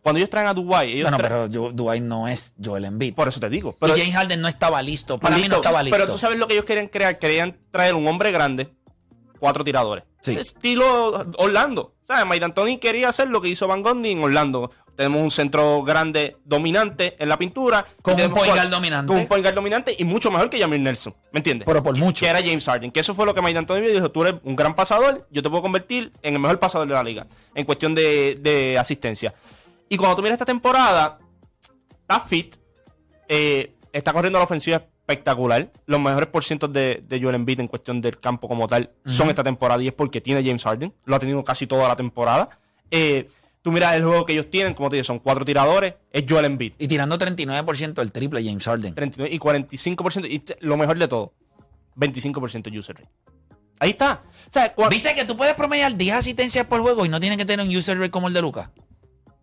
Cuando 0.00 0.18
ellos 0.20 0.30
traen 0.30 0.46
a 0.46 0.54
Dwight, 0.54 0.94
ellos 0.94 1.10
no, 1.10 1.10
no, 1.10 1.16
traen- 1.18 1.28
pero 1.32 1.46
yo- 1.48 1.72
Dwight 1.72 2.02
no 2.02 2.28
es 2.28 2.54
Joel 2.64 2.84
Embiid. 2.84 3.14
por 3.14 3.26
eso 3.28 3.40
te 3.40 3.48
digo. 3.50 3.76
Pero, 3.80 3.96
y 3.96 4.00
James 4.00 4.14
Harden 4.14 4.40
no 4.40 4.48
estaba 4.48 4.80
listo. 4.80 5.18
Para 5.18 5.34
mí 5.36 5.42
no 5.42 5.48
Listo. 5.48 5.56
estaba 5.56 5.82
listo. 5.82 5.98
Pero 5.98 6.10
tú 6.12 6.18
sabes 6.18 6.38
lo 6.38 6.46
que 6.46 6.54
ellos 6.54 6.64
querían 6.64 6.86
crear. 6.86 7.18
Querían 7.18 7.58
traer 7.72 7.94
un 7.94 8.06
hombre 8.06 8.30
grande, 8.30 8.72
cuatro 9.38 9.64
tiradores. 9.64 10.04
Sí. 10.20 10.36
Estilo 10.38 11.26
Orlando. 11.38 11.94
¿Sabes? 12.06 12.24
Mike 12.26 12.40
D'Antoni 12.40 12.78
quería 12.78 13.08
hacer 13.08 13.28
lo 13.28 13.40
que 13.40 13.48
hizo 13.48 13.66
Van 13.68 13.82
Gundy 13.82 14.12
en 14.12 14.22
Orlando. 14.22 14.70
Tenemos 14.96 15.22
un 15.22 15.30
centro 15.30 15.82
grande 15.84 16.38
dominante 16.44 17.14
en 17.20 17.28
la 17.28 17.38
pintura. 17.38 17.86
Con 18.02 18.20
un 18.20 18.30
point 18.30 18.52
guard 18.52 18.68
dominante. 18.68 19.06
Con 19.06 19.16
un 19.18 19.26
point 19.28 19.44
guard 19.44 19.54
dominante 19.54 19.94
y 19.96 20.02
mucho 20.04 20.30
mejor 20.30 20.50
que 20.50 20.58
Jamir 20.58 20.80
Nelson. 20.80 21.14
¿Me 21.30 21.38
entiendes? 21.38 21.66
Pero 21.66 21.82
por 21.82 21.96
mucho. 21.96 22.24
Que 22.24 22.30
era 22.30 22.40
James 22.42 22.64
Harden. 22.64 22.90
Que 22.90 23.00
eso 23.00 23.14
fue 23.14 23.24
lo 23.24 23.32
que 23.32 23.40
Mike 23.40 23.54
D'Antoni 23.54 23.80
vio 23.80 23.90
y 23.90 23.94
dijo, 23.94 24.10
tú 24.10 24.22
eres 24.22 24.40
un 24.42 24.56
gran 24.56 24.74
pasador, 24.74 25.28
yo 25.30 25.42
te 25.42 25.48
puedo 25.50 25.62
convertir 25.62 26.12
en 26.22 26.34
el 26.34 26.40
mejor 26.40 26.58
pasador 26.58 26.88
de 26.88 26.94
la 26.94 27.04
liga. 27.04 27.26
En 27.54 27.64
cuestión 27.64 27.94
de, 27.94 28.38
de 28.40 28.76
asistencia. 28.76 29.32
Y 29.88 29.96
cuando 29.96 30.16
tú 30.16 30.22
miras 30.22 30.34
esta 30.34 30.44
temporada, 30.46 31.18
está 32.00 32.18
fit. 32.20 32.56
eh, 33.28 33.74
está 33.92 34.12
corriendo 34.12 34.38
la 34.38 34.44
ofensiva 34.46 34.82
espectacular. 35.08 35.70
Los 35.86 36.00
mejores 36.00 36.28
porcientos 36.28 36.72
de, 36.72 37.02
de 37.06 37.20
Joel 37.20 37.34
Embiid 37.36 37.60
en 37.60 37.66
cuestión 37.66 38.00
del 38.00 38.18
campo 38.20 38.46
como 38.46 38.68
tal 38.68 38.90
son 39.06 39.28
esta 39.30 39.42
temporada 39.42 39.82
y 39.82 39.88
es 39.88 39.94
porque 39.94 40.20
tiene 40.20 40.44
James 40.44 40.62
Harden. 40.64 40.92
Lo 41.06 41.16
ha 41.16 41.18
tenido 41.18 41.42
casi 41.42 41.66
toda 41.66 41.88
la 41.88 41.96
temporada. 41.96 42.50
Eh, 42.90 43.28
tú 43.62 43.72
miras 43.72 43.96
el 43.96 44.04
juego 44.04 44.24
que 44.26 44.34
ellos 44.34 44.50
tienen, 44.50 44.74
como 44.74 44.90
te 44.90 44.96
digo, 44.96 45.04
son 45.04 45.18
cuatro 45.18 45.44
tiradores. 45.44 45.94
Es 46.12 46.24
Joel 46.28 46.44
Embiid. 46.44 46.74
Y 46.78 46.86
tirando 46.88 47.16
39% 47.18 47.94
del 47.94 48.12
triple 48.12 48.44
James 48.44 48.64
Harden. 48.64 48.94
39 48.94 49.34
y 49.34 49.38
45%. 49.38 50.26
Y 50.28 50.42
lo 50.60 50.76
mejor 50.76 50.98
de 50.98 51.08
todo, 51.08 51.32
25% 51.96 52.78
user 52.78 52.96
rate. 52.96 53.08
Ahí 53.80 53.90
está. 53.90 54.22
O 54.26 54.52
sea, 54.52 54.74
cua- 54.74 54.88
¿Viste 54.90 55.14
que 55.14 55.24
tú 55.24 55.36
puedes 55.36 55.54
promediar 55.54 55.96
10 55.96 56.14
asistencias 56.16 56.66
por 56.66 56.80
juego 56.82 57.06
y 57.06 57.08
no 57.08 57.18
tienes 57.20 57.38
que 57.38 57.44
tener 57.44 57.66
un 57.66 57.74
user 57.74 57.96
rate 57.98 58.10
como 58.10 58.28
el 58.28 58.34
de 58.34 58.42
Lucas? 58.42 58.68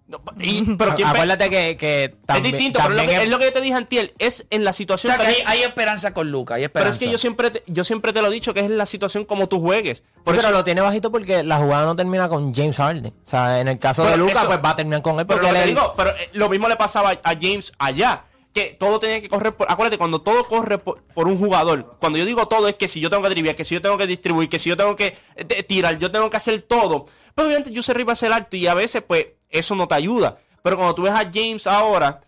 No, 0.08 0.22
y- 0.40 0.62
pero 0.78 0.96
¿quién 0.96 1.08
pe- 1.12 1.18
Acuérdate 1.18 1.50
que, 1.50 1.78
que 1.78 2.04
es 2.06 2.12
también, 2.26 2.56
distinto, 2.56 2.80
pero 2.80 2.90
es 2.92 2.96
lo, 2.96 2.98
también 2.98 3.08
que, 3.10 3.16
es- 3.16 3.24
es 3.24 3.30
lo 3.30 3.40
que 3.40 3.46
yo 3.46 3.54
te 3.54 3.62
dije, 3.62 3.74
Antiel. 3.74 4.14
Es 4.20 4.46
en 4.50 4.64
la 4.64 4.70
O 4.70 4.74
situación. 4.74 5.16
sea, 5.16 5.26
que 5.26 5.44
hay, 5.46 5.64
esperanza 5.64 6.14
con 6.14 6.32
Lucas, 6.32 6.58
hay 6.58 6.68
pero 6.68 6.90
es 6.90 6.98
que 6.98 7.10
yo 7.10 7.18
siempre, 7.18 7.52
te, 7.52 7.64
yo 7.68 7.84
siempre 7.84 8.14
te 8.14 8.22
lo 8.22 8.28
he 8.28 8.32
dicho 8.32 8.54
que 8.54 8.60
es 8.60 8.70
la 8.70 8.86
situación 8.86 9.26
como 9.26 9.48
tú 9.48 9.60
juegues. 9.60 10.04
Por 10.24 10.34
Sí, 10.36 10.40
eso, 10.40 10.48
pero 10.50 10.58
lo 10.60 10.64
tiene 10.64 10.82
bajito 10.82 11.12
porque 11.12 11.44
la 11.44 11.58
jugada 11.58 11.86
no 11.86 11.96
termina 11.96 12.30
con 12.30 12.54
James 12.54 12.78
Harden. 12.78 13.08
O 13.08 13.28
sea, 13.28 13.60
en 13.60 13.68
el 13.68 13.80
caso 13.80 14.04
de 14.04 14.12
Pero 14.12 14.24
Lucas, 14.24 14.38
eso- 14.38 14.48
pues 14.48 14.60
va 14.64 14.70
a 14.70 14.76
terminar 14.76 15.02
con 15.02 15.20
él 15.20 15.26
Pero 15.26 15.42
lo, 15.42 15.50
es- 15.50 15.66
digo, 15.66 15.94
pero 15.98 16.12
eh, 16.12 16.30
lo 16.34 16.50
mismo 16.50 16.68
le 16.70 16.76
pasaba 16.76 17.12
a, 17.24 17.34
James 17.40 17.72
allá. 17.80 18.26
Que 18.54 18.68
todo 18.80 19.00
tenía 19.02 19.20
que 19.20 19.28
correr 19.28 19.54
por. 19.54 19.70
Acuérdate, 19.70 19.98
cuando 19.98 20.22
todo 20.22 20.48
corre 20.48 20.78
por, 20.78 21.04
por 21.14 21.28
un 21.28 21.38
jugador, 21.38 21.98
cuando 22.00 22.18
yo 22.18 22.24
digo 22.24 22.48
todo 22.48 22.70
es 22.70 22.76
que 22.76 22.88
si 22.88 23.02
yo 23.02 23.10
tengo 23.10 23.22
que 23.24 23.28
driviar, 23.28 23.54
que 23.54 23.66
si 23.66 23.76
yo 23.76 23.82
tengo 23.82 23.98
que 23.98 24.08
distribuir, 24.08 24.48
que 24.48 24.60
si 24.60 24.70
yo 24.70 24.78
tengo 24.78 24.96
que 24.96 25.14
eh, 25.36 25.64
tirar, 25.64 26.00
yo 26.00 26.10
tengo 26.10 26.30
que 26.30 26.38
hacer 26.38 26.62
todo. 26.62 27.06
Pero 27.36 27.48
obviamente 27.50 27.74
yo 27.74 27.84
se 27.84 28.02
va 28.06 28.14
a 28.14 28.16
ser 28.16 28.32
alto 28.32 28.56
y 28.56 28.66
a 28.68 28.74
veces, 28.74 29.04
pues, 29.06 29.26
eso 29.50 29.76
no 29.76 29.88
te 29.88 29.96
ayuda. 29.96 30.38
Pero 30.64 30.78
cuando 30.78 30.96
tú 30.96 31.04
ves 31.04 31.14
a 31.14 31.30
James 31.32 31.68
ahora 31.68 32.22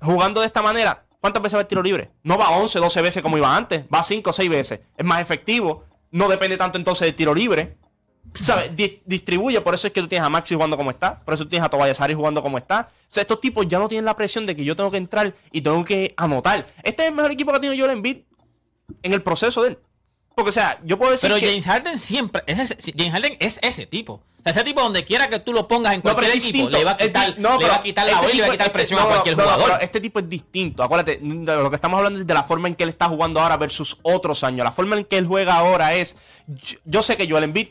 jugando 0.00 0.40
de 0.40 0.46
esta 0.46 0.62
manera, 0.62 1.04
¿cuántas 1.20 1.42
veces 1.42 1.56
va 1.56 1.60
el 1.62 1.66
tiro 1.66 1.82
libre? 1.82 2.10
No 2.22 2.36
va 2.38 2.50
11, 2.50 2.78
12 2.78 3.02
veces 3.02 3.22
como 3.22 3.36
iba 3.38 3.54
antes, 3.56 3.84
va 3.92 4.02
5 4.02 4.30
o 4.30 4.32
6 4.32 4.50
veces. 4.50 4.80
Es 4.96 5.04
más 5.04 5.20
efectivo, 5.20 5.84
no 6.10 6.28
depende 6.28 6.56
tanto 6.56 6.78
entonces 6.78 7.06
del 7.06 7.14
tiro 7.14 7.34
libre. 7.34 7.76
¿Sabes? 8.40 8.74
Di- 8.74 9.00
distribuye, 9.04 9.60
por 9.60 9.74
eso 9.74 9.86
es 9.86 9.92
que 9.92 10.00
tú 10.00 10.08
tienes 10.08 10.26
a 10.26 10.30
Maxi 10.30 10.54
jugando 10.54 10.76
como 10.76 10.90
está, 10.90 11.20
por 11.20 11.34
eso 11.34 11.46
tienes 11.46 11.64
a 11.66 11.68
Tobias 11.70 12.00
Harris 12.00 12.16
jugando 12.16 12.42
como 12.42 12.58
está. 12.58 12.88
O 12.90 13.04
sea, 13.06 13.20
estos 13.20 13.40
tipos 13.40 13.68
ya 13.68 13.78
no 13.78 13.86
tienen 13.86 14.04
la 14.06 14.16
presión 14.16 14.44
de 14.44 14.56
que 14.56 14.64
yo 14.64 14.74
tengo 14.74 14.90
que 14.90 14.96
entrar 14.96 15.32
y 15.52 15.60
tengo 15.60 15.84
que 15.84 16.14
anotar. 16.16 16.66
Este 16.82 17.02
es 17.04 17.08
el 17.10 17.14
mejor 17.14 17.30
equipo 17.30 17.52
que 17.52 17.58
ha 17.58 17.60
tenido 17.60 17.78
Joel 17.84 17.96
Embiid 17.96 18.22
en 19.02 19.12
el 19.12 19.22
proceso 19.22 19.62
de 19.62 19.68
él. 19.70 19.78
Porque, 20.34 20.48
o 20.50 20.52
sea, 20.52 20.80
yo 20.84 20.98
puedo 20.98 21.12
decir 21.12 21.28
Pero 21.28 21.40
que... 21.40 21.46
James 21.46 21.64
Harden 21.66 21.98
siempre. 21.98 22.42
Es 22.46 22.58
ese, 22.58 22.92
James 22.96 23.12
Harden 23.12 23.36
es 23.38 23.58
ese 23.62 23.86
tipo. 23.86 24.14
O 24.14 24.42
sea, 24.42 24.50
ese 24.50 24.64
tipo 24.64 24.82
donde 24.82 25.04
quiera 25.04 25.28
que 25.28 25.38
tú 25.38 25.52
lo 25.52 25.66
pongas 25.68 25.94
en 25.94 26.00
No, 26.00 26.12
cualquier 26.12 26.36
es 26.36 26.48
equipo, 26.48 26.68
le 26.68 26.84
va 26.84 26.90
a 26.92 26.96
quitar, 26.98 27.38
no, 27.38 27.56
le 27.56 27.66
va 27.68 27.76
a 27.76 27.82
quitar 27.82 28.04
la 28.04 28.12
este 28.12 28.22
bola 28.22 28.34
y 28.34 28.36
le 28.36 28.42
va 28.42 28.48
a 28.48 28.50
quitar 28.50 28.66
este- 28.66 28.78
presión 28.78 28.98
no, 29.00 29.06
a 29.06 29.08
cualquier 29.08 29.36
no, 29.36 29.42
no, 29.44 29.48
jugador. 29.50 29.72
pero 29.72 29.84
este 29.84 30.00
tipo 30.00 30.18
es 30.18 30.28
distinto. 30.28 30.82
Acuérdate, 30.82 31.18
lo 31.22 31.70
que 31.70 31.74
estamos 31.76 31.96
hablando 31.98 32.18
es 32.20 32.26
de 32.26 32.34
la 32.34 32.42
forma 32.42 32.68
en 32.68 32.74
que 32.74 32.82
él 32.82 32.90
está 32.90 33.08
jugando 33.08 33.40
ahora 33.40 33.56
versus 33.56 33.96
otros 34.02 34.44
años. 34.44 34.64
La 34.64 34.72
forma 34.72 34.96
en 34.96 35.04
que 35.04 35.16
él 35.16 35.26
juega 35.26 35.54
ahora 35.54 35.94
es. 35.94 36.16
Yo, 36.46 36.78
yo 36.84 37.02
sé 37.02 37.16
que 37.16 37.30
Joel 37.30 37.44
Embiid 37.44 37.68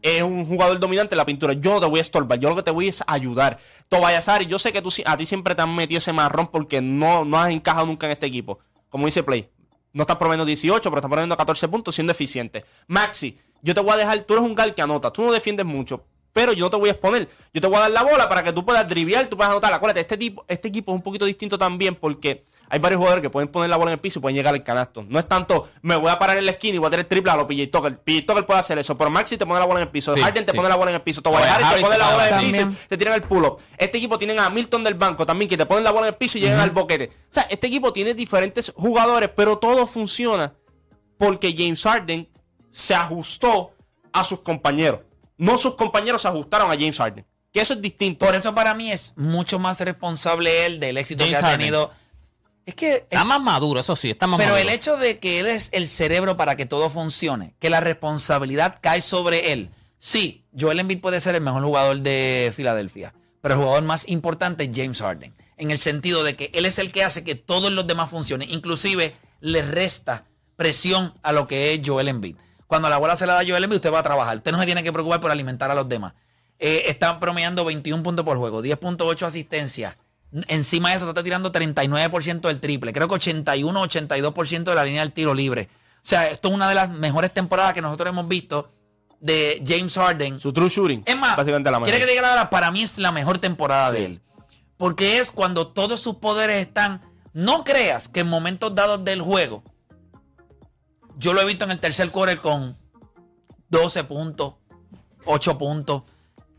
es 0.00 0.22
un 0.22 0.46
jugador 0.46 0.78
dominante 0.78 1.14
en 1.14 1.18
la 1.18 1.26
pintura. 1.26 1.52
Yo 1.54 1.74
no 1.74 1.80
te 1.80 1.86
voy 1.86 1.98
a 1.98 2.02
estorbar. 2.02 2.38
Yo 2.38 2.48
lo 2.48 2.56
que 2.56 2.62
te 2.62 2.70
voy 2.70 2.88
es 2.88 3.02
ayudar. 3.06 3.58
Tobias 3.88 4.26
Harris, 4.28 4.48
yo 4.48 4.58
sé 4.58 4.72
que 4.72 4.80
tú, 4.80 4.90
a 5.04 5.16
ti 5.16 5.26
siempre 5.26 5.54
te 5.54 5.62
han 5.62 5.74
metido 5.74 5.98
ese 5.98 6.12
marrón 6.12 6.46
porque 6.46 6.80
no, 6.80 7.24
no 7.24 7.38
has 7.38 7.50
encajado 7.50 7.86
nunca 7.86 8.06
en 8.06 8.12
este 8.12 8.26
equipo. 8.26 8.60
Como 8.88 9.06
dice 9.06 9.22
Play. 9.22 9.48
No 9.94 10.02
estás 10.02 10.16
promediando 10.18 10.44
18, 10.44 10.90
pero 10.90 10.98
estás 10.98 11.08
promediando 11.08 11.36
14 11.36 11.68
puntos 11.68 11.94
siendo 11.94 12.12
eficiente. 12.12 12.64
Maxi, 12.88 13.38
yo 13.62 13.74
te 13.74 13.80
voy 13.80 13.92
a 13.92 13.96
dejar, 13.96 14.18
tú 14.20 14.34
eres 14.34 14.44
un 14.44 14.54
gal 14.54 14.74
que 14.74 14.82
anota, 14.82 15.12
tú 15.12 15.22
no 15.22 15.32
defiendes 15.32 15.64
mucho, 15.64 16.04
pero 16.34 16.52
yo 16.52 16.66
no 16.66 16.70
te 16.70 16.76
voy 16.76 16.88
a 16.90 16.92
exponer. 16.92 17.28
Yo 17.54 17.60
te 17.60 17.66
voy 17.68 17.76
a 17.76 17.80
dar 17.82 17.92
la 17.92 18.02
bola 18.02 18.28
para 18.28 18.42
que 18.42 18.52
tú 18.52 18.66
puedas 18.66 18.86
driviar, 18.86 19.28
tú 19.28 19.36
puedas 19.36 19.52
anotar. 19.52 19.72
Acuérdate, 19.72 20.00
este, 20.00 20.18
tipo, 20.18 20.44
este 20.48 20.68
equipo 20.68 20.92
es 20.92 20.96
un 20.96 21.02
poquito 21.02 21.24
distinto 21.24 21.56
también 21.56 21.94
porque 21.94 22.44
hay 22.68 22.80
varios 22.80 22.98
jugadores 22.98 23.22
que 23.22 23.30
pueden 23.30 23.48
poner 23.48 23.70
la 23.70 23.76
bola 23.76 23.92
en 23.92 23.94
el 23.94 24.00
piso 24.00 24.18
y 24.18 24.22
pueden 24.22 24.34
llegar 24.34 24.52
al 24.52 24.62
canasto. 24.64 25.04
No 25.08 25.20
es 25.20 25.28
tanto, 25.28 25.68
me 25.80 25.94
voy 25.94 26.10
a 26.10 26.18
parar 26.18 26.36
en 26.36 26.44
la 26.44 26.50
esquina 26.50 26.74
y 26.74 26.78
voy 26.78 26.88
a 26.88 26.90
tener 26.90 27.06
triple 27.06 27.30
a 27.30 27.36
los 27.36 27.46
PJ 27.46 27.68
Tucker. 27.70 27.96
PJ 28.02 28.26
Tucker 28.26 28.44
puede 28.44 28.58
hacer 28.58 28.76
eso, 28.78 28.98
pero 28.98 29.10
Maxi 29.10 29.36
te 29.38 29.46
pone 29.46 29.60
la 29.60 29.66
bola 29.66 29.80
en 29.80 29.86
el 29.86 29.92
piso. 29.92 30.12
Sí, 30.12 30.20
Harden 30.20 30.44
te 30.44 30.50
sí. 30.50 30.56
pone 30.56 30.68
la 30.68 30.76
bola 30.76 30.90
en 30.90 30.96
el 30.96 31.02
piso. 31.02 31.22
Tobias 31.22 31.48
Harris 31.48 31.74
te 31.74 31.80
pone 31.80 31.98
la 31.98 32.10
bola 32.10 32.28
en 32.28 32.34
el 32.34 32.46
piso 32.46 32.88
te 32.88 32.96
tiran 32.96 33.14
el 33.14 33.22
pull-up. 33.22 33.62
Este 33.78 33.98
equipo 33.98 34.18
tienen 34.18 34.40
a 34.40 34.50
Milton 34.50 34.82
del 34.82 34.94
banco 34.94 35.24
también 35.24 35.48
que 35.48 35.56
te 35.56 35.66
ponen 35.66 35.84
la 35.84 35.92
bola 35.92 36.08
en 36.08 36.14
el 36.14 36.18
piso 36.18 36.38
y 36.38 36.40
llegan 36.40 36.58
al 36.58 36.70
boquete. 36.70 37.12
O 37.30 37.32
sea, 37.32 37.44
este 37.44 37.68
equipo 37.68 37.92
tiene 37.92 38.12
diferentes 38.14 38.72
jugadores, 38.76 39.30
pero 39.34 39.58
todo 39.58 39.86
funciona 39.86 40.54
porque 41.16 41.54
James 41.56 41.82
Harden 41.82 42.28
se 42.70 42.94
ajustó 42.94 43.72
a 44.12 44.24
sus 44.24 44.40
compañeros. 44.40 45.00
No 45.36 45.58
sus 45.58 45.74
compañeros 45.74 46.22
se 46.22 46.28
ajustaron 46.28 46.70
a 46.70 46.74
James 46.74 46.96
Harden. 46.98 47.24
Que 47.52 47.60
eso 47.60 47.74
es 47.74 47.80
distinto. 47.82 48.24
Por 48.26 48.34
eso 48.34 48.54
para 48.54 48.74
mí 48.74 48.90
es 48.90 49.12
mucho 49.16 49.58
más 49.58 49.80
responsable 49.80 50.66
él 50.66 50.80
del 50.80 50.96
éxito 50.96 51.24
James 51.24 51.38
que 51.38 51.44
ha 51.44 51.48
Harden. 51.48 51.60
tenido. 51.60 51.90
Es 52.66 52.74
que 52.74 52.94
Está 52.94 53.24
más 53.24 53.40
maduro, 53.42 53.80
eso 53.80 53.94
sí, 53.94 54.10
está 54.10 54.26
más 54.26 54.38
Pero 54.38 54.52
maduro. 54.52 54.68
el 54.68 54.74
hecho 54.74 54.96
de 54.96 55.16
que 55.16 55.38
él 55.40 55.46
es 55.46 55.68
el 55.72 55.86
cerebro 55.86 56.36
para 56.36 56.56
que 56.56 56.64
todo 56.66 56.88
funcione, 56.88 57.54
que 57.58 57.68
la 57.68 57.80
responsabilidad 57.80 58.78
cae 58.80 59.02
sobre 59.02 59.52
él. 59.52 59.68
Sí, 59.98 60.44
Joel 60.58 60.80
Embiid 60.80 61.00
puede 61.00 61.20
ser 61.20 61.34
el 61.34 61.42
mejor 61.42 61.62
jugador 61.62 62.00
de 62.00 62.52
Filadelfia, 62.56 63.12
pero 63.42 63.54
el 63.54 63.60
jugador 63.60 63.82
más 63.84 64.08
importante 64.08 64.64
es 64.64 64.70
James 64.74 65.00
Harden, 65.02 65.34
en 65.58 65.70
el 65.70 65.78
sentido 65.78 66.24
de 66.24 66.36
que 66.36 66.50
él 66.54 66.64
es 66.64 66.78
el 66.78 66.90
que 66.90 67.04
hace 67.04 67.22
que 67.22 67.34
todos 67.34 67.70
los 67.70 67.86
demás 67.86 68.08
funcionen, 68.10 68.50
inclusive 68.50 69.14
le 69.40 69.60
resta 69.62 70.24
presión 70.56 71.12
a 71.22 71.32
lo 71.32 71.46
que 71.46 71.74
es 71.74 71.80
Joel 71.86 72.08
Embiid. 72.08 72.36
Cuando 72.74 72.88
la 72.88 72.98
bola 72.98 73.14
se 73.14 73.24
la 73.24 73.34
da 73.34 73.40
a 73.42 73.44
Joel 73.46 73.62
Embiid, 73.62 73.76
usted 73.76 73.92
va 73.92 74.00
a 74.00 74.02
trabajar. 74.02 74.38
Usted 74.38 74.50
no 74.50 74.58
se 74.58 74.66
tiene 74.66 74.82
que 74.82 74.92
preocupar 74.92 75.20
por 75.20 75.30
alimentar 75.30 75.70
a 75.70 75.76
los 75.76 75.88
demás. 75.88 76.14
Eh, 76.58 76.86
está 76.86 77.20
promediando 77.20 77.64
21 77.64 78.02
puntos 78.02 78.24
por 78.24 78.36
juego, 78.36 78.64
10.8 78.64 79.26
asistencias. 79.26 79.96
Encima 80.48 80.90
de 80.90 80.96
eso 80.96 81.08
está 81.08 81.22
tirando 81.22 81.52
39% 81.52 82.40
del 82.40 82.58
triple. 82.58 82.92
Creo 82.92 83.06
que 83.06 83.14
81, 83.14 83.80
82% 83.80 84.64
de 84.64 84.74
la 84.74 84.82
línea 84.82 85.02
del 85.02 85.12
tiro 85.12 85.34
libre. 85.34 85.68
O 85.70 85.98
sea, 86.02 86.28
esto 86.28 86.48
es 86.48 86.54
una 86.54 86.68
de 86.68 86.74
las 86.74 86.90
mejores 86.90 87.32
temporadas 87.32 87.74
que 87.74 87.80
nosotros 87.80 88.08
hemos 88.08 88.26
visto 88.26 88.72
de 89.20 89.62
James 89.64 89.94
Harden. 89.94 90.40
Su 90.40 90.52
true 90.52 90.68
shooting. 90.68 91.04
Es 91.06 91.16
más, 91.16 91.36
básicamente 91.36 91.70
la 91.70 91.80
quiere 91.80 92.00
que 92.00 92.06
diga 92.06 92.22
la 92.22 92.30
verdad, 92.30 92.50
para 92.50 92.72
mí 92.72 92.82
es 92.82 92.98
la 92.98 93.12
mejor 93.12 93.38
temporada 93.38 93.92
de 93.92 94.04
él. 94.04 94.20
Porque 94.78 95.20
es 95.20 95.30
cuando 95.30 95.68
todos 95.68 96.00
sus 96.00 96.16
poderes 96.16 96.56
están. 96.56 97.02
No 97.32 97.62
creas 97.62 98.08
que 98.08 98.18
en 98.18 98.26
momentos 98.26 98.74
dados 98.74 99.04
del 99.04 99.22
juego, 99.22 99.62
yo 101.18 101.32
lo 101.32 101.40
he 101.40 101.44
visto 101.44 101.64
en 101.64 101.70
el 101.70 101.80
tercer 101.80 102.10
quarter 102.10 102.38
con 102.38 102.76
12 103.70 104.04
puntos, 104.04 104.54
8 105.24 105.58
puntos. 105.58 106.02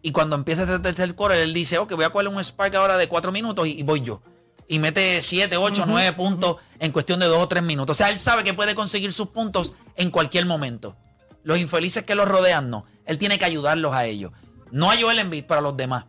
Y 0.01 0.11
cuando 0.11 0.35
empieza 0.35 0.63
ese 0.63 0.79
tercer 0.79 1.15
quarter, 1.15 1.39
él 1.39 1.53
dice, 1.53 1.77
ok, 1.77 1.93
voy 1.93 2.05
a 2.05 2.11
coger 2.11 2.27
un 2.27 2.43
spark 2.43 2.75
ahora 2.75 2.97
de 2.97 3.07
4 3.07 3.31
minutos 3.31 3.67
y, 3.67 3.79
y 3.79 3.83
voy 3.83 4.01
yo. 4.01 4.21
Y 4.67 4.79
mete 4.79 5.21
7, 5.21 5.57
8, 5.57 5.85
9 5.87 6.13
puntos 6.13 6.57
en 6.79 6.91
cuestión 6.91 7.19
de 7.19 7.27
2 7.27 7.37
o 7.41 7.47
3 7.47 7.63
minutos. 7.63 7.95
O 7.95 7.97
sea, 7.97 8.09
él 8.09 8.17
sabe 8.17 8.43
que 8.43 8.53
puede 8.53 8.75
conseguir 8.75 9.13
sus 9.13 9.29
puntos 9.29 9.73
en 9.95 10.11
cualquier 10.11 10.45
momento. 10.45 10.95
Los 11.43 11.59
infelices 11.59 12.03
que 12.03 12.15
los 12.15 12.27
rodean, 12.27 12.69
no. 12.69 12.85
Él 13.05 13.17
tiene 13.17 13.37
que 13.37 13.45
ayudarlos 13.45 13.93
a 13.93 14.05
ellos. 14.05 14.31
No 14.71 14.89
a 14.89 14.99
Joel 14.99 15.19
Embiid 15.19 15.45
para 15.45 15.61
los 15.61 15.77
demás. 15.77 16.05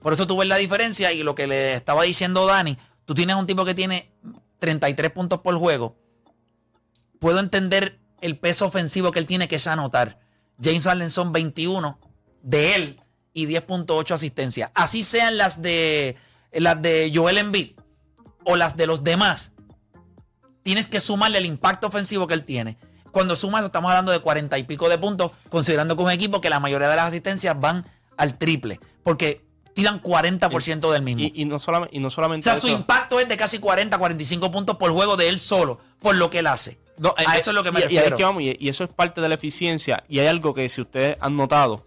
Por 0.00 0.12
eso 0.12 0.26
tú 0.26 0.36
ves 0.36 0.48
la 0.48 0.56
diferencia 0.56 1.12
y 1.12 1.22
lo 1.22 1.34
que 1.34 1.46
le 1.46 1.74
estaba 1.74 2.04
diciendo 2.04 2.46
Dani, 2.46 2.78
tú 3.04 3.14
tienes 3.14 3.36
un 3.36 3.46
tipo 3.46 3.64
que 3.64 3.74
tiene 3.74 4.10
33 4.58 5.10
puntos 5.10 5.40
por 5.40 5.56
juego. 5.56 5.96
Puedo 7.18 7.40
entender 7.40 8.00
el 8.20 8.38
peso 8.38 8.66
ofensivo 8.66 9.10
que 9.10 9.18
él 9.18 9.26
tiene 9.26 9.48
que 9.48 9.56
es 9.56 9.66
anotar. 9.66 10.18
James 10.62 10.84
Harden 10.84 11.10
son 11.10 11.32
21 11.32 11.98
de 12.42 12.74
él 12.74 13.00
y 13.32 13.46
10.8 13.46 14.12
asistencias. 14.12 14.70
Así 14.74 15.02
sean 15.02 15.38
las 15.38 15.62
de 15.62 16.16
las 16.52 16.80
de 16.80 17.12
Joel 17.14 17.38
Embiid 17.38 17.72
o 18.44 18.56
las 18.56 18.76
de 18.76 18.86
los 18.86 19.04
demás. 19.04 19.52
Tienes 20.62 20.88
que 20.88 21.00
sumarle 21.00 21.38
el 21.38 21.46
impacto 21.46 21.86
ofensivo 21.86 22.26
que 22.26 22.34
él 22.34 22.44
tiene. 22.44 22.78
Cuando 23.12 23.36
sumas 23.36 23.64
estamos 23.64 23.90
hablando 23.90 24.12
de 24.12 24.20
40 24.20 24.58
y 24.58 24.64
pico 24.64 24.88
de 24.88 24.98
puntos, 24.98 25.32
considerando 25.48 25.96
que 25.96 26.02
es 26.02 26.06
un 26.06 26.12
equipo 26.12 26.40
que 26.40 26.50
la 26.50 26.60
mayoría 26.60 26.88
de 26.88 26.96
las 26.96 27.08
asistencias 27.08 27.58
van 27.58 27.86
al 28.16 28.36
triple, 28.36 28.80
porque 29.02 29.46
tiran 29.74 30.02
40% 30.02 30.90
del 30.92 31.02
mismo. 31.02 31.22
Y, 31.22 31.32
y 31.34 31.44
no 31.44 31.58
solamente, 31.58 31.96
y 31.96 32.00
no 32.00 32.08
o 32.08 32.10
sea, 32.10 32.54
eso. 32.54 32.66
su 32.66 32.68
impacto 32.68 33.20
es 33.20 33.28
de 33.28 33.36
casi 33.36 33.58
40, 33.60 33.96
45 33.96 34.50
puntos 34.50 34.76
por 34.76 34.90
juego 34.90 35.16
de 35.16 35.28
él 35.28 35.38
solo, 35.38 35.78
por 36.00 36.16
lo 36.16 36.28
que 36.30 36.40
él 36.40 36.48
hace. 36.48 36.80
No, 36.98 37.14
a 37.16 37.22
eh, 37.22 37.38
eso 37.38 37.50
es 37.50 37.56
lo 37.56 37.62
que 37.62 37.72
me 37.72 37.80
y, 37.80 37.82
y 37.82 37.84
refiero. 37.84 38.06
es 38.06 38.14
que 38.14 38.24
vamos, 38.24 38.42
y, 38.42 38.56
y 38.58 38.68
eso 38.68 38.84
es 38.84 38.90
parte 38.90 39.20
de 39.20 39.28
la 39.28 39.34
eficiencia. 39.34 40.04
Y 40.08 40.18
hay 40.18 40.26
algo 40.26 40.54
que 40.54 40.68
si 40.68 40.80
ustedes 40.80 41.16
han 41.20 41.36
notado, 41.36 41.86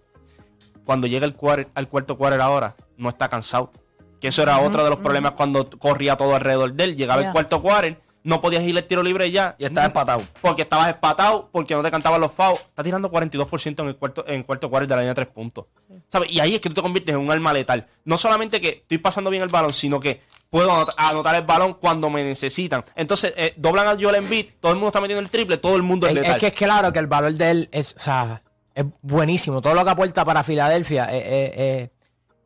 cuando 0.85 1.07
llega 1.07 1.25
el 1.25 1.35
cuar- 1.35 1.67
al 1.75 1.87
cuarto 1.87 2.17
quarter 2.17 2.41
ahora, 2.41 2.75
no 2.97 3.09
está 3.09 3.29
cansado. 3.29 3.71
Que 4.19 4.27
eso 4.27 4.43
era 4.43 4.59
otro 4.59 4.83
de 4.83 4.89
los 4.89 4.99
problemas 4.99 5.31
cuando 5.33 5.67
corría 5.69 6.15
todo 6.15 6.35
alrededor 6.35 6.73
de 6.73 6.83
él. 6.83 6.95
Llegaba 6.95 7.21
el 7.23 7.31
cuarto 7.31 7.59
quarter, 7.61 7.99
no 8.23 8.39
podías 8.39 8.61
ir 8.63 8.77
el 8.77 8.83
tiro 8.85 9.01
libre 9.01 9.31
ya. 9.31 9.55
Y 9.57 9.65
estaba 9.65 9.87
empatado. 9.87 10.21
Porque 10.41 10.61
estabas 10.61 10.89
espatado, 10.89 11.49
porque 11.51 11.73
no 11.73 11.81
te 11.81 11.89
cantaban 11.89 12.21
los 12.21 12.31
fouls. 12.31 12.59
Está 12.59 12.83
tirando 12.83 13.09
42% 13.11 13.79
en 13.81 13.87
el 13.87 13.95
cuarto, 13.95 14.23
en 14.27 14.35
el 14.35 14.45
cuarto 14.45 14.69
quarter 14.69 14.87
de 14.87 14.95
la 14.95 15.01
línea 15.01 15.11
de 15.15 15.15
tres 15.23 15.27
puntos. 15.33 15.65
¿Sabes? 16.07 16.31
Y 16.31 16.39
ahí 16.39 16.53
es 16.53 16.61
que 16.61 16.69
tú 16.69 16.75
te 16.75 16.81
conviertes 16.83 17.15
en 17.15 17.21
un 17.21 17.31
arma 17.31 17.51
letal. 17.51 17.87
No 18.05 18.15
solamente 18.15 18.61
que 18.61 18.69
estoy 18.83 18.99
pasando 18.99 19.31
bien 19.31 19.41
el 19.41 19.49
balón, 19.49 19.73
sino 19.73 19.99
que 19.99 20.21
puedo 20.51 20.69
anot- 20.69 20.93
anotar 20.97 21.33
el 21.35 21.43
balón 21.45 21.73
cuando 21.73 22.09
me 22.11 22.23
necesitan. 22.23 22.83
Entonces, 22.95 23.33
eh, 23.37 23.53
doblan 23.57 23.87
a 23.87 23.91
Joel 23.99 24.15
Embiid, 24.15 24.47
todo 24.59 24.73
el 24.73 24.77
mundo 24.77 24.89
está 24.89 25.01
metiendo 25.01 25.21
el 25.21 25.31
triple, 25.31 25.57
todo 25.57 25.75
el 25.77 25.81
mundo 25.81 26.05
es, 26.07 26.13
letal. 26.13 26.33
es 26.33 26.39
que 26.39 26.47
es 26.47 26.53
claro 26.53 26.93
que 26.93 26.99
el 26.99 27.07
valor 27.07 27.33
de 27.33 27.49
él 27.51 27.69
es, 27.71 27.95
o 27.97 27.99
sea, 27.99 28.41
es 28.75 28.85
buenísimo. 29.01 29.61
Todo 29.61 29.73
lo 29.73 29.83
que 29.83 29.89
aporta 29.89 30.23
para 30.25 30.43
Filadelfia 30.43 31.05
es, 31.05 31.23
es- 31.25 31.57
es- 31.57 31.89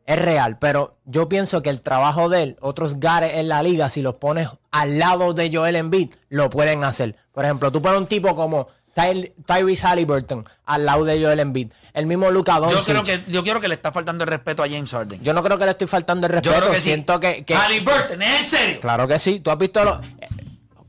es 0.06 0.18
real. 0.24 0.56
Pero 0.60 0.98
yo 1.04 1.28
pienso 1.28 1.62
que 1.62 1.70
el 1.70 1.80
trabajo 1.80 2.28
de 2.28 2.42
él, 2.44 2.56
otros 2.60 3.00
gares 3.00 3.34
en 3.34 3.48
la 3.48 3.60
liga, 3.64 3.90
si 3.90 4.02
los 4.02 4.14
pones 4.14 4.48
al 4.70 5.00
lado 5.00 5.34
de 5.34 5.50
Joel 5.52 5.74
Embiid, 5.74 6.14
lo 6.28 6.48
pueden 6.48 6.84
hacer. 6.84 7.16
Por 7.32 7.44
ejemplo, 7.44 7.72
tú 7.72 7.82
pones 7.82 7.98
un 7.98 8.06
tipo 8.06 8.36
como 8.36 8.68
Ty- 8.96 9.32
Tyrese 9.46 9.86
Halliburton 9.86 10.44
al 10.64 10.86
lado 10.86 11.04
de 11.04 11.22
Joel 11.22 11.38
Embiid. 11.40 11.68
El 11.92 12.06
mismo 12.06 12.30
Luka 12.30 12.54
Yo 12.54 12.60
Doncic. 12.62 12.84
creo, 12.86 13.02
que, 13.02 13.20
yo 13.30 13.42
creo 13.42 13.60
que 13.60 13.68
le 13.68 13.74
está 13.74 13.92
faltando 13.92 14.24
el 14.24 14.30
respeto 14.30 14.62
a 14.62 14.66
James 14.68 14.90
Harden. 14.90 15.22
Yo 15.22 15.34
no 15.34 15.42
creo 15.42 15.58
que 15.58 15.66
le 15.66 15.70
estoy 15.72 15.86
faltando 15.86 16.26
el 16.26 16.32
Yo 16.32 16.36
respeto. 16.40 16.56
creo 16.60 16.70
que 16.72 16.78
sí. 16.78 16.84
Siento 16.84 17.20
que... 17.20 17.44
que- 17.44 17.54
Halliburton, 17.54 18.22
¿es 18.22 18.38
en 18.40 18.44
serio? 18.46 18.80
Claro 18.80 19.06
que 19.06 19.18
sí. 19.18 19.40
Tú 19.40 19.50
has 19.50 19.58
visto 19.58 19.84
los... 19.84 19.98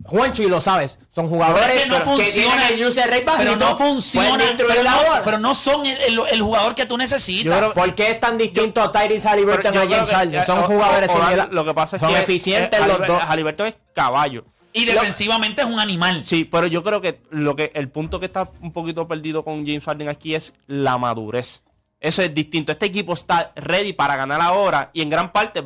Juancho 0.05 0.41
y 0.41 0.47
lo 0.47 0.61
sabes. 0.61 0.99
Son 1.13 1.27
jugadores 1.27 1.67
Pero 1.67 1.79
es 1.79 1.83
que 1.83 1.89
no 1.89 1.99
funciona. 1.99 2.55
tienen 2.55 2.79
el 2.79 2.87
user 2.87 3.09
rate 3.09 3.25
pero 3.39 3.55
no 3.57 3.75
funciona. 3.77 4.29
pueden 4.29 4.47
destruir 4.47 4.71
Pero 4.71 4.83
la 4.83 4.91
no, 4.91 5.23
pero 5.25 5.37
no 5.39 5.53
son 5.53 5.85
el, 5.85 5.97
el- 5.97 6.21
el 6.31 6.41
jugador 6.41 6.75
que 6.75 6.85
tú 6.85 6.97
necesitas. 6.97 7.43
Yo 7.53 7.57
creo- 7.57 7.73
¿Por 7.73 7.93
qué 7.93 8.11
es 8.11 8.19
tan 8.21 8.37
distinto 8.37 8.81
a 8.81 8.89
Tyrese 8.89 9.27
Halliburton 9.27 9.73
yo 9.73 9.81
a 9.81 9.85
creo 9.85 9.97
James 9.97 10.13
Harden? 10.13 10.43
Son 10.45 10.61
jugadores 10.63 11.11
o-. 11.13 11.47
Lo 11.51 11.65
que 11.65 11.73
pasa 11.73 11.97
es 11.97 12.01
Son 12.01 12.13
que 12.13 12.19
eficientes 12.21 12.79
eh, 12.79 12.87
los 12.87 12.99
Hallibur- 12.99 13.05
dos. 13.07 13.23
Halliburton 13.23 13.67
es 13.67 13.75
caballo. 13.93 14.45
Y 14.73 14.85
defensivamente 14.85 15.61
es 15.61 15.67
un 15.67 15.79
animal. 15.79 16.23
Sí, 16.23 16.43
pero 16.45 16.67
yo 16.67 16.83
creo 16.83 17.01
que 17.01 17.21
lo 17.31 17.55
que 17.55 17.71
el 17.73 17.89
punto 17.89 18.19
que 18.19 18.25
está 18.27 18.51
un 18.61 18.71
poquito 18.73 19.07
perdido 19.07 19.43
con 19.43 19.65
James 19.65 19.83
Harden 19.85 20.09
aquí 20.09 20.35
es 20.35 20.53
la 20.67 20.97
madurez. 20.97 21.63
Eso 21.99 22.21
es 22.21 22.33
distinto. 22.33 22.71
Este 22.71 22.85
equipo 22.85 23.13
está 23.13 23.51
ready 23.55 23.93
para 23.93 24.15
ganar 24.15 24.39
ahora 24.41 24.91
y 24.93 25.01
en 25.01 25.09
gran 25.09 25.31
parte 25.31 25.63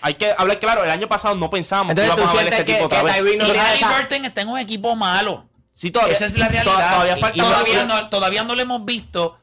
hay 0.00 0.14
que 0.14 0.32
hablar 0.36 0.58
claro. 0.58 0.82
El 0.84 0.90
año 0.90 1.06
pasado 1.08 1.34
no 1.34 1.50
pensábamos 1.50 1.90
Entonces, 1.90 2.14
que 2.14 2.20
íbamos 2.20 2.32
¿tú 2.32 2.38
a 2.38 2.42
ver 2.44 2.52
este 2.52 2.64
que- 2.64 2.82
otra 2.82 2.98
que 3.00 3.22
vez. 3.22 3.38
No 3.38 3.46
y 3.46 3.56
Halliburton 3.56 4.24
está 4.24 4.40
en 4.40 4.48
un 4.48 4.58
equipo 4.58 4.96
malo. 4.96 5.46
Sí, 5.72 5.90
todavía, 5.90 6.14
Esa 6.14 6.24
es 6.24 6.38
la 6.38 6.46
to- 6.46 6.52
realidad. 6.52 6.90
Todavía 6.94 7.18
Y- 7.18 7.20
falta 7.20 7.36
y 7.36 7.40
todavía, 7.40 7.84
no, 7.84 8.08
todavía 8.08 8.44
no 8.44 8.54
lo 8.54 8.62
hemos 8.62 8.84
visto. 8.86 9.38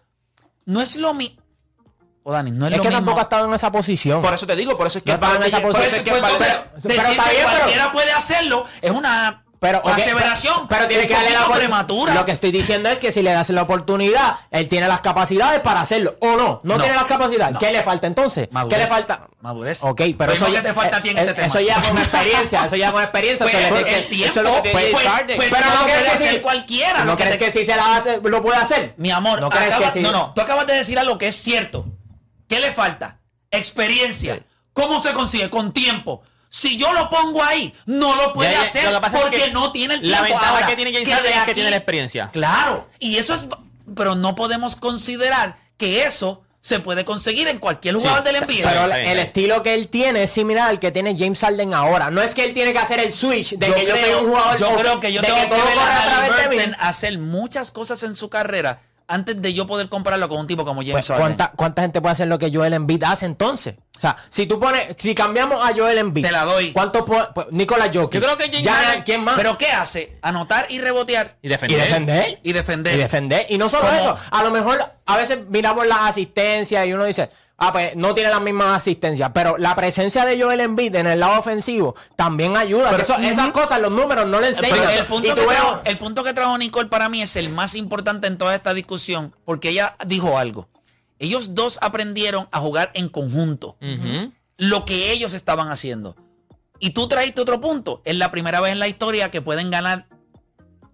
No 0.66 0.82
es 0.82 0.96
lo 0.96 1.14
mismo. 1.14 1.43
O 2.24 2.32
Dani, 2.32 2.52
no 2.52 2.66
es, 2.68 2.72
Es 2.72 2.78
lo 2.78 2.84
que 2.84 2.90
mismo. 2.90 3.00
tampoco 3.00 3.20
ha 3.20 3.24
estado 3.24 3.46
en 3.48 3.54
esa 3.54 3.72
posición. 3.72 4.22
Por 4.22 4.34
eso 4.34 4.48
te 4.48 4.56
digo, 4.56 4.78
por 4.78 4.88
eso 4.88 4.98
es 5.00 5.04
que 5.04 5.12
No 5.12 5.16
está 5.16 5.36
en 5.36 5.44
esa 5.44 5.60
por 5.62 5.72
Pues, 5.74 5.92
eso 5.92 6.04
pues, 6.04 6.22
Pero 6.84 7.02
está 7.10 7.24
que 7.24 7.30
bien, 7.32 7.46
pero- 7.46 7.58
cualquiera 7.58 7.92
puede 7.92 8.12
hacerlo 8.14 8.66
es 8.82 8.92
una 8.92 9.40
Pero, 9.60 9.80
ok, 9.80 9.88
aseveración, 9.94 10.68
pero 10.68 10.88
tiene 10.88 11.08
que 11.08 11.14
darle 11.14 11.30
la 11.32 11.48
prematura. 11.48 12.14
Lo 12.14 12.26
que 12.26 12.34
estoy 12.34 12.52
diciendo 12.52 12.90
es 12.90 13.00
que 13.00 13.14
si 13.14 13.22
le 13.22 13.32
das 13.32 13.50
la 13.50 13.62
oportunidad, 13.62 14.36
él 14.52 14.68
tiene 14.68 14.90
las 14.90 15.00
capacidades 15.00 15.62
para 15.62 15.80
hacerlo. 15.80 16.18
¿O 16.20 16.36
no? 16.36 16.60
No, 16.64 16.76
No. 16.76 16.80
tiene 16.80 16.96
las 16.96 17.06
capacidades. 17.06 17.54
No. 17.54 17.60
¿Qué 17.60 17.72
le 17.72 17.82
falta 17.82 18.08
entonces? 18.08 18.50
Madurez. 18.52 18.78
¿Qué 18.78 18.84
le 18.84 18.88
falta? 18.90 19.28
Madurez. 19.40 19.82
Ok, 19.84 20.02
pero 20.18 20.34
eso 20.34 20.50
ya, 20.50 20.62
que 20.62 20.68
te 20.68 20.74
falta 20.74 20.98
a 20.98 21.02
ti 21.02 21.10
en 21.12 21.18
este 21.18 21.32
eh, 21.32 21.34
tema. 21.34 21.48
eso 21.48 21.60
ya 21.62 21.76
con 21.82 21.98
experiencia, 21.98 22.66
eso 22.66 22.76
ya 22.76 22.92
con 22.92 23.04
experiencia. 23.04 23.46
Pues, 23.46 23.56
eso 23.66 23.76
le- 23.76 23.82
el 23.82 24.00
eso 24.00 24.10
tiempo, 24.10 24.26
es 24.28 24.36
lo 24.36 24.64
que 24.64 24.70
pues, 24.72 24.86
pues, 24.92 25.06
pues, 25.38 25.50
pero 25.50 25.66
no 25.66 25.82
puede 25.84 26.04
que 26.12 26.18
ser 26.18 26.34
sí- 26.34 26.40
cualquiera 26.42 27.00
¿No 27.00 27.06
lo 27.12 27.16
que 27.18 27.24
crees 27.24 27.38
que 27.38 27.52
si 27.52 27.64
se 27.66 27.76
la 27.78 27.96
hace, 27.96 28.20
lo 28.22 28.42
puede 28.42 28.58
hacer? 28.58 28.94
Mi 28.98 29.12
amor, 29.12 29.40
¿No 29.40 29.50
no, 29.50 30.12
no, 30.12 30.34
tú 30.34 30.42
acabas 30.42 30.68
de 30.68 30.74
decir 30.76 31.00
algo 31.00 31.18
que 31.18 31.30
es 31.30 31.36
cierto. 31.38 31.86
¿Qué 32.48 32.60
le 32.60 32.74
falta? 32.74 33.20
Experiencia. 33.52 34.40
¿Cómo 34.74 35.00
se 35.00 35.14
consigue? 35.14 35.50
Con 35.50 35.72
tiempo. 35.74 36.24
Si 36.50 36.78
yo 36.78 36.94
lo 36.94 37.10
pongo 37.10 37.44
ahí, 37.44 37.74
no 37.88 38.16
lo 38.16 38.34
puede 38.34 38.52
Ya, 38.52 38.58
ya, 38.58 38.62
hacer 38.64 38.84
lo 38.86 39.00
que 39.00 39.02
pasa 39.02 39.18
es 39.18 39.24
porque 39.24 39.42
que 39.42 39.52
no 39.52 39.72
tiene 39.72 39.96
el 39.96 40.12
la 40.12 40.18
tiempo. 40.18 40.34
ventaja 40.36 40.50
Ahora, 40.54 40.68
que 40.68 40.76
tiene 40.76 40.92
James 40.94 41.08
de 41.08 41.14
Harden 41.16 41.34
es 41.34 41.46
que 41.46 41.54
tiene 41.56 41.70
la 41.72 41.78
experiencia. 41.78 42.30
Claro, 42.32 42.88
y 43.00 43.18
eso 43.18 43.34
es, 43.34 43.48
pero 43.96 44.14
no 44.16 44.36
podemos 44.36 44.76
considerar 44.76 45.58
que 45.78 46.06
eso 46.06 46.44
se 46.60 46.80
puede 46.80 47.04
conseguir 47.06 47.48
en 47.48 47.58
cualquier 47.58 47.96
jugador 47.96 48.24
del 48.24 48.36
NBA. 48.38 48.70
Pero 48.70 48.86
el 48.86 49.20
estilo 49.20 49.64
que 49.64 49.74
él 49.74 49.88
tiene 49.88 50.24
es 50.24 50.32
similar 50.32 50.70
al 50.70 50.80
que 50.80 50.92
tiene 50.92 51.16
James 51.18 51.40
Harden 51.42 51.74
ahora. 51.74 52.10
No 52.12 52.22
es 52.22 52.36
que 52.36 52.46
él 52.46 52.54
tiene 52.54 52.72
que 52.72 52.80
hacer 52.80 53.00
el 53.00 53.12
switch 53.12 53.58
de 53.58 53.68
yo 53.68 53.74
que 53.76 53.86
yo 53.86 53.96
soy 53.96 54.04
creo, 54.04 54.20
un 54.22 54.30
jugador. 54.30 54.60
yo 54.60 54.76
creo 54.78 55.00
que 55.00 55.12
yo 55.12 55.22
tengo 55.22 55.36
que, 55.36 55.48
ver 55.48 55.60
corre 55.60 55.80
a 55.80 56.04
a 56.04 56.06
través 56.06 56.30
de 56.44 56.50
mí. 56.50 56.56
Halliburton 56.58 56.76
hacer 56.80 57.18
muchas 57.18 57.72
cosas 57.72 58.02
en 58.04 58.16
su 58.16 58.30
carrera 58.30 58.80
antes 59.08 59.42
de 59.42 59.54
yo 59.54 59.68
poder 59.68 59.90
compararlo 59.90 60.30
con 60.30 60.40
un 60.40 60.48
tipo 60.48 60.66
como 60.66 60.82
James 60.82 61.06
Pues. 61.08 61.20
¿cuánta, 61.20 61.52
¿Cuánta 61.56 61.82
gente 61.82 62.02
puede 62.02 62.14
hacer 62.14 62.28
lo 62.28 62.40
que 62.40 62.52
Joel 62.54 62.74
Embiid 62.74 63.04
hace 63.04 63.26
entonces? 63.26 63.76
O 63.96 64.00
sea, 64.04 64.18
si 64.28 64.48
tú 64.48 64.60
pones, 64.60 64.96
si 64.98 65.14
cambiamos 65.16 65.64
a 65.64 65.74
Joel 65.74 65.98
Embiid, 66.00 66.26
Te 66.26 66.32
la 66.32 66.44
doy. 66.44 66.74
¿Cuánto 66.74 67.06
puede, 67.06 67.26
pues, 67.34 67.48
Nicolás 67.52 67.90
Jokic? 67.94 68.20
Yo 68.20 68.26
creo 68.28 68.38
que 68.38 68.46
James 68.48 68.64
Ya, 68.64 68.74
Harden- 68.76 69.04
¿Quién 69.04 69.24
más? 69.24 69.36
¿Pero 69.36 69.58
qué 69.58 69.68
hace? 69.68 70.18
Anotar 70.22 70.66
y 70.70 70.80
rebotear 70.80 71.38
Y 71.42 71.48
y 71.48 71.50
defender. 71.50 71.80
defender. 71.80 72.40
y 72.44 72.54
defender. 72.54 72.96
Y 72.96 72.98
defender. 72.98 73.46
Y 73.50 73.58
no 73.58 73.70
solo 73.70 73.90
eso. 73.94 74.16
A 74.32 74.44
lo 74.44 74.52
mejor 74.52 74.84
a 75.06 75.16
veces 75.18 75.40
miramos 75.48 75.86
las 75.88 76.00
asistencias 76.02 76.86
y 76.88 76.92
uno 76.92 77.06
dice, 77.06 77.30
ah, 77.58 77.72
pues 77.72 77.96
no 77.96 78.14
tiene 78.14 78.30
las 78.32 78.42
mismas 78.42 78.76
asistencias. 78.76 79.32
Pero 79.34 79.58
la 79.58 79.76
presencia 79.76 80.26
de 80.26 80.42
Joel 80.42 80.60
Embiid 80.62 80.96
en 80.96 81.08
el 81.08 81.20
lado 81.20 81.40
ofensivo 81.40 81.96
también 82.18 82.58
ayuda. 82.58 82.90
Pero- 82.90 83.04
eso- 83.04 83.16
Esas 83.18 83.50
cosas, 83.50 83.80
los 83.80 83.92
números 83.92 84.26
no 84.28 84.42
le 84.42 84.48
enseñan. 84.50 84.80
Pero 84.80 84.90
el 84.90 85.00
Y 85.00 85.04
punto, 85.04 85.30
tú 85.30 85.36
que 85.36 85.48
ves- 85.48 85.56
trajo, 85.56 85.82
el 85.86 85.98
punto 86.00 86.24
que 86.26 86.34
trajo 86.34 86.58
Nicole 86.58 86.90
para 86.90 87.08
mí 87.10 87.22
es 87.22 87.36
el 87.38 87.48
más 87.50 87.76
importante 87.76 88.28
en 88.28 88.38
toda 88.38 88.54
esta 88.56 88.74
discusión, 88.74 89.34
porque 89.46 89.70
ella 89.70 89.96
dijo 90.08 90.38
algo. 90.38 90.68
Ellos 91.24 91.56
dos 91.56 91.80
aprendieron 91.82 92.50
a 92.52 92.60
jugar 92.60 92.92
en 92.96 93.08
conjunto, 93.08 93.78
lo 94.58 94.84
que 94.84 95.14
ellos 95.14 95.34
estaban 95.34 95.70
haciendo. 95.70 96.18
Y 96.80 96.90
tú 96.90 97.08
traíste 97.08 97.40
otro 97.40 97.62
punto. 97.62 98.02
Es 98.04 98.18
la 98.18 98.30
primera 98.30 98.60
vez 98.60 98.74
en 98.74 98.80
la 98.80 98.90
historia 98.90 99.32
que 99.32 99.42
pueden 99.42 99.72
ganar. 99.72 100.10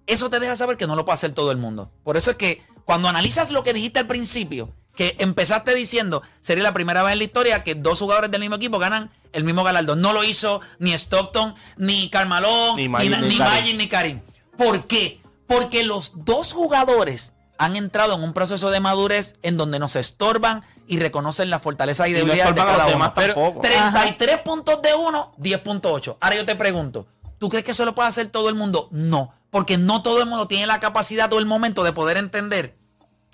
Eso 0.06 0.30
te 0.30 0.40
deja 0.40 0.56
saber 0.56 0.78
que 0.78 0.86
no 0.86 0.96
lo 0.96 1.04
puede 1.04 1.16
hacer 1.16 1.32
todo 1.32 1.52
el 1.52 1.58
mundo. 1.58 1.92
Por 2.04 2.16
eso 2.16 2.30
es 2.30 2.38
que 2.38 2.62
cuando 2.86 3.08
analizas 3.08 3.50
lo 3.50 3.64
que 3.64 3.74
dijiste 3.74 3.98
al 3.98 4.06
principio, 4.06 4.72
que 4.96 5.16
empezaste 5.18 5.74
diciendo, 5.74 6.22
sería 6.42 6.64
la 6.64 6.76
primera 6.76 7.02
vez 7.02 7.14
en 7.14 7.18
la 7.18 7.24
historia 7.24 7.64
que 7.64 7.74
dos 7.74 7.98
jugadores 7.98 8.30
del 8.30 8.42
mismo 8.42 8.58
equipo 8.58 8.78
ganan 8.78 9.10
el 9.34 9.44
mismo 9.44 9.64
galardón. 9.64 10.00
No 10.00 10.14
lo 10.14 10.24
hizo 10.24 10.62
ni 10.78 10.94
Stockton, 10.94 11.56
ni 11.78 12.12
Carmalón, 12.12 12.76
Ni 12.76 12.84
ni, 12.84 12.90
Magic, 12.90 13.20
ni, 13.64 13.74
ni 13.74 13.88
Karim. 13.88 14.22
¿Por 14.56 14.86
qué? 14.86 15.22
Porque 15.48 15.84
los 15.84 16.24
dos 16.24 16.54
jugadores 16.54 17.34
han 17.60 17.76
entrado 17.76 18.16
en 18.16 18.24
un 18.24 18.34
proceso 18.34 18.72
de 18.72 18.80
madurez 18.80 19.34
en 19.44 19.58
donde 19.58 19.78
nos 19.80 19.96
estorban 19.98 20.64
y 20.88 20.98
reconocen 20.98 21.50
la 21.50 21.60
fortaleza 21.60 22.08
y 22.08 22.12
Y 22.12 22.14
no 22.14 22.20
debilidades 22.20 22.56
de 22.56 22.62
cada 22.64 22.88
uno. 22.88 23.12
tampoco. 23.14 23.62
33 23.62 24.40
puntos 24.40 24.82
de 24.82 24.96
uno, 24.96 25.34
10.8. 25.38 26.18
Ahora 26.22 26.36
yo 26.38 26.46
te 26.46 26.56
pregunto, 26.56 27.06
¿tú 27.38 27.50
crees 27.50 27.66
que 27.66 27.72
eso 27.72 27.84
lo 27.86 27.94
puede 27.94 28.08
hacer 28.08 28.28
todo 28.28 28.48
el 28.50 28.56
mundo? 28.56 28.88
No, 28.92 29.34
porque 29.52 29.78
no 29.78 30.02
todo 30.02 30.22
el 30.22 30.26
mundo 30.28 30.48
tiene 30.48 30.68
la 30.68 30.80
capacidad 30.80 31.32
o 31.34 31.38
el 31.38 31.46
momento 31.46 31.84
de 31.84 31.92
poder 31.92 32.16
entender, 32.18 32.78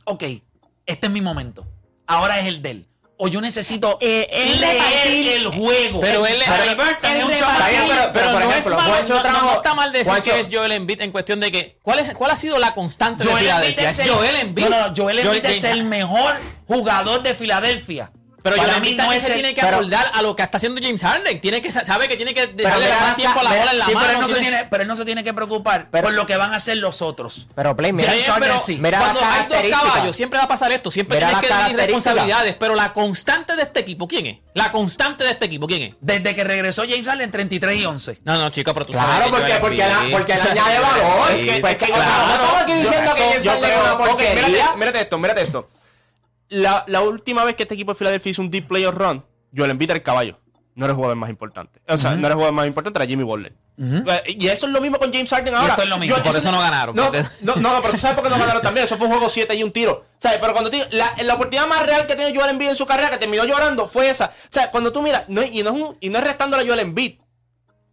ok, 0.06 0.24
este 0.88 1.08
es 1.08 1.14
mi 1.14 1.22
momento, 1.22 1.68
ahora 2.08 2.40
es 2.40 2.48
el 2.48 2.64
de 2.64 2.72
él. 2.72 2.88
O 3.18 3.30
yo 3.30 3.40
necesito 3.40 3.98
Eh, 4.02 4.28
es 4.30 4.60
leer 4.60 5.38
el 5.38 5.48
juego. 5.48 6.02
Pero 6.02 6.26
él 6.28 6.42
es- 6.42 6.48
es 6.48 7.24
un 7.24 7.30
bien, 7.32 7.84
pero- 7.88 8.12
Pero, 8.14 8.32
por 8.32 8.42
no, 8.44 8.50
ejemplo, 8.52 8.58
es 8.58 8.66
malo, 8.78 8.94
Juancho 8.94 9.14
no, 9.14 9.20
no, 9.24 9.24
trajo- 9.30 9.46
no 9.46 9.54
está 9.56 9.74
mal 9.74 9.92
decir 9.94 10.08
Juancho- 10.14 10.34
que 10.34 10.40
es 10.42 10.50
Joel 10.52 10.72
Embiid 10.74 11.02
en 11.02 11.12
cuestión 11.12 11.40
de 11.40 11.52
que 11.52 11.78
¿cuál, 11.82 12.00
es, 12.00 12.14
cuál 12.14 12.32
ha 12.32 12.36
sido 12.36 12.60
la 12.60 12.74
constante 12.74 13.24
de 13.24 13.30
Joel 13.32 13.46
Embiid 13.48 13.54
Filadelfia? 13.76 13.90
es 13.90 14.00
Es 14.00 14.06
el, 14.08 14.12
Joel 14.14 14.36
Embiid. 14.36 14.66
No, 14.66 14.70
no, 14.70 14.88
no, 14.90 14.94
Joel 14.96 15.20
Embiid 15.20 15.42
Joel- 15.44 15.56
es 15.56 15.64
el 15.64 15.84
mejor 15.86 16.36
jugador 16.68 17.24
de 17.24 17.36
Filadelfia. 17.36 18.12
Pero 18.46 18.58
Para 18.58 18.74
Joel 18.74 18.82
mí 18.84 18.94
no 18.94 19.12
se 19.12 19.34
tiene 19.34 19.56
que 19.56 19.62
pero- 19.62 19.78
acordar 19.78 20.06
a 20.14 20.22
lo 20.22 20.36
que 20.36 20.44
está 20.44 20.58
haciendo 20.58 20.80
James 20.80 21.02
Harden. 21.02 21.42
Tiene 21.42 21.62
que 21.64 21.72
sa- 21.72 21.84
sabe 21.84 22.08
que 22.08 22.16
tiene 22.16 22.32
que 22.32 22.46
dejarle 22.46 22.86
mira 22.86 22.96
más 23.00 23.06
acá, 23.08 23.16
tiempo 23.16 23.40
a 23.40 23.44
la 23.44 23.50
bola 23.50 23.72
en 23.72 23.78
la 23.80 23.86
Sí, 23.86 23.94
mano. 23.96 24.06
pero 24.06 24.14
él, 24.14 24.22
no 24.22 24.28
se 24.28 24.34
tiene- 24.36 24.50
tiene, 24.50 24.68
pero 24.70 24.82
él 24.84 24.88
no 24.88 24.96
se 24.96 25.04
tiene 25.06 25.24
que 25.24 25.34
preocupar 25.34 25.88
Pero- 25.90 26.04
por 26.04 26.14
lo 26.14 26.28
que 26.28 26.38
van 26.38 26.54
a 26.54 26.58
hacer 26.58 26.78
los 26.78 27.02
otros. 27.02 27.48
Pero 27.56 27.76
Play, 27.76 27.92
mira, 27.92 28.12
Harden 28.12 28.34
pero 28.40 28.60
sí. 28.60 28.78
Mira 28.80 29.00
cuando 29.00 29.20
hay 29.26 29.48
dos 29.48 29.80
caballos, 29.82 30.16
siempre 30.16 30.38
va 30.38 30.46
a 30.46 30.48
pasar 30.48 30.72
esto. 30.72 30.92
Siempre 30.92 31.18
Mira 31.18 31.30
tienes 31.30 31.42
que 31.42 31.48
características. 31.50 31.88
responsabilidades. 31.88 32.56
Pero 32.60 32.76
la 32.76 32.94
constante 32.94 33.56
de 33.56 33.64
este 33.64 33.80
equipo, 33.80 34.08
¿quién 34.08 34.28
es? 34.28 34.38
La 34.54 34.72
constante 34.72 35.24
de 35.24 35.32
este 35.32 35.46
equipo, 35.46 35.66
¿quién 35.66 35.82
es? 35.82 35.94
Desde 36.00 36.36
que 36.36 36.44
regresó 36.44 36.84
James 36.88 37.08
Harden 37.08 37.32
33 37.32 37.80
y 37.80 37.86
11. 37.88 38.20
No, 38.26 38.38
no, 38.38 38.52
chico, 38.52 38.76
pero 38.76 38.86
tú 38.86 38.94
sabes. 38.94 39.08
Claro, 39.08 39.26
que 39.26 39.32
porque, 39.32 39.54
porque, 39.60 39.78
la, 39.78 40.06
porque 40.12 40.36
le 40.36 40.42
añade 40.52 40.80
valor. 40.82 41.32
Es 41.32 41.46
que- 41.46 41.60
pues 41.62 41.78
que, 41.78 41.86
o 41.86 41.88
sea, 41.88 41.96
claro. 41.98 42.28
no 42.28 42.34
estamos 42.36 42.62
aquí 42.62 42.74
diciendo 42.74 43.14
que 43.16 43.22
James 43.24 43.44
Yo 43.44 43.52
Harden 43.54 43.72
es 43.72 43.78
una 43.82 43.98
porquería. 43.98 44.74
mírate 44.78 45.02
esto, 45.02 45.18
mírate 45.18 45.42
esto. 45.42 45.70
La, 46.50 46.84
la 46.88 47.02
última 47.02 47.44
vez 47.44 47.56
que 47.56 47.64
este 47.64 47.76
equipo 47.76 47.94
de 47.94 47.98
Philadelphia 47.98 48.30
hizo 48.30 48.42
un 48.42 48.52
deep 48.52 48.68
playoff 48.68 48.96
run, 48.96 49.26
Joel 49.56 49.72
Embiid 49.72 49.90
era 49.90 49.98
el 49.98 50.04
caballo. 50.04 50.40
No 50.76 50.86
era 50.86 50.92
el 50.92 50.96
jugador 50.96 51.16
más 51.16 51.30
importante. 51.30 51.82
O 51.88 51.98
sea, 51.98 52.12
no 52.12 52.20
era 52.20 52.30
el 52.30 52.34
jugador 52.34 52.54
más 52.54 52.68
importante, 52.68 53.00
era 53.00 53.08
Jimmy 53.08 53.24
Butler. 53.24 53.54
Eh, 53.78 54.36
Y 54.40 54.48
eso 54.48 54.66
es 54.68 54.72
lo 54.74 54.82
mismo 54.82 55.00
con 55.00 55.12
James 55.12 55.30
Harden 55.30 55.56
ahora. 55.56 55.70
esto 55.70 55.84
es 55.84 55.90
lo 55.90 55.98
mismo. 55.98 56.18
Por 56.22 56.36
eso 56.36 56.52
no 56.52 56.60
ganaron, 56.60 56.96
No, 56.96 57.06
porque- 57.06 57.24
no, 57.42 57.56
no, 57.56 57.74
no, 57.74 57.82
pero 57.82 57.94
tú 57.94 58.00
sabes 58.00 58.16
por 58.16 58.24
qué 58.26 58.30
no 58.30 58.38
ganaron 58.38 58.62
también. 58.62 58.84
Eso 58.86 58.98
fue 58.98 59.08
un 59.08 59.14
juego 59.14 59.30
7 59.30 59.56
y 59.56 59.64
un 59.64 59.72
tiro. 59.72 60.06
Sea, 60.20 60.40
pero 60.40 60.52
cuando 60.54 60.70
te 60.70 60.78
digo, 60.78 60.88
la, 60.92 61.14
la 61.24 61.34
oportunidad 61.36 61.68
más 61.68 61.86
real 61.86 62.06
que 62.06 62.16
tiene 62.16 62.36
Joel 62.38 62.50
Embiid 62.52 62.70
en 62.70 62.76
su 62.76 62.86
carrera, 62.86 63.10
que 63.10 63.18
terminó 63.18 63.46
llorando, 63.46 63.88
fue 63.88 64.10
esa. 64.10 64.26
O 64.28 64.48
sea, 64.50 64.70
cuando 64.70 64.92
tú 64.92 65.02
miras, 65.02 65.24
no, 65.30 65.42
y, 65.44 65.64
no 65.64 65.70
es 65.74 65.82
un- 65.82 65.98
y 66.02 66.10
no 66.10 66.18
es 66.20 66.24
restándole 66.26 66.64
a 66.64 66.68
Joel 66.68 66.80
Embiid. 66.80 67.20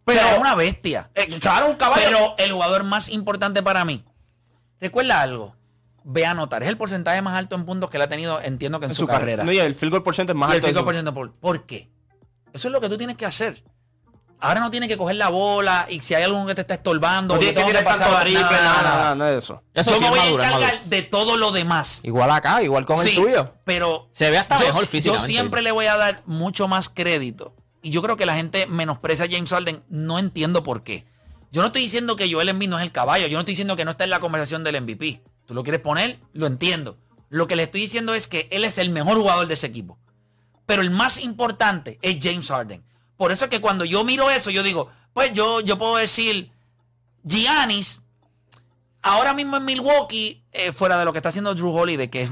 Pero 0.04 0.20
Pero, 0.20 0.34
es 0.34 0.38
una 0.40 0.54
bestia. 0.56 1.08
eh, 1.14 1.28
claro, 1.40 1.68
un 1.68 1.76
caballo. 1.76 2.02
Pero 2.04 2.34
el 2.38 2.52
jugador 2.52 2.82
más 2.82 3.08
importante 3.08 3.62
para 3.62 3.84
mí, 3.84 4.04
recuerda 4.80 5.20
algo, 5.20 5.54
ve 6.04 6.26
a 6.26 6.32
anotar. 6.32 6.62
Es 6.62 6.68
el 6.68 6.76
porcentaje 6.76 7.20
más 7.22 7.34
alto 7.34 7.54
en 7.56 7.64
puntos 7.64 7.90
que 7.90 7.96
él 7.96 8.02
ha 8.02 8.08
tenido, 8.08 8.40
entiendo 8.40 8.80
que 8.80 8.86
en, 8.86 8.94
su, 8.94 9.06
carrera. 9.06 9.44
No, 9.44 9.52
y 9.52 9.58
el 9.58 9.74
field 9.74 9.90
goal 9.92 10.02
porcentaje 10.02 10.34
es 10.36 10.38
más 10.40 10.48
y 10.50 10.56
el 10.58 10.64
alto. 10.64 10.84
de 10.84 10.98
5% 11.00 11.08
su- 11.08 11.14
por, 11.14 11.32
¿Por 11.34 11.66
qué? 11.66 11.90
Eso 12.52 12.68
es 12.68 12.72
lo 12.72 12.80
que 12.80 12.88
tú 12.88 12.96
tienes 12.98 13.16
que 13.16 13.26
hacer. 13.26 13.62
Ahora 14.40 14.58
no 14.60 14.72
tienes 14.72 14.88
que 14.88 14.96
coger 14.98 15.14
la 15.16 15.28
bola 15.28 15.86
y 15.88 16.00
si 16.00 16.14
hay 16.14 16.24
alguno 16.24 16.44
que 16.46 16.56
te 16.56 16.62
está 16.62 16.74
estorbando, 16.74 17.34
No 17.34 17.38
tienes 17.38 17.54
yo 17.54 17.60
que 17.62 17.66
tirar 17.68 17.84
pasar- 17.84 18.10
nada, 18.10 18.24
nada, 18.24 18.40
nada, 18.50 18.62
nada, 18.62 18.82
nada. 18.82 19.14
nada 19.14 19.30
de 19.30 19.38
eso. 19.38 19.62
Eso 19.72 19.90
Yo 19.92 19.96
sí 19.98 20.02
me 20.02 20.10
voy 20.10 20.18
maduro, 20.18 20.42
a 20.42 20.46
encargar 20.46 20.84
de 20.84 21.02
todo 21.02 21.36
lo 21.36 21.52
demás. 21.52 22.00
Igual 22.02 22.28
acá, 22.32 22.60
igual 22.60 22.84
con 22.84 23.06
el 23.06 23.14
tuyo. 23.14 23.54
Pero 23.64 24.08
Se 24.10 24.30
ve 24.30 24.38
hasta 24.38 24.58
yo, 24.58 24.66
mejor 24.66 24.82
yo 24.82 24.88
físicamente. 24.88 25.26
siempre 25.28 25.62
le 25.62 25.70
voy 25.70 25.86
a 25.86 25.96
dar 25.96 26.22
mucho 26.26 26.66
más 26.66 26.88
crédito. 26.88 27.54
Y 27.82 27.92
yo 27.92 28.02
creo 28.02 28.16
que 28.16 28.26
la 28.26 28.34
gente 28.34 28.66
menosprecia 28.66 29.26
a 29.26 29.28
James 29.30 29.48
Harden. 29.50 29.84
No 29.88 30.18
entiendo 30.18 30.64
por 30.64 30.82
qué. 30.82 31.04
Yo 31.52 31.60
no 31.60 31.68
estoy 31.68 31.82
diciendo 31.82 32.16
que 32.16 32.32
Joel 32.32 32.48
Embiid 32.48 32.68
no 32.68 32.78
es 32.78 32.82
el 32.82 32.90
caballo. 32.90 33.28
Yo 33.28 33.34
no 33.36 33.40
estoy 33.40 33.52
diciendo 33.52 33.76
que 33.76 33.84
no 33.84 33.92
está 33.92 34.02
en 34.04 34.10
la 34.10 34.18
conversación 34.20 34.64
del 34.64 34.74
MVP. 34.82 35.22
Tú 35.52 35.56
lo 35.56 35.62
quieres 35.64 35.82
poner, 35.82 36.18
lo 36.32 36.46
entiendo. 36.46 36.96
Lo 37.28 37.46
que 37.46 37.56
le 37.56 37.64
estoy 37.64 37.82
diciendo 37.82 38.14
es 38.14 38.26
que 38.26 38.48
él 38.50 38.64
es 38.64 38.78
el 38.78 38.88
mejor 38.88 39.18
jugador 39.18 39.46
de 39.46 39.52
ese 39.54 39.66
equipo. 39.66 39.98
Pero 40.64 40.80
el 40.80 40.90
más 40.90 41.18
importante 41.18 41.98
es 42.00 42.16
James 42.22 42.48
Harden. 42.48 42.82
Por 43.18 43.32
eso 43.32 43.44
es 43.44 43.50
que 43.50 43.60
cuando 43.60 43.84
yo 43.84 44.02
miro 44.02 44.30
eso, 44.30 44.50
yo 44.50 44.62
digo, 44.62 44.88
pues 45.12 45.30
yo, 45.34 45.60
yo 45.60 45.76
puedo 45.76 45.96
decir, 45.96 46.50
Giannis, 47.22 48.00
ahora 49.02 49.34
mismo 49.34 49.58
en 49.58 49.64
Milwaukee, 49.66 50.42
eh, 50.52 50.72
fuera 50.72 50.98
de 50.98 51.04
lo 51.04 51.12
que 51.12 51.18
está 51.18 51.28
haciendo 51.28 51.54
Drew 51.54 51.70
Holiday, 51.70 52.08
que 52.08 52.30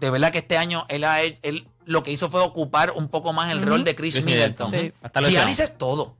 de 0.00 0.10
verdad 0.10 0.32
que 0.32 0.38
este 0.38 0.56
año 0.56 0.86
él, 0.88 1.04
ha- 1.04 1.20
él 1.22 1.68
lo 1.84 2.02
que 2.02 2.10
hizo 2.10 2.30
fue 2.30 2.40
ocupar 2.40 2.92
un 2.92 3.08
poco 3.08 3.32
más 3.34 3.50
el 3.52 3.60
rol 3.60 3.84
de 3.84 3.94
Chris, 3.94 4.14
Chris 4.14 4.24
Middleton. 4.26 4.70
Middleton. 4.70 4.92
Sí. 4.98 5.04
Hasta 5.04 5.20
lesionado. 5.20 5.46
Giannis 5.48 5.60
es 5.60 5.76
todo 5.76 6.16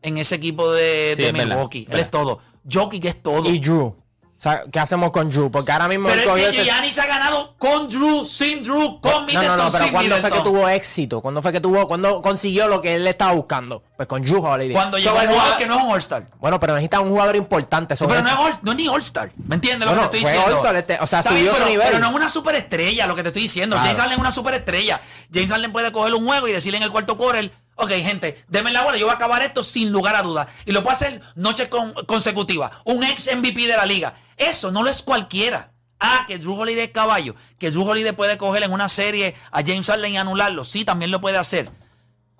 en 0.00 0.16
ese 0.18 0.36
equipo 0.36 0.72
de, 0.72 1.12
Sí, 1.16 1.22
de 1.22 1.28
es 1.28 1.34
verdad, 1.34 1.48
Milwaukee. 1.48 1.80
Él 1.80 1.86
verdad. 1.88 2.00
es 2.06 2.10
todo. 2.10 2.40
Jokic 2.70 3.04
es 3.04 3.22
todo. 3.22 3.48
Y 3.50 3.58
Drew. 3.58 3.96
Sea, 4.42 4.62
¿qué 4.72 4.80
hacemos 4.80 5.12
con 5.12 5.30
Drew? 5.30 5.52
Porque 5.52 5.70
ahora 5.70 5.86
mismo 5.86 6.08
Pero 6.08 6.34
es 6.34 6.42
que 6.42 6.48
ese- 6.48 6.64
Giannis 6.64 6.98
ha 6.98 7.06
ganado 7.06 7.54
con 7.58 7.86
Drew, 7.86 8.24
sin 8.26 8.60
Drew, 8.64 9.00
con 9.00 9.12
No, 9.12 9.20
Middleton, 9.20 9.56
no, 9.56 9.64
no, 9.66 9.70
pero 9.70 9.84
sin 9.84 9.92
¿cuándo 9.92 10.10
fue 10.16 10.20
que 10.22 10.26
Middleton. 10.36 10.52
tuvo 10.52 10.68
éxito? 10.68 11.20
¿Cuándo 11.20 11.42
fue 11.42 11.52
que 11.52 11.60
tuvo, 11.60 11.86
cuándo 11.86 12.20
consiguió 12.20 12.66
lo 12.66 12.82
que 12.82 12.96
él 12.96 13.06
estaba 13.06 13.30
buscando? 13.30 13.84
Pues 13.96 14.08
con 14.08 14.20
Drew 14.22 14.44
Holiday. 14.44 14.72
Cuando 14.72 14.96
So, 14.98 15.04
llegó 15.04 15.20
el 15.20 15.28
jugador 15.28 15.56
que 15.58 15.66
no 15.68 15.78
es 15.78 15.84
un 15.84 15.92
All-Star. 15.92 16.26
Bueno, 16.40 16.58
pero 16.58 16.74
necesita 16.74 16.98
un 16.98 17.10
jugador 17.10 17.36
importante. 17.36 17.94
No, 18.00 18.08
pero 18.08 18.20
no 18.22 18.28
es, 18.30 18.34
All- 18.36 18.60
no 18.62 18.70
es 18.72 18.76
ni 18.78 18.88
All-Star. 18.88 19.30
¿Me 19.46 19.54
entiendes 19.54 19.88
lo 19.88 19.94
Bueno, 19.94 20.10
que 20.10 20.18
te 20.18 20.24
estoy 20.24 20.32
diciendo? 20.32 20.56
All-Star, 20.58 20.74
este, 20.76 20.98
o 21.00 21.06
sea, 21.06 21.22
subió 21.22 21.42
bien, 21.42 21.54
su 21.54 21.64
nivel. 21.64 21.86
Pero 21.86 21.98
no 22.00 22.08
es 22.08 22.14
una 22.16 22.28
superestrella 22.28 23.06
lo 23.06 23.14
que 23.14 23.22
te 23.22 23.28
estoy 23.28 23.42
diciendo. 23.42 23.76
Claro. 23.76 23.84
James 23.86 24.00
Harden 24.00 24.14
es 24.14 24.20
una 24.20 24.32
superestrella. 24.32 25.00
James 25.32 25.52
Harden 25.52 25.70
puede 25.70 25.92
coger 25.92 26.14
un 26.14 26.26
juego 26.26 26.48
y 26.48 26.52
decirle 26.52 26.78
en 26.78 26.82
el 26.82 26.90
cuarto 26.90 27.16
quarter, 27.16 27.52
ok, 27.76 27.90
gente, 27.90 28.42
denme 28.48 28.70
la 28.72 28.82
bola, 28.84 28.96
yo 28.98 29.06
voy 29.06 29.12
a 29.12 29.16
acabar 29.16 29.42
esto 29.42 29.62
sin 29.64 29.90
lugar 29.92 30.14
a 30.16 30.22
dudas. 30.22 30.46
Y 30.66 30.72
lo 30.72 30.82
puede 30.82 30.94
hacer 30.96 31.20
noches 31.34 31.68
con- 31.68 31.92
consecutivas. 32.06 32.70
Un 32.84 33.02
ex 33.04 33.28
MVP 33.34 33.66
de 33.66 33.76
la 33.76 33.86
liga. 33.86 34.14
Eso 34.36 34.70
no 34.70 34.82
lo 34.82 34.90
es 34.90 35.02
cualquiera. 35.02 35.72
Ah, 36.00 36.24
que 36.26 36.38
Drew 36.38 36.54
Holiday 36.58 36.84
es 36.86 36.90
caballo. 36.90 37.34
Que 37.58 37.70
Drew 37.70 37.88
Holiday 37.88 38.12
puede 38.12 38.36
coger 38.36 38.64
en 38.64 38.72
una 38.72 38.88
serie 38.88 39.34
a 39.52 39.62
James 39.62 39.86
Harden 39.86 40.12
y 40.12 40.18
anularlo. 40.18 40.64
Sí, 40.64 40.84
también 40.84 41.10
lo 41.12 41.20
puede 41.20 41.38
hacer. 41.38 41.70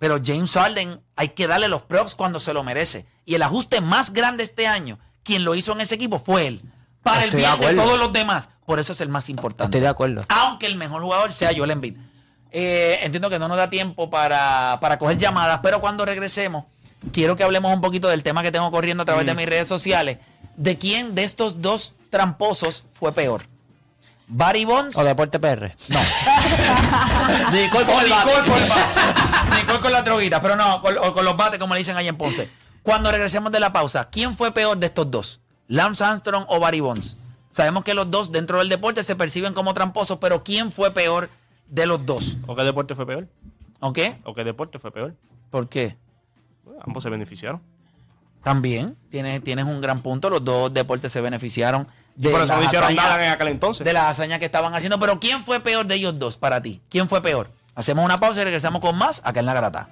Pero 0.00 0.18
James 0.24 0.52
Harden 0.52 1.00
hay 1.14 1.28
que 1.28 1.46
darle 1.46 1.68
los 1.68 1.82
props 1.82 2.16
cuando 2.16 2.40
se 2.40 2.52
lo 2.52 2.64
merece. 2.64 3.06
Y 3.24 3.36
el 3.36 3.42
ajuste 3.42 3.80
más 3.80 4.12
grande 4.12 4.42
este 4.42 4.66
año 4.66 4.98
quien 5.22 5.44
lo 5.44 5.54
hizo 5.54 5.70
en 5.72 5.80
ese 5.80 5.94
equipo 5.94 6.18
fue 6.18 6.48
él. 6.48 6.62
Para 7.04 7.24
Estoy 7.24 7.26
el 7.26 7.30
de 7.30 7.36
bien 7.36 7.60
de, 7.60 7.66
acuerdo. 7.66 7.82
todos 7.84 7.98
los 8.00 8.12
demás. 8.12 8.48
Por 8.66 8.80
eso 8.80 8.92
es 8.92 9.00
el 9.00 9.08
más 9.08 9.28
importante. 9.28 9.64
Estoy 9.64 9.80
de 9.82 9.88
acuerdo. 9.88 10.22
Aunque 10.28 10.66
el 10.66 10.74
mejor 10.74 11.02
jugador 11.02 11.32
sea 11.32 11.52
Joel 11.56 11.70
Embiid. 11.70 11.96
Eh, 12.52 12.98
entiendo 13.02 13.30
que 13.30 13.38
no 13.38 13.48
nos 13.48 13.56
da 13.56 13.70
tiempo 13.70 14.10
para, 14.10 14.78
para 14.80 14.98
coger 14.98 15.16
llamadas, 15.18 15.60
pero 15.62 15.80
cuando 15.80 16.04
regresemos, 16.04 16.64
quiero 17.12 17.34
que 17.34 17.44
hablemos 17.44 17.72
un 17.74 17.80
poquito 17.80 18.08
del 18.08 18.22
tema 18.22 18.42
que 18.42 18.52
tengo 18.52 18.70
corriendo 18.70 19.02
a 19.02 19.06
través 19.06 19.24
Mm. 19.24 19.28
de 19.28 19.34
mis 19.34 19.46
redes 19.46 19.68
sociales. 19.68 20.18
De 20.56 20.76
quién 20.76 21.14
de 21.14 21.24
estos 21.24 21.62
dos 21.62 21.94
tramposos 22.10 22.84
fue 22.92 23.12
peor. 23.12 23.44
Barry 24.28 24.64
Bonds 24.66 24.96
O 24.96 25.04
Deporte 25.04 25.38
PR. 25.40 25.74
no. 25.88 25.98
Nicole 27.52 27.84
con. 27.86 28.04
Nicole 28.04 28.48
con. 28.48 28.60
Nicole 29.58 29.80
con 29.80 29.92
la 29.92 30.02
droguita, 30.02 30.40
pero 30.40 30.56
no, 30.56 30.80
con, 30.80 30.96
o 30.98 31.12
con 31.12 31.24
los 31.24 31.36
bates, 31.36 31.58
como 31.58 31.74
le 31.74 31.78
dicen 31.78 31.96
ahí 31.96 32.08
en 32.08 32.16
Ponce. 32.16 32.48
Cuando 32.82 33.10
regresemos 33.10 33.52
de 33.52 33.60
la 33.60 33.72
pausa, 33.72 34.08
¿quién 34.10 34.36
fue 34.36 34.52
peor 34.52 34.76
de 34.78 34.86
estos 34.86 35.10
dos? 35.10 35.40
¿Lance 35.68 36.02
Armstrong 36.04 36.44
o 36.48 36.58
Barry 36.60 36.80
Bonds? 36.80 37.16
Sabemos 37.50 37.84
que 37.84 37.94
los 37.94 38.10
dos 38.10 38.32
dentro 38.32 38.58
del 38.58 38.68
deporte 38.68 39.04
se 39.04 39.14
perciben 39.16 39.54
como 39.54 39.72
tramposos, 39.74 40.18
pero 40.20 40.42
¿quién 40.42 40.72
fue 40.72 40.92
peor 40.92 41.28
de 41.72 41.86
los 41.86 42.04
dos? 42.04 42.36
¿O 42.46 42.54
qué 42.54 42.62
deporte 42.64 42.94
fue 42.94 43.06
peor? 43.06 43.26
¿Ok? 43.80 43.98
¿O 44.24 44.34
qué 44.34 44.44
deporte 44.44 44.78
fue 44.78 44.92
peor? 44.92 45.14
¿Por 45.50 45.68
qué? 45.68 45.96
Bueno, 46.64 46.80
ambos 46.86 47.02
se 47.02 47.08
beneficiaron. 47.10 47.60
También 48.42 48.96
tienes, 49.08 49.42
tienes 49.42 49.64
un 49.64 49.80
gran 49.80 50.02
punto. 50.02 50.28
Los 50.28 50.44
dos 50.44 50.72
deportes 50.74 51.10
se 51.12 51.20
beneficiaron 51.20 51.86
de 52.14 52.30
Por 52.30 52.42
eso 52.42 52.54
no 52.56 52.62
hicieron 52.62 52.90
hazañas- 52.90 52.96
nada 53.08 53.24
en 53.26 53.32
aquel 53.32 53.48
entonces. 53.48 53.84
de 53.84 53.92
las 53.92 54.04
hazañas 54.04 54.38
que 54.38 54.44
estaban 54.44 54.74
haciendo. 54.74 54.98
Pero 54.98 55.18
¿quién 55.18 55.44
fue 55.44 55.60
peor 55.60 55.86
de 55.86 55.94
ellos 55.94 56.18
dos 56.18 56.36
para 56.36 56.60
ti? 56.60 56.82
¿Quién 56.90 57.08
fue 57.08 57.22
peor? 57.22 57.50
Hacemos 57.74 58.04
una 58.04 58.20
pausa 58.20 58.42
y 58.42 58.44
regresamos 58.44 58.80
con 58.82 58.96
más 58.98 59.22
acá 59.24 59.40
en 59.40 59.46
La 59.46 59.54
Grata. 59.54 59.88